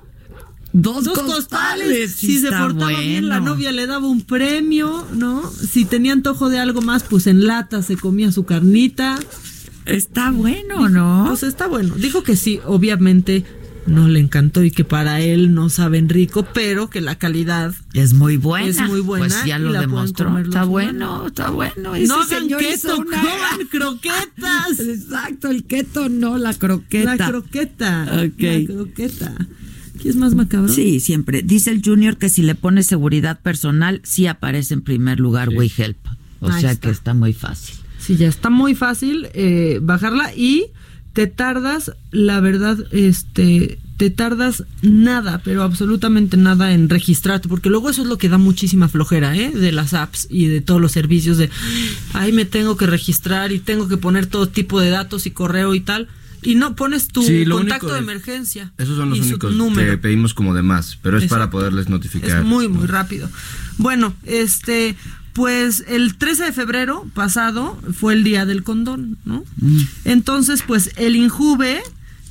[0.73, 2.13] Dos, Dos costales.
[2.15, 5.51] Si se portaba bien, la novia le daba un premio, ¿no?
[5.51, 9.19] Si tenía antojo de algo más, pues en lata se comía su carnita.
[9.85, 11.25] Está bueno, ¿no?
[11.27, 11.97] Pues está bueno.
[11.97, 13.45] Dijo que sí, obviamente
[13.89, 18.13] no le encantó y que para él no saben rico, pero que la calidad Es
[18.15, 18.69] muy buena.
[18.69, 19.27] es muy buena.
[19.27, 20.39] Pues ya lo demostró.
[20.39, 21.73] Está bueno, está bueno.
[21.83, 24.81] No Ese hagan señor hizo keto, una- coman croquetas.
[24.81, 27.17] Exacto, el keto no, la croqueta.
[27.17, 28.03] La croqueta.
[28.25, 28.41] Ok.
[28.43, 29.35] La croqueta.
[30.01, 30.73] ¿Qué es más macabro?
[30.73, 31.43] Sí, siempre.
[31.43, 35.99] Dice el Junior que si le pone seguridad personal, sí aparece en primer lugar WeHelp.
[36.41, 36.87] O Ahí sea está.
[36.89, 37.75] que está muy fácil.
[37.99, 40.67] Sí, ya está muy fácil eh, bajarla y
[41.19, 47.91] te tardas, la verdad, este, te tardas nada, pero absolutamente nada en registrarte, porque luego
[47.91, 49.51] eso es lo que da muchísima flojera, ¿eh?
[49.51, 51.51] De las apps y de todos los servicios de,
[52.13, 55.75] ay, me tengo que registrar y tengo que poner todo tipo de datos y correo
[55.75, 56.07] y tal.
[56.41, 58.73] Y no pones tu Sí, contacto de es- emergencia.
[58.79, 59.91] Esos son los únicos número.
[59.91, 62.39] que pedimos como de más, pero es para poderles notificar.
[62.39, 63.29] Es muy, muy rápido.
[63.77, 64.95] Bueno, este,
[65.39, 69.45] pues el 13 de febrero pasado fue el día del condón, ¿no?
[70.05, 71.81] Entonces, pues el Injuve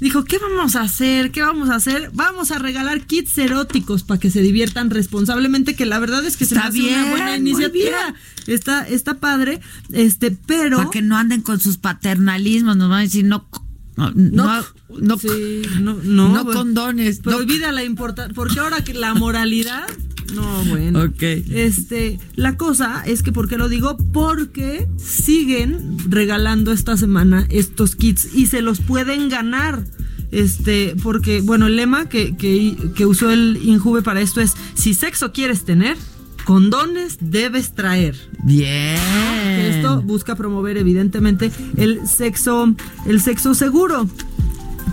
[0.01, 1.31] dijo, ¿qué vamos a hacer?
[1.31, 2.11] ¿Qué vamos a hacer?
[2.13, 6.43] Vamos a regalar kits eróticos para que se diviertan responsablemente, que la verdad es que
[6.45, 8.13] se me Está hace una bien, buena muy iniciativa.
[8.45, 9.61] Está, está padre,
[9.93, 10.77] este, pero...
[10.77, 13.47] Para que no anden con sus paternalismos, nos van a decir no.
[13.95, 14.63] No, no,
[14.99, 17.25] no, Sí, no, no, no bueno, condones.
[17.25, 19.87] no- Prohibida la importancia, porque ahora que la moralidad,
[20.33, 21.03] no, bueno.
[21.03, 21.21] Ok.
[21.21, 23.97] Este, la cosa es que, ¿por qué lo digo?
[24.13, 29.83] Porque siguen regalando esta semana estos kits y se los pueden ganar.
[30.31, 34.93] Este, porque, bueno, el lema que, que, que usó el Injuve para esto es: si
[34.93, 35.95] sexo quieres tener,
[36.43, 38.15] condones debes traer.
[38.43, 38.99] Bien.
[39.43, 42.75] Que esto busca promover, evidentemente, el sexo,
[43.05, 44.09] el sexo seguro.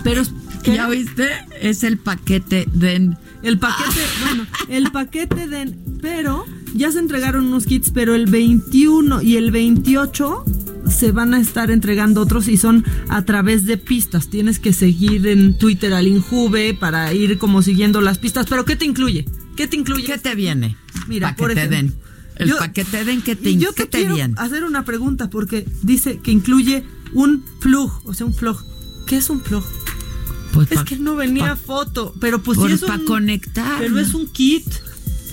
[0.03, 0.21] Pero
[0.65, 0.75] ¿qué?
[0.75, 1.29] ¿Ya viste?
[1.61, 3.15] Es el paquete de.
[3.43, 5.73] El paquete, bueno, el paquete de.
[6.01, 10.43] Pero ya se entregaron unos kits, pero el 21 y el 28
[10.89, 14.29] se van a estar entregando otros y son a través de pistas.
[14.29, 18.45] Tienes que seguir en Twitter al Injuve para ir como siguiendo las pistas.
[18.49, 19.25] Pero ¿qué te incluye?
[19.55, 20.03] ¿Qué te incluye?
[20.05, 20.75] ¿Qué te viene?
[21.07, 21.95] Mira, Pa' que por te den.
[22.37, 24.33] El yo- paquete den que te, yo ¿qué te, te quiero viene.
[24.37, 26.83] hacer una pregunta porque dice que incluye
[27.13, 28.57] un plug, o sea, un plug.
[29.07, 29.63] ¿Qué es un plug?
[30.55, 33.77] Pues es pa- que no venía pa- foto, pero pues sí es pa' un conectar,
[33.79, 34.65] Pero es un kit.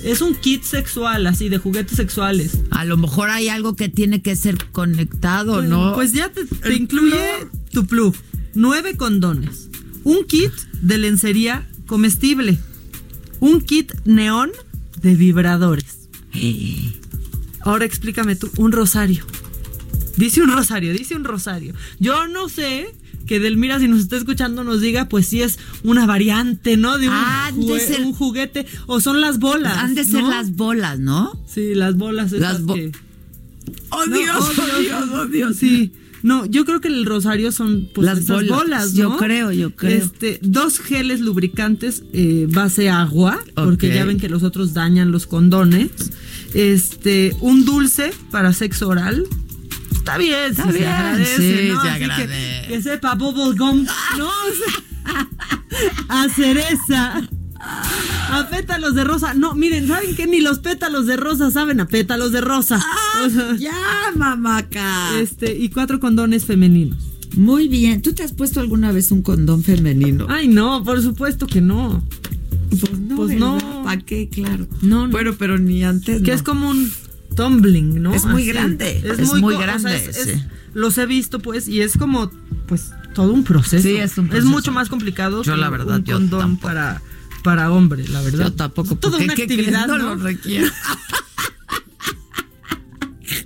[0.05, 2.59] Es un kit sexual, así, de juguetes sexuales.
[2.73, 5.95] A lo mejor hay algo que tiene que ser conectado, ¿no?
[5.95, 7.21] Pues ya te, te incluye
[7.71, 8.15] tu plug,
[8.55, 9.69] nueve condones,
[10.03, 10.51] un kit
[10.83, 12.59] de lencería comestible,
[13.39, 14.51] un kit neón
[15.01, 16.09] de vibradores.
[17.61, 19.25] Ahora explícame tú, un rosario.
[20.17, 21.75] Dice un rosario, dice un rosario.
[22.01, 22.93] Yo no sé
[23.33, 26.99] que Delmira, si nos está escuchando, nos diga, pues si es una variante, ¿no?
[26.99, 29.79] De un, Ah, de ser- un juguete, o son las bolas.
[29.79, 30.29] Han de ser ¿no?
[30.31, 31.33] las bolas, ¿no?
[31.47, 32.31] Sí, las bolas.
[32.33, 32.93] Las bo- que-
[33.89, 35.57] Oh, No, Dios, oh, Dios, oh, Dios.
[35.57, 35.93] Sí.
[36.23, 38.59] No, yo creo que el rosario son pues, Las esas bolas.
[38.59, 39.17] bolas, Yo ¿no?
[39.17, 39.97] creo, yo creo.
[40.05, 45.27] Este, dos geles lubricantes eh, base agua, porque ya ven que los otros dañan los
[45.27, 45.89] condones.
[46.53, 49.25] Este, un dulce para sexo oral.
[50.03, 51.81] Está bien, Está sí, se bien, agradece, sí, ¿no?
[51.83, 52.67] se Así que- agradece.
[52.69, 53.87] Que, sepa bubble gum,
[54.19, 54.27] ¿no?
[54.27, 54.31] O
[55.07, 55.29] sea,
[56.09, 57.23] a cereza.
[57.61, 59.35] A pétalos de rosa.
[59.35, 60.27] No, miren, ¿saben qué?
[60.27, 62.85] Ni los pétalos de rosa saben a pétalos de rosa.
[63.25, 63.73] O sea, Ah, Ya,
[64.17, 65.17] mamaca.
[65.21, 66.99] este, y cuatro condones femeninos.
[67.37, 68.03] Muy bien.
[68.03, 70.27] ¿Tú te has puesto alguna vez un condón femenino?
[70.29, 72.03] Ay, no, por supuesto que no.
[72.71, 73.17] Pues no.
[73.17, 73.59] Pues no.
[73.85, 74.29] ¿Para qué?
[74.29, 74.67] Claro.
[74.81, 75.13] No, no.
[75.13, 76.23] Bueno, pero ni antes.
[76.23, 76.35] Que no.
[76.35, 76.91] es como un
[77.35, 78.15] tumbling, ¿no?
[78.15, 78.53] Es muy Así.
[78.53, 80.45] grande, es muy co- o sea, grande, es- es- sí.
[80.75, 82.31] los he visto, pues, y es como,
[82.67, 83.83] pues, todo un proceso.
[83.83, 84.49] Sí, es un proceso.
[84.51, 86.63] mucho más complicado Yo, que la verdad, un yo condón tampoco.
[86.69, 87.03] para,
[87.45, 88.47] para hombre, la verdad.
[88.47, 88.95] Yo tampoco.
[88.95, 89.61] Es toda una ¿qué crees?
[89.61, 90.15] actividad, no, ¿no?
[90.15, 90.71] lo requiero.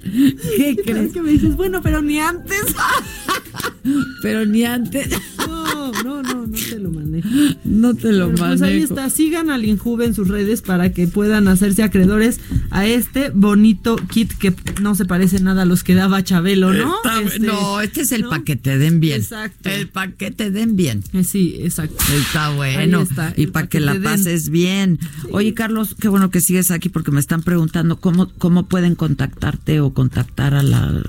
[0.03, 1.13] ¿Qué ¿Qué crees?
[1.13, 1.55] que me dices?
[1.57, 2.63] Bueno, pero ni antes.
[4.23, 5.09] Pero ni antes.
[5.47, 7.29] No, no, no, no te lo manejo.
[7.65, 8.59] No te lo Bueno, manejo.
[8.59, 12.41] Pues ahí está, sigan al Injuve en sus redes para que puedan hacerse acreedores
[12.71, 16.95] a este bonito kit que no se parece nada a los que daba Chabelo, ¿no?
[17.25, 18.31] Este, no, este es el ¿no?
[18.31, 19.21] paquete den bien.
[19.21, 19.69] Exacto.
[19.69, 21.03] El paquete den bien.
[21.13, 21.97] Eh, Sí, exacto.
[22.17, 22.99] Está bueno.
[22.99, 24.03] Ahí está, y para que la den.
[24.03, 24.99] pases bien.
[25.33, 29.81] Oye, Carlos, qué bueno que sigues aquí porque me están preguntando cómo, cómo pueden contactarte
[29.81, 31.03] o contactar a la,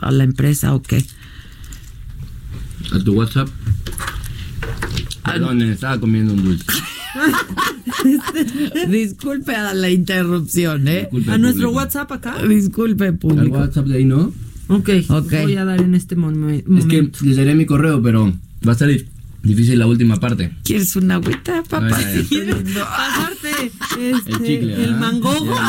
[0.00, 1.04] a la empresa o qué.
[2.92, 3.48] A tu WhatsApp.
[5.24, 6.64] Perdón, estaba comiendo un dulce.
[8.88, 11.00] Disculpe a la interrupción, ¿eh?
[11.02, 11.78] Disculpe, A nuestro público.
[11.82, 12.36] WhatsApp acá.
[12.46, 13.58] Disculpe, Al público.
[13.58, 14.32] WhatsApp de ahí no.
[14.68, 15.32] Ok, Ok.
[15.42, 17.18] voy a dar en este momen- Es que momento.
[17.22, 18.32] les daré mi correo, pero
[18.66, 19.04] va a estar di-
[19.42, 20.52] difícil la última parte.
[20.64, 21.88] ¿Quieres una agüita, papá?
[21.96, 22.28] Ay,
[22.74, 23.50] Pasarte
[24.10, 25.54] este, El chicle, el mangogo.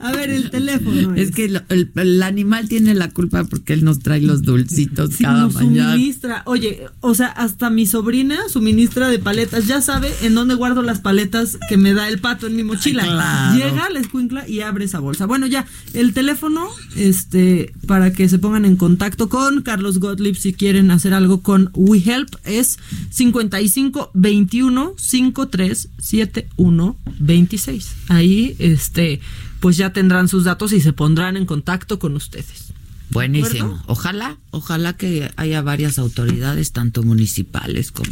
[0.00, 1.14] A ver, el teléfono.
[1.16, 1.62] Es que el,
[1.94, 5.92] el animal tiene la culpa porque él nos trae los dulcitos Sí, cada nos mañana.
[5.92, 6.42] suministra.
[6.46, 9.66] Oye, o sea, hasta mi sobrina suministra de paletas.
[9.66, 13.02] Ya sabe en dónde guardo las paletas que me da el pato en mi mochila.
[13.04, 13.56] Claro.
[13.56, 15.26] Llega, la escuincla y abre esa bolsa.
[15.26, 20.52] Bueno, ya, el teléfono, este, para que se pongan en contacto con Carlos Gottlieb si
[20.52, 22.78] quieren hacer algo con WeHelp es
[23.10, 27.88] 55 21 53 71 26.
[28.08, 29.20] Ahí, este,
[29.60, 32.72] pues ya tendrán sus datos y se pondrán en contacto con ustedes.
[33.10, 33.82] Buenísimo.
[33.86, 38.10] Ojalá, ojalá que haya varias autoridades, tanto municipales como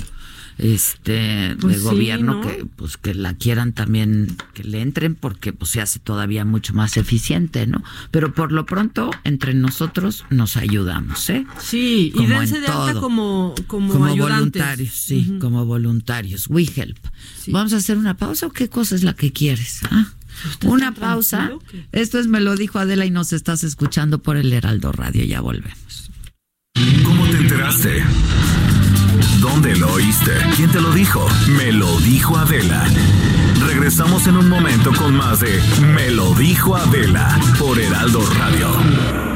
[0.59, 2.40] este Pues de sí, gobierno ¿no?
[2.40, 6.73] que pues que la quieran también que le entren porque pues se hace todavía mucho
[6.73, 7.85] más eficiente, ¿no?
[8.10, 11.47] Pero por lo pronto entre nosotros nos ayudamos, ¿eh?
[11.59, 16.48] Sí, y Como dense en de alta como, como, Como voluntarios, sí, como voluntarios.
[16.48, 16.98] We help.
[17.48, 19.81] Vamos a hacer una pausa o qué cosa es la que quieres?
[19.90, 20.06] ¿Ah?
[20.65, 21.51] Una pausa.
[21.71, 25.25] que- Esto es Me lo dijo Adela y nos estás escuchando por el Heraldo Radio.
[25.25, 26.11] Ya volvemos.
[27.05, 28.03] ¿Cómo te enteraste?
[29.41, 30.33] ¿Dónde lo oíste?
[30.57, 31.27] ¿Quién te lo dijo?
[31.57, 32.85] Me lo dijo Adela.
[33.67, 35.61] Regresamos en un momento con más de
[35.95, 39.36] Me lo dijo Adela por Heraldo Radio.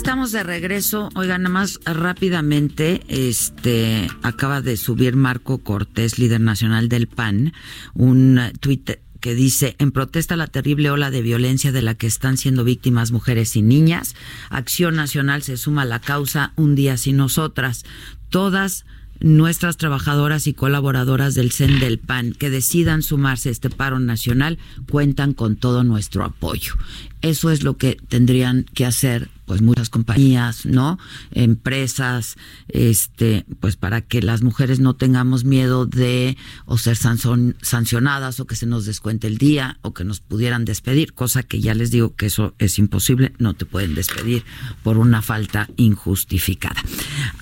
[0.00, 1.10] Estamos de regreso.
[1.14, 7.52] Oigan, nada más rápidamente, este acaba de subir Marco Cortés, líder nacional del PAN,
[7.92, 12.06] un tuit que dice, en protesta a la terrible ola de violencia de la que
[12.06, 14.14] están siendo víctimas mujeres y niñas,
[14.48, 17.84] Acción Nacional se suma a la causa Un día sin nosotras.
[18.30, 18.86] Todas
[19.20, 24.58] nuestras trabajadoras y colaboradoras del CEN del PAN que decidan sumarse a este paro nacional
[24.88, 26.74] cuentan con todo nuestro apoyo.
[27.20, 30.96] Eso es lo que tendrían que hacer pues muchas compañías, ¿no?
[31.32, 32.36] Empresas,
[32.68, 36.36] este, pues para que las mujeres no tengamos miedo de
[36.66, 41.14] o ser sancionadas o que se nos descuente el día o que nos pudieran despedir,
[41.14, 44.44] cosa que ya les digo que eso es imposible, no te pueden despedir
[44.84, 46.80] por una falta injustificada.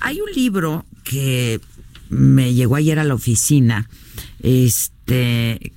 [0.01, 1.61] Hay un libro que
[2.09, 3.87] me llegó ayer a la oficina,
[4.41, 5.73] este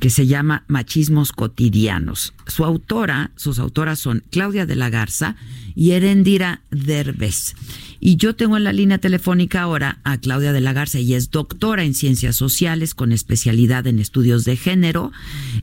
[0.00, 2.34] que se llama Machismos Cotidianos.
[2.46, 5.36] Su autora, sus autoras son Claudia de la Garza
[5.74, 7.54] y Erendira Derbez.
[8.00, 11.30] Y yo tengo en la línea telefónica ahora a Claudia de la Garza, y es
[11.30, 15.12] doctora en ciencias sociales con especialidad en estudios de género,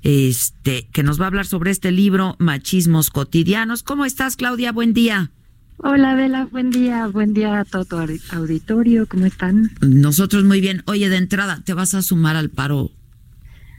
[0.04, 3.84] este, que nos va a hablar sobre este libro Machismos Cotidianos.
[3.84, 4.72] ¿Cómo estás, Claudia?
[4.72, 5.32] Buen día.
[5.78, 7.98] Hola, Bela, buen día, buen día a todo tu
[8.32, 9.72] auditorio, ¿cómo están?
[9.82, 10.84] Nosotros muy bien.
[10.86, 12.92] Oye, de entrada, ¿te vas a sumar al paro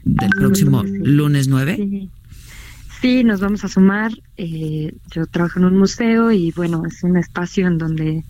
[0.07, 2.09] del próximo lunes 9?
[3.01, 3.23] Sí.
[3.23, 4.11] nos vamos a sumar.
[4.37, 8.23] Eh, yo trabajo en un museo y bueno, es un espacio en donde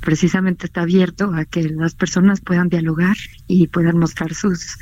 [0.00, 3.16] precisamente está abierto a que las personas puedan dialogar
[3.48, 4.76] y puedan mostrar sus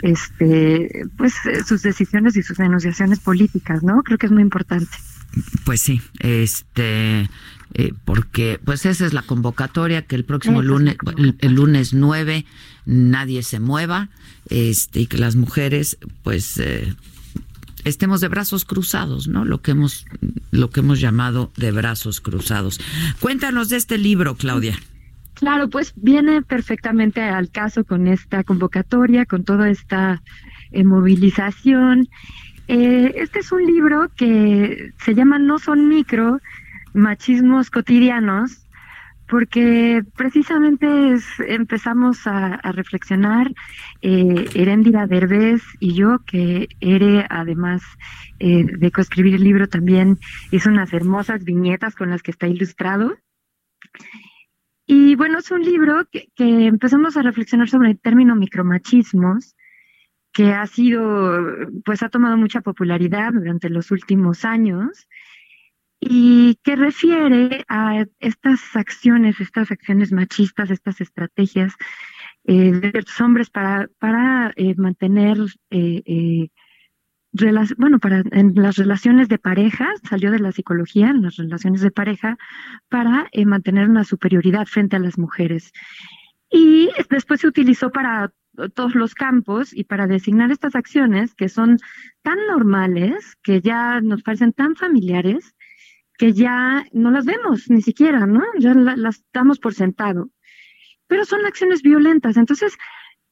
[0.00, 1.34] este pues
[1.66, 4.02] sus decisiones y sus denunciaciones políticas, ¿no?
[4.02, 4.96] Creo que es muy importante.
[5.64, 7.28] Pues sí, este
[7.74, 12.44] eh, porque pues esa es la convocatoria que el próximo lunes el, el, lunes 9
[12.86, 14.08] nadie se mueva
[14.48, 16.94] este y que las mujeres pues eh,
[17.84, 19.44] estemos de brazos cruzados, ¿no?
[19.44, 20.06] Lo que hemos
[20.50, 22.80] lo que hemos llamado de brazos cruzados.
[23.20, 24.76] Cuéntanos de este libro, Claudia.
[25.34, 30.22] Claro, pues viene perfectamente al caso con esta convocatoria, con toda esta
[30.70, 32.08] eh, movilización.
[32.68, 36.40] Eh, este es un libro que se llama No son micro,
[36.94, 38.58] machismos cotidianos,
[39.32, 40.86] porque precisamente
[41.48, 43.50] empezamos a, reflexionar,
[44.02, 47.80] eh, Erendira Derbez y yo, que Ere, además
[48.40, 50.18] eh, de coescribir el libro, también
[50.50, 53.16] hizo unas hermosas viñetas con las que está ilustrado.
[54.84, 59.56] Y bueno, es un libro que, que empezamos a reflexionar sobre el término micromachismos,
[60.30, 61.40] que ha sido,
[61.86, 65.08] pues ha tomado mucha popularidad durante los últimos años
[66.04, 71.74] y que refiere a estas acciones, estas acciones machistas, estas estrategias
[72.42, 75.38] eh, de ciertos hombres para, para eh, mantener,
[75.70, 76.48] eh,
[77.76, 81.92] bueno, para en las relaciones de pareja, salió de la psicología, en las relaciones de
[81.92, 82.36] pareja,
[82.88, 85.72] para mantener una superioridad frente a las mujeres.
[86.50, 88.32] Y después se utilizó para
[88.74, 91.78] todos los campos y para designar estas acciones que son
[92.22, 95.54] tan normales, que ya nos parecen tan familiares,
[96.22, 98.44] que ya no las vemos ni siquiera, ¿no?
[98.56, 100.30] Ya las damos por sentado.
[101.08, 102.36] Pero son acciones violentas.
[102.36, 102.78] Entonces,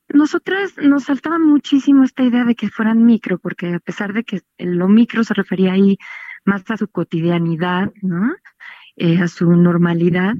[0.09, 4.41] nosotras nos saltaba muchísimo esta idea de que fueran micro, porque a pesar de que
[4.59, 5.99] lo micro se refería ahí
[6.45, 8.35] más a su cotidianidad, ¿no?
[8.97, 10.35] Eh, a su normalidad,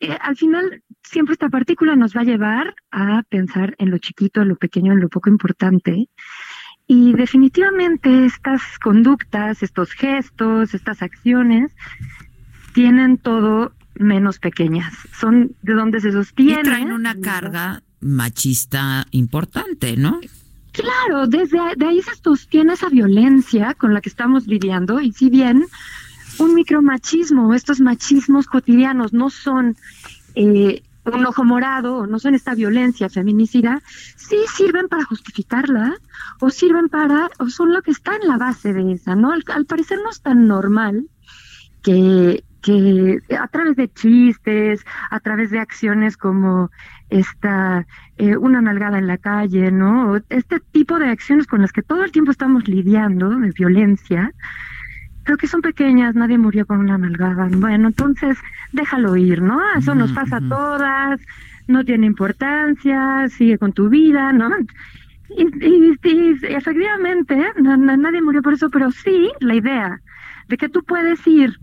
[0.00, 4.40] eh, al final siempre esta partícula nos va a llevar a pensar en lo chiquito,
[4.40, 6.08] en lo pequeño, en lo poco importante.
[6.88, 11.72] Y definitivamente estas conductas, estos gestos, estas acciones,
[12.74, 14.94] tienen todo menos pequeñas.
[15.18, 16.60] Son de donde se sostienen.
[16.60, 20.20] Y traen una carga machista importante, ¿no?
[20.72, 25.30] Claro, desde de ahí se sostiene esa violencia con la que estamos lidiando y si
[25.30, 25.64] bien
[26.38, 29.76] un micromachismo, estos machismos cotidianos no son
[30.34, 30.82] eh,
[31.14, 33.80] un ojo morado no son esta violencia feminicida,
[34.16, 35.94] sí sirven para justificarla
[36.40, 39.32] o sirven para, o son lo que está en la base de esa, ¿no?
[39.32, 41.08] Al, parecer no es tan normal
[41.82, 46.70] que, que a través de chistes, a través de acciones como
[47.08, 50.16] esta, eh, una nalgada en la calle, ¿no?
[50.28, 54.32] Este tipo de acciones con las que todo el tiempo estamos lidiando, de violencia,
[55.26, 57.48] pero que son pequeñas, nadie murió con una nalgada.
[57.50, 58.38] Bueno, entonces
[58.72, 59.60] déjalo ir, ¿no?
[59.76, 61.20] Eso nos pasa a todas,
[61.66, 64.48] no tiene importancia, sigue con tu vida, ¿no?
[65.36, 65.92] Y,
[66.44, 70.00] efectivamente, nadie murió por eso, pero sí la idea
[70.48, 71.58] de que tú puedes ir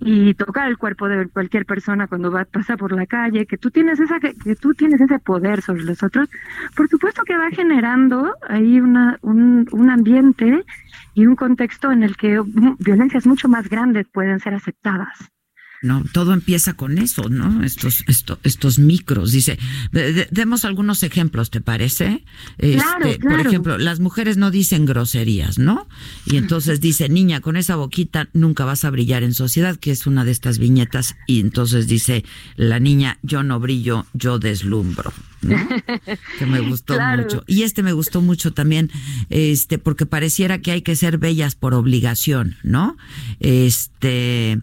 [0.00, 3.70] y tocar el cuerpo de cualquier persona cuando va pasa por la calle, que tú
[3.70, 6.28] tienes esa que, tú tienes ese poder sobre los otros,
[6.76, 10.64] por supuesto que va generando ahí una, un, un ambiente
[11.14, 12.40] y un contexto en el que
[12.78, 15.30] violencias mucho más grandes pueden ser aceptadas.
[15.82, 16.04] ¿No?
[16.12, 17.62] Todo empieza con eso, ¿no?
[17.62, 19.32] Estos, estos, estos micros.
[19.32, 19.58] Dice,
[20.30, 22.24] demos algunos ejemplos, ¿te parece?
[22.58, 25.88] Este, por ejemplo, las mujeres no dicen groserías, ¿no?
[26.26, 30.06] Y entonces dice, niña, con esa boquita nunca vas a brillar en sociedad, que es
[30.06, 31.16] una de estas viñetas.
[31.26, 32.24] Y entonces dice
[32.56, 35.12] la niña, yo no brillo, yo deslumbro.
[35.42, 35.56] ¿no?
[36.38, 37.44] que me gustó mucho.
[37.46, 38.90] Y este me gustó mucho también,
[39.30, 42.96] este, porque pareciera que hay que ser bellas por obligación, ¿no?
[43.40, 44.60] Este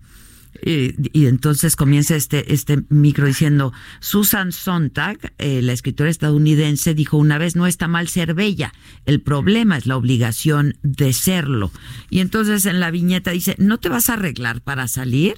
[0.64, 7.38] y, entonces comienza este, este micro diciendo, Susan Sontag, eh, la escritora estadounidense, dijo una
[7.38, 8.74] vez, no está mal ser bella,
[9.06, 11.72] el problema es la obligación de serlo.
[12.10, 15.36] Y entonces en la viñeta dice, ¿no te vas a arreglar para salir?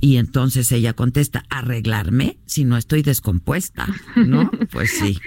[0.00, 3.86] Y entonces ella contesta, ¿arreglarme si no estoy descompuesta?
[4.16, 4.50] ¿No?
[4.72, 5.18] Pues sí.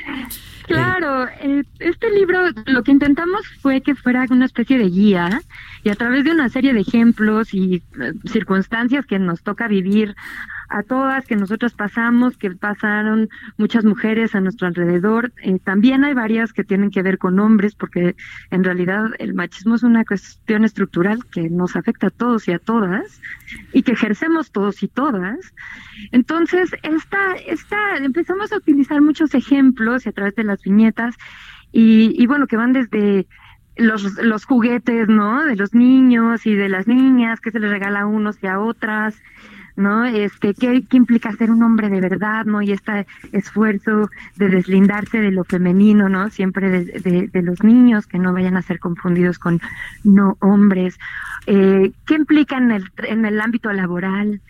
[0.67, 5.41] Claro, eh, este libro lo que intentamos fue que fuera una especie de guía
[5.83, 10.15] y a través de una serie de ejemplos y eh, circunstancias que nos toca vivir
[10.69, 15.31] a todas que nosotros pasamos, que pasaron muchas mujeres a nuestro alrededor.
[15.41, 18.15] Eh, también hay varias que tienen que ver con hombres, porque
[18.51, 22.59] en realidad el machismo es una cuestión estructural que nos afecta a todos y a
[22.59, 23.21] todas
[23.73, 25.53] y que ejercemos todos y todas.
[26.11, 31.15] Entonces, esta, esta, empezamos a utilizar muchos ejemplos y a través de las viñetas
[31.71, 33.27] y, y bueno, que van desde
[33.75, 35.43] los, los juguetes, ¿no?
[35.43, 38.59] De los niños y de las niñas, que se les regala a unos y a
[38.59, 39.21] otras,
[39.75, 40.05] ¿no?
[40.05, 42.61] Este, ¿qué, qué implica ser un hombre de verdad, ¿no?
[42.61, 46.29] Y este esfuerzo de deslindarse de lo femenino, ¿no?
[46.29, 49.59] Siempre de, de, los niños, que no vayan a ser confundidos con
[50.03, 50.97] no hombres.
[51.47, 54.41] Eh, ¿Qué implica en el, en el ámbito laboral?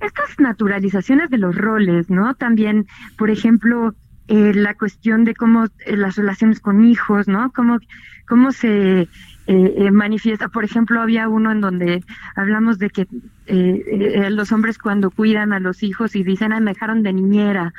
[0.00, 2.34] Estas naturalizaciones de los roles, ¿no?
[2.34, 2.86] También,
[3.16, 3.94] por ejemplo,
[4.28, 7.50] eh, la cuestión de cómo eh, las relaciones con hijos, ¿no?
[7.52, 7.78] Cómo
[8.26, 9.08] cómo se eh,
[9.46, 10.48] eh, manifiesta.
[10.48, 12.04] Por ejemplo, había uno en donde
[12.36, 13.06] hablamos de que
[13.46, 17.74] eh, los hombres cuando cuidan a los hijos y dicen, ah, me dejaron de niñera,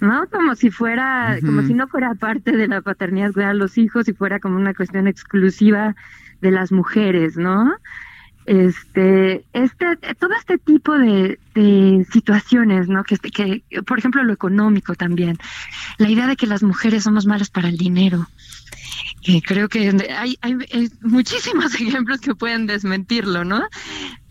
[0.00, 0.26] ¿no?
[0.30, 4.08] Como si fuera, como si no fuera parte de la paternidad cuidar a los hijos
[4.08, 5.94] y fuera como una cuestión exclusiva
[6.40, 7.74] de las mujeres, ¿no?
[8.46, 13.04] Este, este, todo este tipo de, de situaciones, ¿no?
[13.04, 15.38] Que, que, por ejemplo, lo económico también.
[15.98, 18.26] La idea de que las mujeres somos malas para el dinero,
[19.46, 23.62] creo que hay, hay, muchísimos ejemplos que pueden desmentirlo, ¿no?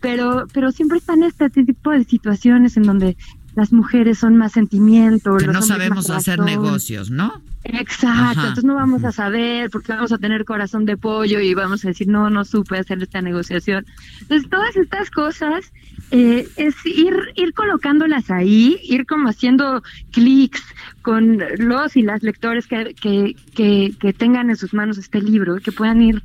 [0.00, 3.16] Pero, pero siempre están este tipo de situaciones en donde
[3.54, 5.42] las mujeres son más sentimientos.
[5.42, 7.42] Que no sabemos hacer negocios, ¿no?
[7.62, 11.84] Exacto, entonces no vamos a saber porque vamos a tener corazón de pollo y vamos
[11.84, 13.84] a decir, no, no supe hacer esta negociación.
[14.22, 15.72] Entonces, todas estas cosas
[16.10, 20.62] eh, es ir, ir colocándolas ahí, ir como haciendo clics
[21.02, 25.56] con los y las lectores que, que, que, que tengan en sus manos este libro,
[25.56, 26.22] que puedan ir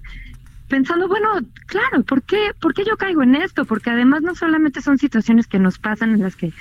[0.67, 1.29] pensando, bueno,
[1.67, 3.65] claro, ¿por qué, ¿por qué yo caigo en esto?
[3.65, 6.51] Porque además no solamente son situaciones que nos pasan en las que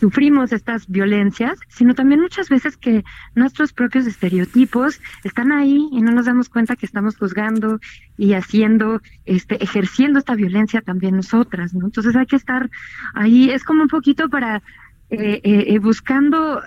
[0.00, 3.04] sufrimos estas violencias, sino también muchas veces que
[3.34, 7.78] nuestros propios estereotipos están ahí y no nos damos cuenta que estamos juzgando
[8.16, 11.84] y haciendo, este, ejerciendo esta violencia también nosotras, ¿no?
[11.84, 12.70] Entonces hay que estar
[13.14, 14.62] ahí, es como un poquito para
[15.10, 16.62] eh, eh, eh, buscando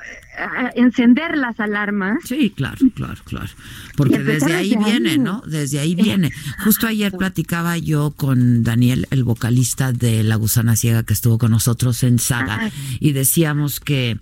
[0.76, 2.18] encender las alarmas.
[2.26, 3.50] Sí, claro, claro, claro.
[3.96, 5.44] Porque desde ahí viene, ¿no?
[5.46, 6.32] Desde ahí viene.
[6.64, 11.52] Justo ayer platicaba yo con Daniel, el vocalista de La Gusana Ciega que estuvo con
[11.52, 14.18] nosotros en Saga, y decíamos que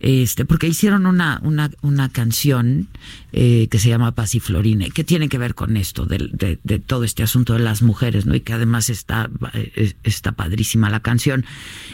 [0.00, 2.88] este, porque hicieron una, una, una canción
[3.32, 7.22] eh, que se llama Pasiflorine, que tiene que ver con esto, de, de, todo este
[7.22, 8.34] asunto de las mujeres, ¿no?
[8.34, 11.44] Y que además está, eh, está padrísima la canción.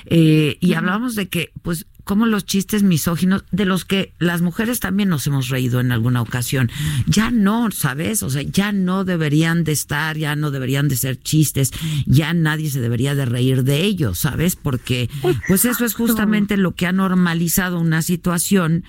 [0.07, 4.79] Eh, y hablábamos de que, pues, como los chistes misóginos, de los que las mujeres
[4.79, 6.71] también nos hemos reído en alguna ocasión,
[7.09, 8.23] ya no, ¿sabes?
[8.23, 11.73] O sea, ya no deberían de estar, ya no deberían de ser chistes,
[12.07, 14.55] ya nadie se debería de reír de ellos, ¿sabes?
[14.55, 15.11] Porque
[15.49, 18.85] pues eso es justamente lo que ha normalizado una situación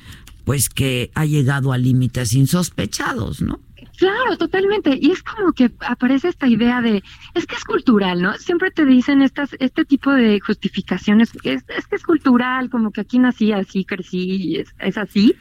[0.46, 3.60] pues que ha llegado a límites insospechados, ¿no?
[3.98, 4.98] Claro, totalmente.
[5.00, 8.34] Y es como que aparece esta idea de, es que es cultural, ¿no?
[8.38, 13.02] Siempre te dicen estas, este tipo de justificaciones, es, es que es cultural, como que
[13.02, 15.36] aquí nací así, crecí, es, es así,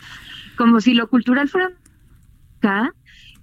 [0.56, 1.72] como si lo cultural fuera
[2.58, 2.92] acá,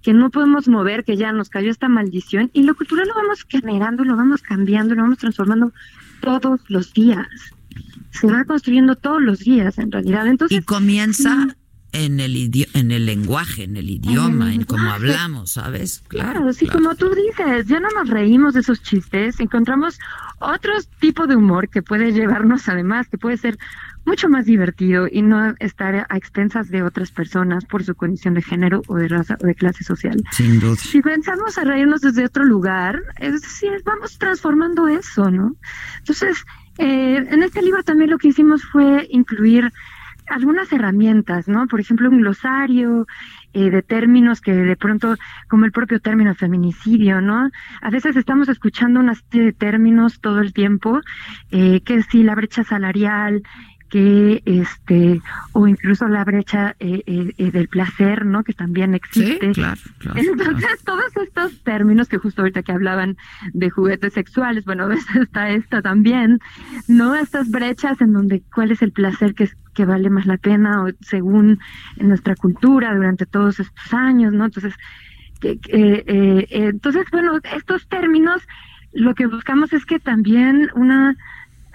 [0.02, 3.44] que no podemos mover, que ya nos cayó esta maldición, y lo cultural lo vamos
[3.48, 5.72] generando, lo vamos cambiando, lo vamos transformando
[6.20, 7.26] todos los días.
[8.10, 10.26] Se va construyendo todos los días, en realidad.
[10.26, 11.56] Entonces, y comienza
[11.94, 12.34] en el
[12.74, 16.02] en el lenguaje, en el idioma, en, cómo hablamos, ¿sabes?
[16.08, 19.98] Claro, sí, como tú dices, ya no nos reímos de esos chistes, encontramos
[20.40, 23.56] otro tipo de humor que puede llevarnos además, que puede ser
[24.04, 28.42] mucho más divertido y no estar a expensas de otras personas por su condición de
[28.42, 30.22] género o de raza o de clase social.
[30.32, 30.76] Sin duda.
[30.76, 35.56] Si pensamos a reírnos desde otro lugar, es decir, vamos transformando eso, ¿no?
[36.00, 36.44] Entonces,
[36.76, 39.72] Eh, en este libro también lo que hicimos fue incluir
[40.26, 41.66] algunas herramientas, ¿no?
[41.66, 43.06] Por ejemplo, un glosario
[43.52, 45.16] eh, de términos que de pronto,
[45.48, 47.50] como el propio término feminicidio, ¿no?
[47.80, 51.00] A veces estamos escuchando una serie de términos todo el tiempo,
[51.50, 53.42] eh, que si la brecha salarial,
[53.94, 55.22] que este
[55.52, 59.52] o incluso la brecha eh, eh, eh, del placer no que también existe.
[59.52, 63.16] claro, claro, entonces todos estos términos que justo ahorita que hablaban
[63.52, 64.88] de juguetes sexuales bueno
[65.22, 66.40] está esta también
[66.88, 70.82] no estas brechas en donde cuál es el placer que que vale más la pena
[70.82, 71.60] o según
[71.96, 74.74] nuestra cultura durante todos estos años no entonces
[75.40, 75.60] que,
[76.50, 78.42] entonces bueno estos términos
[78.92, 81.16] lo que buscamos es que también una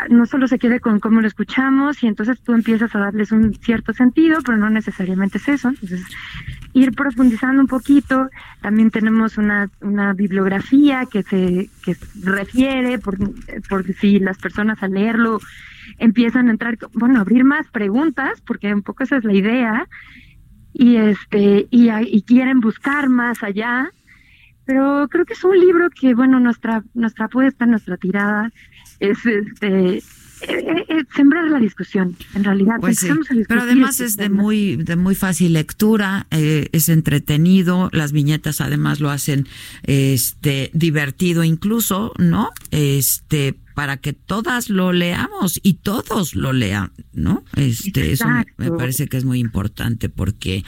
[0.10, 3.54] no solo se quede con cómo lo escuchamos y entonces tú empiezas a darles un
[3.56, 5.70] cierto sentido, pero no necesariamente es eso.
[5.70, 6.06] Entonces,
[6.74, 8.30] ir profundizando un poquito.
[8.62, 13.18] También tenemos una, una bibliografía que se que refiere, por,
[13.70, 15.40] porque si las personas al leerlo
[15.98, 19.88] empiezan a entrar, bueno, abrir más preguntas, porque un poco esa es la idea,
[20.74, 23.92] y este y, y quieren buscar más allá.
[24.70, 28.52] Pero creo que es un libro que, bueno, nuestra nuestra apuesta, nuestra tirada
[29.00, 30.04] es este eh,
[30.42, 32.76] eh, eh, sembrar la discusión, en realidad.
[32.80, 33.04] Pues
[33.48, 39.10] pero además es de muy, de muy fácil lectura, es entretenido, las viñetas además lo
[39.10, 39.48] hacen
[39.84, 42.52] este divertido incluso, ¿no?
[42.70, 47.46] Este para que todas lo leamos y todos lo lean, ¿no?
[47.56, 48.26] Este, eso
[48.58, 50.66] me, parece que es muy importante porque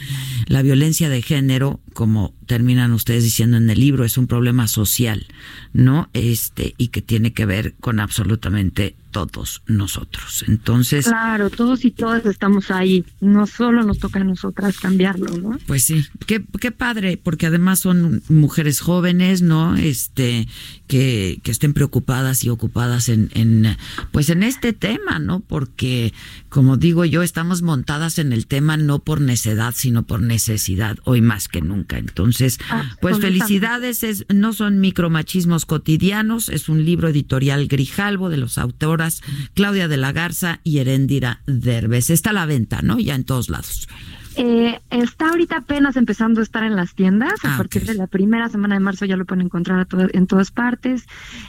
[0.47, 5.27] la violencia de género, como terminan ustedes diciendo en el libro, es un problema social,
[5.73, 6.09] ¿no?
[6.13, 10.43] Este, y que tiene que ver con absolutamente todos nosotros.
[10.47, 11.05] Entonces.
[11.05, 13.05] Claro, todos y todas estamos ahí.
[13.19, 15.59] No solo nos toca a nosotras cambiarlo, ¿no?
[15.67, 19.75] Pues sí, qué, qué padre, porque además son mujeres jóvenes, ¿no?
[19.75, 20.47] Este,
[20.87, 23.77] que, que estén preocupadas y ocupadas en, en,
[24.11, 25.41] pues en este tema, ¿no?
[25.41, 26.13] Porque,
[26.51, 31.21] como digo yo, estamos montadas en el tema no por necedad, sino por necesidad, hoy
[31.21, 31.97] más que nunca.
[31.97, 32.59] Entonces,
[32.99, 39.23] pues felicidades, es, no son micromachismos cotidianos, es un libro editorial Grijalvo de los autores
[39.53, 42.09] Claudia de la Garza y Herendira Derbez.
[42.09, 42.99] Está a la venta, ¿no?
[42.99, 43.87] Ya en todos lados.
[44.35, 47.45] Eh, está ahorita apenas empezando a estar en las tiendas.
[47.45, 50.51] a ah, partir de la primera semana de marzo ya lo pueden encontrar en todas
[50.51, 51.05] partes.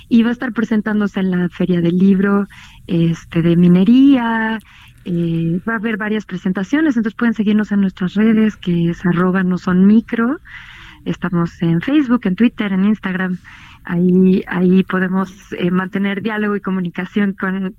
[0.08, 2.46] Y va a estar presentándose en la Feria del Libro
[2.86, 4.60] este, de Minería.
[5.04, 9.42] Eh, va a haber varias presentaciones, entonces pueden seguirnos en nuestras redes, que es arroba
[9.42, 10.38] no son micro.
[11.04, 13.38] Estamos en Facebook, en Twitter, en Instagram
[13.84, 17.74] ahí, ahí podemos eh, mantener diálogo y comunicación con,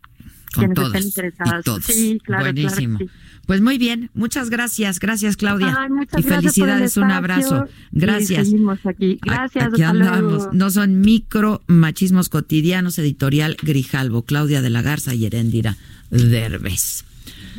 [0.52, 1.84] quienes estén interesados.
[1.84, 3.00] Sí, claro, Buenísimo.
[3.46, 5.90] Pues muy bien, muchas gracias, gracias Claudia.
[6.18, 7.66] y felicidades, un abrazo.
[7.92, 8.48] Gracias.
[8.48, 9.20] seguimos aquí.
[9.22, 9.74] Gracias.
[9.74, 10.54] Aquí andamos.
[10.54, 15.76] No son micro machismos cotidianos, editorial Grijalvo, Claudia de la Garza y Herendira
[16.10, 17.04] Derbez.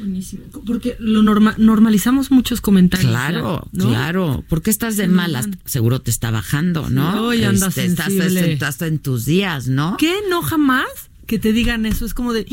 [0.05, 0.45] Buenísimo.
[0.67, 3.11] Porque lo normalizamos muchos comentarios.
[3.11, 4.45] Claro, claro.
[4.49, 5.49] ¿Por qué estás de malas?
[5.65, 7.23] Seguro te está bajando, ¿no?
[7.23, 9.97] Hoy andas este, estás, en tus días, ¿no?
[9.97, 10.87] ¿Qué enoja más
[11.27, 12.05] que te digan eso?
[12.05, 12.47] Es como de,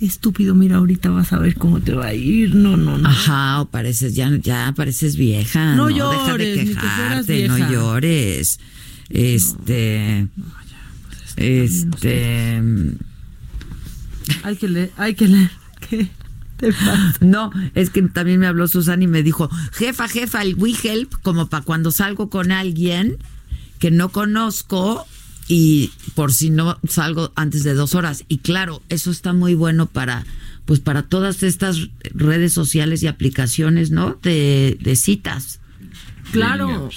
[0.00, 2.54] estúpido, mira, ahorita vas a ver cómo te va a ir.
[2.54, 3.08] No, no, no.
[3.08, 5.74] Ajá, o pareces, ya, ya pareces vieja.
[5.76, 8.60] No, llores, deja de quejarte, no llores.
[9.08, 10.28] Este.
[11.36, 12.62] pues este.
[14.42, 15.50] Hay que leer, hay que leer.
[15.88, 16.08] ¿Qué?
[17.20, 21.48] No, es que también me habló Susana y me dijo, jefa, jefa, el WeHelp, como
[21.48, 23.18] para cuando salgo con alguien
[23.78, 25.06] que no conozco
[25.48, 28.24] y por si no salgo antes de dos horas.
[28.28, 30.24] Y claro, eso está muy bueno para,
[30.64, 34.18] pues para todas estas redes sociales y aplicaciones, ¿no?
[34.22, 35.60] De, de citas.
[36.32, 36.88] Claro.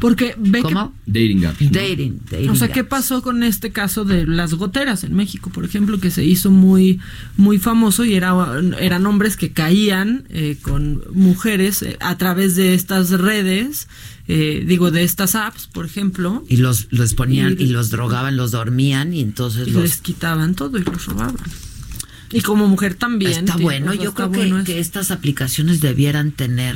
[0.00, 0.92] Porque ve ¿Cómo?
[1.06, 1.70] Dating apps.
[1.70, 6.00] Dating, O sea, ¿qué pasó con este caso de las goteras en México, por ejemplo,
[6.00, 7.00] que se hizo muy,
[7.36, 8.34] muy famoso y era,
[8.80, 13.88] eran hombres que caían eh, con mujeres eh, a través de estas redes,
[14.26, 16.44] eh, digo, de estas apps, por ejemplo.
[16.48, 20.82] Y los, los ponían y, los drogaban, los dormían y entonces les quitaban todo y
[20.82, 21.36] los robaban.
[22.32, 23.32] Y como mujer también.
[23.32, 26.74] Está bueno, yo creo que, que estas aplicaciones debieran tener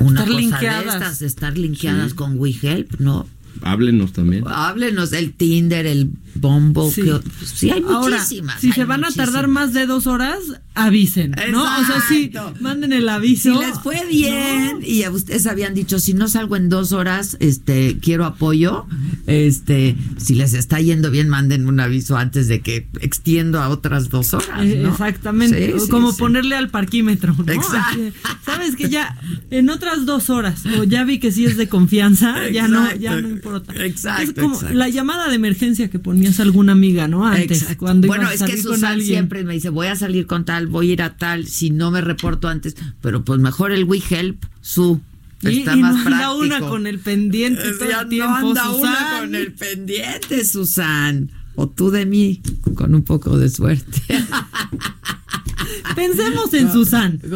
[0.00, 3.26] una estar cosa de estas, estar linkeadas con WeHelp, ¿no?
[3.62, 4.44] Háblenos también.
[4.46, 6.90] Háblenos del Tinder, el Bombo.
[6.90, 7.02] Sí,
[7.44, 8.60] sí hay muchísimas.
[8.60, 10.38] Si se van a tardar más de dos horas,
[10.74, 11.62] avisen, ¿no?
[11.62, 13.52] O sea, sí, manden el aviso.
[13.52, 17.36] Si les fue bien y a ustedes habían dicho, si no salgo en dos horas,
[17.40, 18.86] este, quiero apoyo.
[19.26, 24.08] Este, si les está yendo bien, manden un aviso antes de que extiendo a otras
[24.08, 24.62] dos horas.
[24.62, 25.74] Eh, exactamente.
[25.90, 27.52] Como ponerle al parquímetro, ¿no?
[27.52, 28.00] Exacto.
[28.44, 29.18] Sabes que ya
[29.50, 33.20] en otras dos horas, o ya vi que sí es de confianza, ya no, ya
[33.20, 33.84] no por otra.
[33.86, 34.74] Exacto, Es como exacto.
[34.76, 37.26] la llamada de emergencia que ponías a alguna amiga, ¿no?
[37.26, 37.78] Antes, Exacto.
[37.84, 39.08] cuando bueno, ibas a es que salir con Susan alguien.
[39.08, 41.90] siempre me dice, voy a salir con tal, voy a ir a tal, si no
[41.90, 45.00] me reporto antes, pero pues mejor el WeHelp, su.
[45.42, 46.38] Y, está y más no anda práctico.
[46.40, 49.20] una con el pendiente todo ya el no anda una Susan.
[49.20, 51.30] con el pendiente, Susan.
[51.54, 52.40] O tú de mí,
[52.74, 54.02] con un poco de suerte.
[55.96, 57.20] Pensemos en Susan.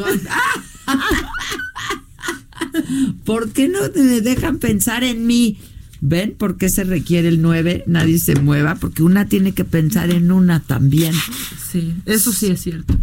[3.25, 5.59] ¿Por qué no me dejan pensar en mí?
[6.07, 7.85] ¿Ven por qué se requiere el 9?
[7.87, 11.15] Nadie se mueva, porque una tiene que pensar en una también.
[11.73, 12.95] Sí, eso sí es cierto.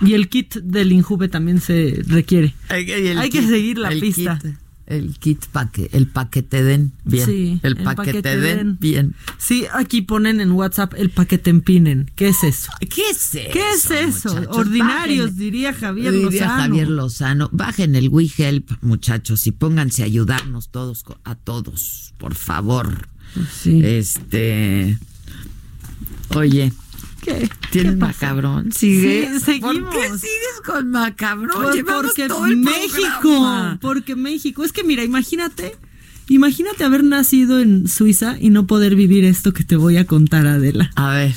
[0.00, 2.52] Y el kit del Injuve también se requiere.
[2.68, 2.86] Hay,
[3.30, 4.40] que seguir la pista.
[4.42, 4.54] kit,
[4.86, 7.26] el kit para que el pa' que te den bien.
[7.26, 9.14] Sí, el pa' que te den bien.
[9.38, 12.10] Sí, aquí ponen en WhatsApp el paquete empinen.
[12.16, 12.70] ¿Qué es eso?
[12.80, 13.50] ¿Qué es eso?
[13.52, 14.34] ¿Qué es eso?
[14.34, 14.56] muchachos?
[14.56, 16.62] Ordinarios, Bajen- diría Javier Diría Lozano.
[16.62, 17.48] Javier Lozano.
[17.52, 23.08] Bajen el WeHelp, muchachos, y pónganse a ayudarnos todos, a todos, por favor.
[23.64, 24.98] Este.
[26.34, 26.72] Oye.
[27.24, 27.48] ¿Qué?
[27.70, 28.70] ¿Tienes macabrón?
[28.72, 29.26] ¿Sigue?
[29.44, 29.94] Sí, ¿Por seguimos.
[29.94, 31.62] qué sigues con macabrón?
[31.62, 33.78] Pues Llevamos porque todo el México, programa.
[33.80, 34.64] porque México.
[34.64, 35.76] Es que mira, imagínate,
[36.28, 40.46] imagínate haber nacido en Suiza y no poder vivir esto que te voy a contar,
[40.46, 40.90] Adela.
[40.96, 41.34] A ver,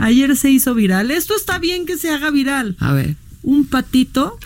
[0.00, 1.10] Ayer se hizo viral.
[1.10, 2.76] Esto está bien que se haga viral.
[2.80, 3.14] a ver.
[3.42, 4.38] Un patito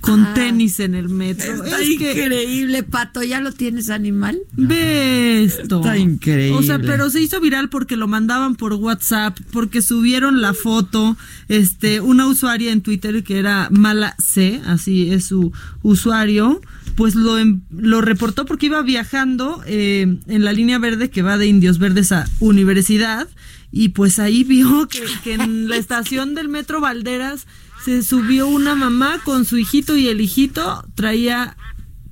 [0.00, 0.34] con Ah.
[0.34, 1.64] tenis en el metro.
[1.64, 3.22] Está es que increíble, Pato.
[3.22, 4.38] ¿Ya lo tienes, animal?
[4.52, 5.78] ve esto.
[5.80, 6.56] Está increíble.
[6.58, 11.16] O sea, pero se hizo viral porque lo mandaban por WhatsApp, porque subieron la foto.
[11.48, 15.52] Este, una usuaria en Twitter que era Mala C, así es su
[15.82, 16.60] usuario,
[16.94, 21.36] pues lo, em- lo reportó porque iba viajando eh, en la línea verde que va
[21.38, 23.28] de Indios Verdes a Universidad.
[23.72, 27.46] Y pues ahí vio que, que en la estación del Metro Valderas
[27.84, 31.56] se subió una mamá con su hijito y el hijito traía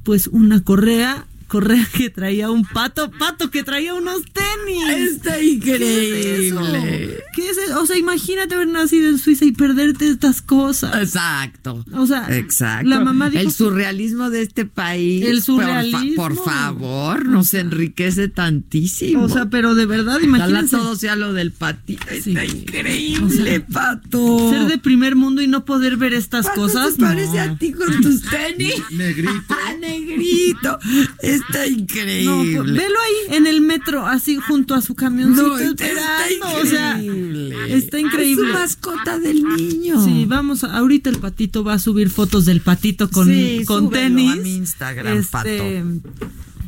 [0.03, 5.12] pues una correa, correa que traía un pato, pato que traía unos tenis.
[5.12, 5.81] Está ¿Qué es
[6.53, 6.61] eso?
[6.61, 7.25] increíble.
[7.35, 7.81] ¿Qué es eso?
[7.83, 10.95] O sea, imagínate haber nacido en Suiza y perderte estas cosas.
[11.03, 11.85] Exacto.
[11.95, 12.89] O sea, Exacto.
[12.89, 15.25] la mamá dijo el surrealismo de este país.
[15.25, 16.15] El por fa- surrealismo.
[16.23, 19.23] Por, favor, nos enriquece tantísimo.
[19.25, 20.69] O sea, pero de verdad, Ojalá imagínate.
[20.69, 22.07] todo sea lo del patito.
[22.23, 22.31] Sí.
[22.31, 24.51] Está increíble, O sea, pato.
[24.51, 26.95] Ser de primer mundo y no poder ver estas Pato, cosas.
[26.95, 27.41] se parece no.
[27.55, 28.75] a ti con tus tenis.
[28.91, 29.33] Negrito.
[29.69, 30.79] Ah, negrito.
[31.40, 32.56] Está No, increíble.
[32.56, 36.47] pues, velo ahí en el metro, así junto a su camioncito No, está esperando.
[36.62, 37.74] O sea, increíble.
[37.77, 38.43] está increíble.
[38.44, 40.05] Es su mascota del niño.
[40.05, 44.32] Sí, vamos, ahorita el patito va a subir fotos del patito con, Sí, con tenis.
[44.32, 45.51] a mi Instagram, pato.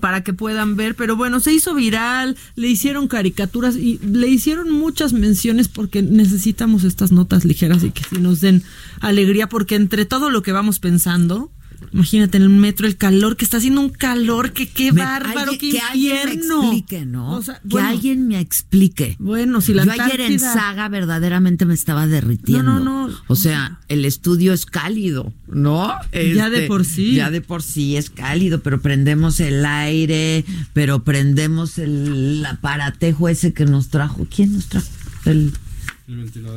[0.00, 4.70] Para que puedan ver, pero bueno, se hizo viral, le hicieron caricaturas y le hicieron
[4.70, 8.62] muchas menciones porque necesitamos estas notas ligeras y que sí nos den
[9.00, 11.52] alegría, porque entre todo lo que vamos pensando,
[11.92, 15.52] imagínate en el metro el calor, que está haciendo un calor, que qué Me- bárbaro,
[15.52, 16.62] alguien- qué que alguien me infierno.
[16.62, 17.36] explique, ¿no?
[17.36, 19.16] O sea, que bueno, alguien me explique.
[19.18, 22.62] Bueno, si la Yo ayer en Saga verdaderamente me estaba derritiendo.
[22.64, 23.14] No, no, no.
[23.28, 25.92] O sea, el estudio es cálido, ¿no?
[26.12, 27.14] Este, Ya de por sí.
[27.14, 33.52] Ya de por sí es cálido, pero prendemos el aire, pero prendemos el aparatejo ese
[33.52, 34.26] que nos trajo.
[34.34, 34.86] ¿Quién nos trajo?
[35.24, 35.52] El,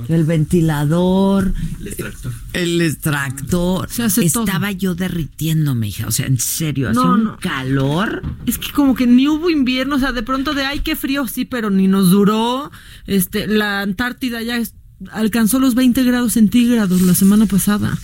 [0.09, 1.53] el ventilador.
[1.79, 2.33] El extractor.
[2.53, 3.89] El extractor.
[3.89, 4.45] Se hace todo.
[4.45, 6.07] Estaba yo derritiéndome, hija.
[6.07, 7.37] O sea, en serio, hacía No, un no.
[7.39, 8.21] calor.
[8.45, 11.27] Es que como que ni hubo invierno, o sea, de pronto de ay, qué frío,
[11.27, 12.71] sí, pero ni nos duró.
[13.07, 14.73] Este, la Antártida ya es-
[15.11, 17.97] alcanzó los 20 grados centígrados la semana pasada.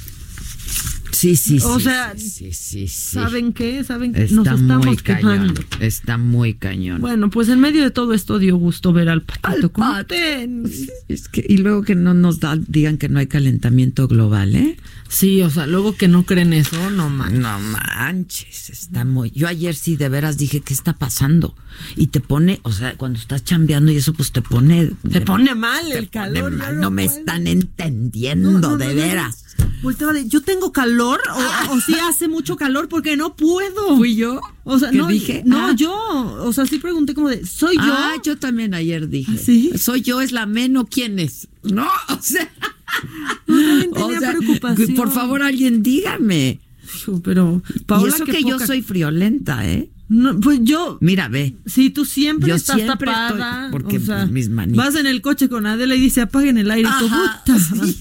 [1.20, 2.88] Sí, sí, O sí, sea, sí, sí.
[2.88, 3.84] ¿Saben qué?
[3.84, 4.24] ¿Saben qué?
[4.24, 5.54] Está Nos estamos muy quejando.
[5.54, 5.66] cañón.
[5.82, 7.02] Está muy cañón.
[7.02, 9.70] Bueno, pues en medio de todo esto dio gusto ver al patito
[10.08, 10.90] tenis.
[11.10, 14.78] Es que, y luego que no nos da- digan que no hay calentamiento global, ¿eh?
[15.10, 17.42] Sí, o sea, luego que no creen eso, no man.
[17.42, 19.32] No manches, está muy.
[19.32, 21.54] Yo ayer sí de veras dije, ¿qué está pasando?
[21.96, 24.92] Y te pone, o sea, cuando estás chambeando y eso, pues te pone.
[25.12, 26.52] Te pone mal el pone calor.
[26.52, 26.80] mal.
[26.80, 29.46] No me están entendiendo, No, no, de no, no, veras.
[30.14, 33.96] De, yo tengo calor o, o sí hace mucho calor porque no puedo.
[33.98, 34.42] ¿Fui yo?
[34.64, 35.42] O sea, ¿Qué no dije?
[35.46, 35.74] No, Ah.
[35.76, 35.94] yo.
[36.44, 37.82] O sea, sí pregunté como de, ¿soy yo?
[37.86, 39.38] Ah, yo también ayer dije.
[39.38, 39.72] ¿Sí?
[39.78, 41.48] Soy yo, es la meno, ¿quién es?
[41.64, 42.50] No, o sea.
[43.46, 44.96] también o sea, preocupación.
[44.96, 46.60] Por favor, alguien dígame.
[47.24, 49.90] Pero, y Paola, eso que yo soy friolenta, ¿eh?
[50.10, 50.98] No, pues yo.
[51.02, 51.56] Mira, ve.
[51.66, 53.66] Sí, tú siempre Yo estás siempre tapada.
[53.68, 54.86] estoy- porque, o sea, pues, mis manitas.
[54.86, 56.90] vas en el coche con Adela y dice apaguen el aire.
[56.90, 57.44] y tú, Ajá,
[57.86, 58.00] sí.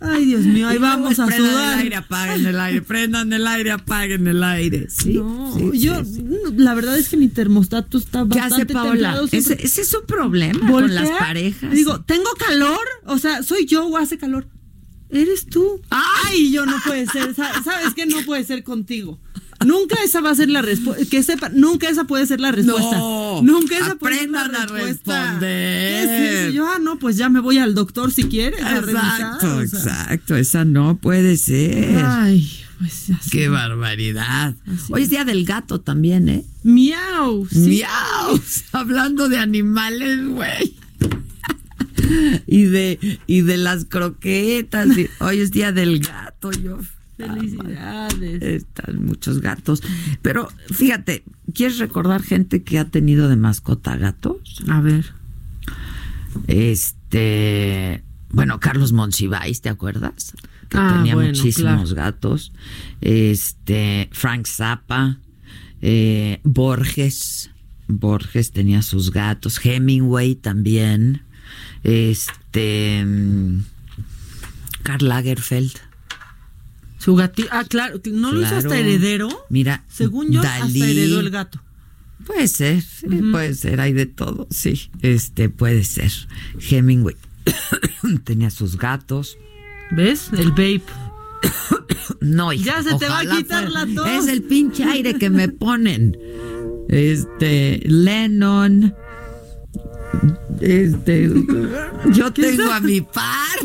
[0.00, 1.72] Ay, Dios mío, ahí Y vamos a prendan sudar.
[1.74, 4.86] el aire, apaguen el aire, prendan el aire, apaguen el aire.
[4.90, 6.24] Sí, No, sí, yo, sí,
[6.56, 8.90] la verdad es que mi termostato está ¿Qué bastante hace Paola?
[8.92, 9.28] templado.
[9.32, 11.70] Ese, es un problema con las parejas.
[11.72, 12.78] Digo, ¿tengo calor?
[13.06, 14.46] O sea, ¿soy yo o hace calor?
[15.10, 15.80] Eres tú.
[15.90, 17.34] Ay, yo no puede ser.
[17.34, 18.04] sa- ¿Sabes qué?
[18.06, 19.18] No puede ser contigo.
[19.64, 21.04] Nunca esa va a ser la respuesta.
[21.10, 22.98] Que sepa, nunca esa puede ser la respuesta.
[22.98, 25.22] No, nunca esa puede ser la aprendan a respuesta.
[25.32, 26.52] responder.
[26.52, 28.62] Yo, ah, no, pues ya me voy al doctor si quieres.
[28.62, 29.78] a revisar, Exacto, o sea.
[29.80, 30.36] exacto.
[30.36, 32.02] Esa no puede ser.
[32.04, 34.54] Ay, pues ya Qué barbaridad.
[34.90, 36.44] Hoy es día del gato también, ¿eh?
[36.62, 37.46] Miau.
[37.50, 37.58] sí.
[37.58, 38.40] Miau.
[38.72, 40.74] Hablando de animales, güey.
[42.46, 44.96] Y de, y de las croquetas.
[44.98, 46.78] y- Hoy es día del gato, yo.
[47.16, 48.42] Felicidades.
[48.42, 49.82] Están muchos gatos.
[50.22, 51.24] Pero fíjate,
[51.54, 54.62] ¿quieres recordar gente que ha tenido de mascota gatos?
[54.68, 55.04] A ver.
[56.46, 60.34] Este, bueno, Carlos Monsiváis, ¿te acuerdas?
[60.68, 62.12] Que Ah, tenía bueno, muchísimos claro.
[62.12, 62.52] gatos.
[63.00, 65.18] Este, Frank Zappa,
[65.82, 67.50] eh, Borges,
[67.86, 71.22] Borges tenía sus gatos, Hemingway también,
[71.84, 73.60] este, mm,
[74.82, 75.72] Karl Lagerfeld.
[77.04, 77.48] Su gatito.
[77.52, 78.00] Ah, claro.
[78.12, 78.82] ¿No lo hizo hasta Claro.
[78.84, 79.28] heredero?
[79.50, 80.80] Mira, Según yo, Dalí.
[80.82, 81.60] hasta heredó el gato.
[82.26, 82.82] Puede ser,
[83.32, 86.10] puede ser, hay de todo, sí, este puede ser.
[86.70, 87.16] Hemingway
[88.24, 89.36] tenía sus gatos.
[89.90, 90.30] ¿Ves?
[90.32, 90.82] El vape.
[92.20, 94.08] No, hija, Ya se te va a quitar fuera- la tos.
[94.08, 96.16] Es el pinche aire que me ponen.
[96.88, 98.94] Este, Lennon.
[100.60, 101.30] Este,
[102.12, 103.58] yo tengo a mi par.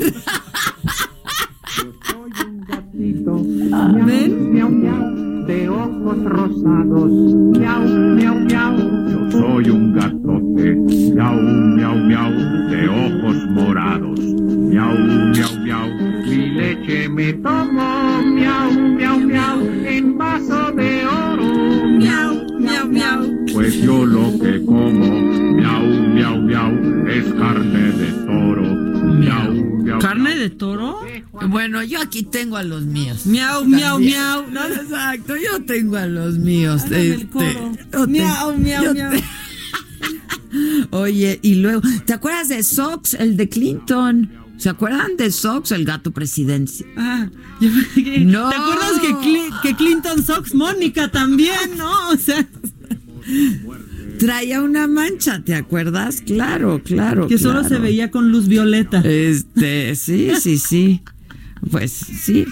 [3.69, 4.51] ¿Ven?
[4.53, 7.11] Miau, miau, de ojos rosados.
[7.57, 7.83] Miau,
[8.15, 8.75] miau, miau.
[9.11, 10.75] Yo soy un gatote,
[11.15, 11.37] miau,
[11.77, 12.31] miau, miau,
[12.71, 14.19] de ojos morados.
[14.19, 14.97] Miau,
[15.35, 15.87] miau, miau,
[16.27, 17.89] Mi leche me tomo.
[18.35, 21.49] Miau, miau, miau, en vaso de oro.
[21.99, 23.21] Miau, miau, miau.
[23.53, 25.21] pues yo lo que como,
[25.59, 25.85] miau,
[26.15, 26.71] miau, miau,
[27.07, 28.63] es carne de toro.
[28.63, 29.58] Miau, miau.
[29.97, 30.99] ¿Carne de toro?
[31.47, 33.25] Bueno, yo aquí tengo a los míos.
[33.25, 34.45] Miau, miau, miau.
[34.51, 36.83] No, exacto, yo tengo a los míos.
[36.83, 37.71] Este, coro.
[37.91, 39.11] yo te- Miau, miau, yo miau.
[39.11, 39.23] te-
[40.91, 44.31] Oye, y luego, ¿te acuerdas de Sox, el de Clinton?
[44.57, 46.85] ¿Se acuerdan de Sox, el gato presidencia?
[46.97, 47.29] Ah,
[47.61, 48.49] yo que- No.
[48.49, 52.09] ¿Te acuerdas que, Cli- que Clinton Sox Mónica también, no?
[52.09, 52.45] O sea,
[54.19, 56.21] Traía una mancha, ¿te acuerdas?
[56.21, 57.27] Claro, claro.
[57.27, 59.01] que solo se veía con luz violeta.
[59.01, 61.01] Este, sí, sí, sí.
[61.71, 62.45] Pues sí.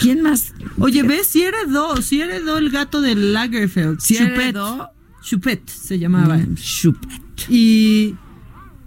[0.00, 0.52] ¿Quién más?
[0.78, 1.26] Oye, ¿ves?
[1.26, 4.00] Si heredó, si heredó el gato de Lagerfeld.
[4.00, 4.32] ¿Sí Chupet.
[4.36, 4.90] heredó?
[5.22, 6.38] Chupet se llamaba.
[6.38, 7.20] Mm, Chupet.
[7.48, 8.14] Y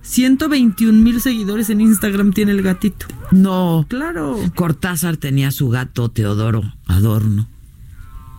[0.02, 3.06] 121 mil seguidores en Instagram tiene el gatito.
[3.32, 3.86] No.
[3.90, 4.40] Claro.
[4.56, 7.48] Cortázar tenía su gato Teodoro Adorno.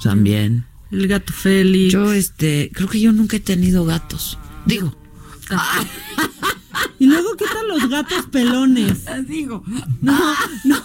[0.02, 0.66] También.
[0.94, 1.92] El gato Félix.
[1.92, 4.38] Yo, este, creo que yo nunca he tenido gatos.
[4.66, 4.94] Digo.
[6.98, 9.04] Y luego, ¿qué tal los gatos pelones?
[9.28, 9.62] Digo.
[10.00, 10.18] No,
[10.64, 10.82] no.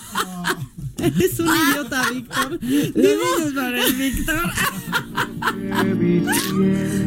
[0.98, 2.60] Eres un idiota, Víctor.
[2.60, 4.52] Digo, para el Víctor.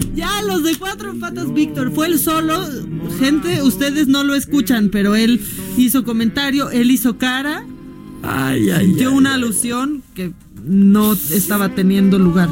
[0.15, 1.93] Ya, los de cuatro patas, Víctor.
[1.93, 2.65] Fue él solo.
[3.19, 5.41] Gente, ustedes no lo escuchan, pero él
[5.77, 7.67] hizo comentario, él hizo cara.
[8.23, 10.33] Ay, ay, dio ay, una alusión que
[10.65, 12.49] no estaba teniendo lugar.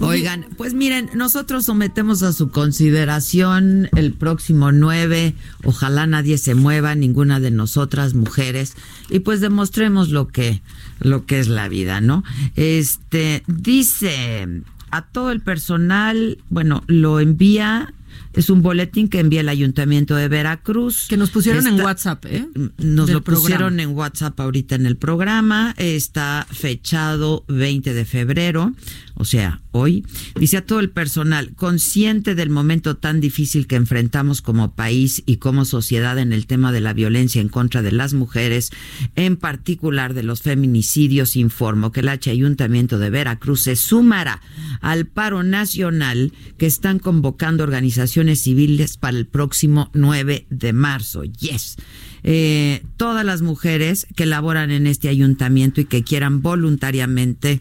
[0.00, 5.34] Oigan, pues miren, nosotros sometemos a su consideración el próximo 9.
[5.64, 8.74] Ojalá nadie se mueva, ninguna de nosotras mujeres,
[9.08, 10.62] y pues demostremos lo que
[11.00, 12.24] lo que es la vida, ¿no?
[12.56, 17.92] Este dice a todo el personal, bueno, lo envía
[18.36, 21.06] es un boletín que envía el Ayuntamiento de Veracruz.
[21.08, 22.46] Que nos pusieron en WhatsApp, ¿eh?
[22.76, 23.82] Nos Del lo pusieron programa.
[23.82, 25.74] en WhatsApp ahorita en el programa.
[25.78, 28.74] Está fechado 20 de febrero,
[29.14, 30.04] o sea, hoy.
[30.38, 35.38] Dice a todo el personal, consciente del momento tan difícil que enfrentamos como país y
[35.38, 38.70] como sociedad en el tema de la violencia en contra de las mujeres,
[39.14, 44.42] en particular de los feminicidios, informo que el H Ayuntamiento de Veracruz se sumará
[44.82, 51.22] al paro nacional que están convocando organizaciones civiles para el próximo 9 de marzo.
[51.22, 51.76] Yes.
[52.24, 57.60] Eh, todas las mujeres que laboran en este ayuntamiento y que quieran voluntariamente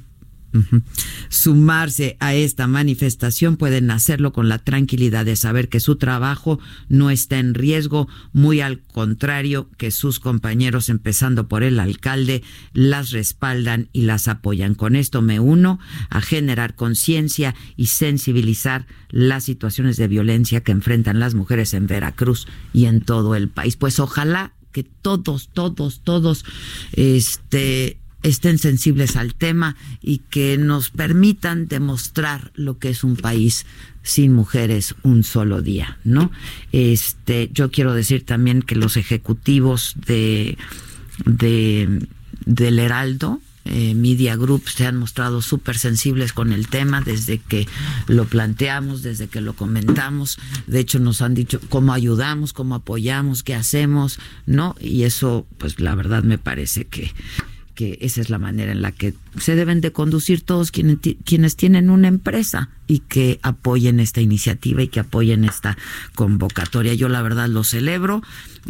[1.30, 6.60] Sumarse a esta manifestación pueden hacerlo con la tranquilidad de saber que su trabajo
[6.90, 13.12] no está en riesgo, muy al contrario, que sus compañeros, empezando por el alcalde, las
[13.12, 14.76] respaldan y las apoyan.
[14.76, 15.80] Con esto me uno
[16.10, 22.48] a generar conciencia y sensibilizar las situaciones de violencia que enfrentan las mujeres en Veracruz
[22.74, 23.76] y en todo el país.
[23.76, 26.44] Pues ojalá que todos, todos, todos,
[26.94, 33.66] este estén sensibles al tema y que nos permitan demostrar lo que es un país
[34.02, 36.32] sin mujeres un solo día, ¿no?
[36.72, 40.58] Este, yo quiero decir también que los ejecutivos de,
[41.26, 42.08] de
[42.46, 47.68] del Heraldo eh, Media Group se han mostrado súper sensibles con el tema desde que
[48.08, 50.38] lo planteamos, desde que lo comentamos.
[50.68, 54.76] De hecho, nos han dicho cómo ayudamos, cómo apoyamos, qué hacemos, ¿no?
[54.80, 57.12] Y eso, pues la verdad me parece que
[57.76, 61.56] que esa es la manera en la que se deben de conducir todos quienes, quienes
[61.56, 65.78] tienen una empresa y que apoyen esta iniciativa y que apoyen esta
[66.14, 66.94] convocatoria.
[66.94, 68.22] Yo la verdad lo celebro,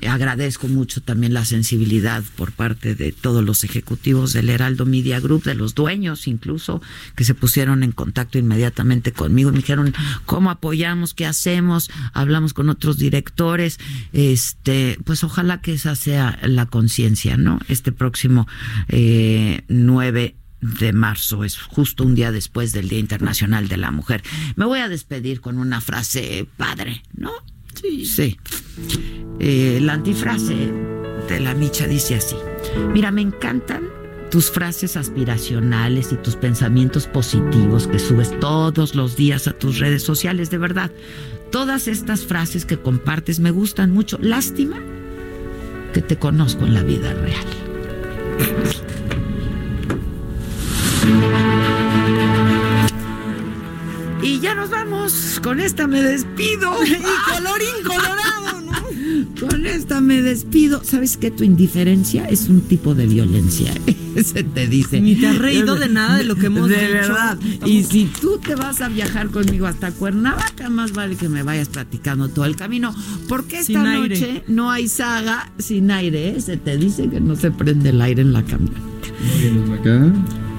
[0.07, 5.43] agradezco mucho también la sensibilidad por parte de todos los ejecutivos del Heraldo Media Group,
[5.43, 6.81] de los dueños incluso,
[7.15, 9.93] que se pusieron en contacto inmediatamente conmigo y me dijeron
[10.25, 13.79] cómo apoyamos, qué hacemos, hablamos con otros directores,
[14.13, 17.59] este, pues ojalá que esa sea la conciencia, ¿no?
[17.67, 18.47] Este próximo
[18.87, 24.23] eh, 9 de marzo, es justo un día después del Día Internacional de la Mujer.
[24.55, 27.31] Me voy a despedir con una frase padre, ¿no?
[27.73, 28.05] Sí.
[28.05, 28.37] Sí.
[29.39, 30.71] Eh, la antifrase
[31.27, 32.35] de la Micha dice así,
[32.93, 33.83] mira, me encantan
[34.31, 40.03] tus frases aspiracionales y tus pensamientos positivos que subes todos los días a tus redes
[40.03, 40.91] sociales, de verdad.
[41.51, 44.17] Todas estas frases que compartes me gustan mucho.
[44.21, 44.77] Lástima
[45.93, 47.45] que te conozco en la vida real.
[54.21, 55.39] Y ya nos vamos.
[55.43, 56.71] Con esta me despido.
[56.85, 56.97] y
[57.31, 59.47] colorín colorado, ¿no?
[59.47, 60.83] Con esta me despido.
[60.83, 63.71] ¿Sabes que Tu indiferencia es un tipo de violencia.
[64.23, 65.01] Se te dice.
[65.01, 66.91] Ni te has reído de nada de lo que hemos de dicho.
[66.93, 67.37] verdad.
[67.65, 71.67] Y si tú te vas a viajar conmigo hasta Cuernavaca, más vale que me vayas
[71.69, 72.95] platicando todo el camino.
[73.27, 74.19] Porque esta Sin aire.
[74.19, 76.29] noche no hay saga sin aire.
[76.29, 76.41] ¿eh?
[76.41, 78.85] Se te dice que no se prende el aire en la camioneta.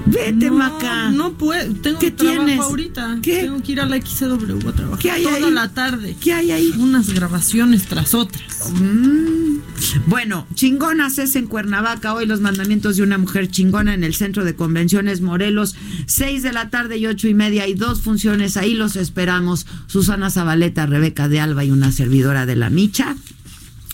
[0.06, 1.10] Vete, no, Maca.
[1.10, 1.74] No puedo.
[1.74, 2.60] Tengo ¿Qué trabajo tienes?
[2.60, 3.18] ahorita.
[3.22, 3.42] ¿Qué?
[3.42, 4.98] Tengo que ir a la XCW a trabajar.
[4.98, 5.50] ¿Qué hay toda ahí?
[5.50, 6.16] la tarde.
[6.20, 6.72] ¿Qué hay ahí?
[6.78, 8.70] Unas grabaciones tras otras.
[8.80, 9.58] Mm.
[10.06, 12.14] Bueno, chingonas es en Cuernavaca.
[12.14, 15.74] Hoy los mandamientos de una mujer chingona en el centro de convenciones Morelos.
[16.06, 17.64] Seis de la tarde y ocho y media.
[17.64, 18.74] Hay dos funciones ahí.
[18.74, 19.66] Los esperamos.
[19.86, 23.16] Susana Zabaleta, Rebeca de Alba y una servidora de la Micha.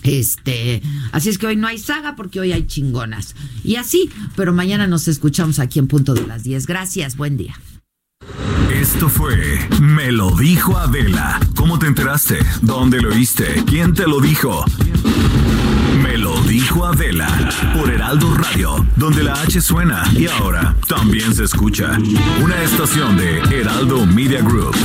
[0.03, 0.81] Este,
[1.11, 3.35] así es que hoy no hay saga porque hoy hay chingonas.
[3.63, 6.67] Y así, pero mañana nos escuchamos aquí en punto de las 10.
[6.67, 7.55] Gracias, buen día.
[8.71, 11.39] Esto fue Me lo dijo Adela.
[11.55, 12.39] ¿Cómo te enteraste?
[12.61, 13.63] ¿Dónde lo oíste?
[13.65, 14.65] ¿Quién te lo dijo?
[16.01, 17.27] Me lo dijo Adela
[17.73, 21.97] por Heraldo Radio, donde la H suena y ahora también se escucha.
[22.43, 24.75] Una estación de Heraldo Media Group.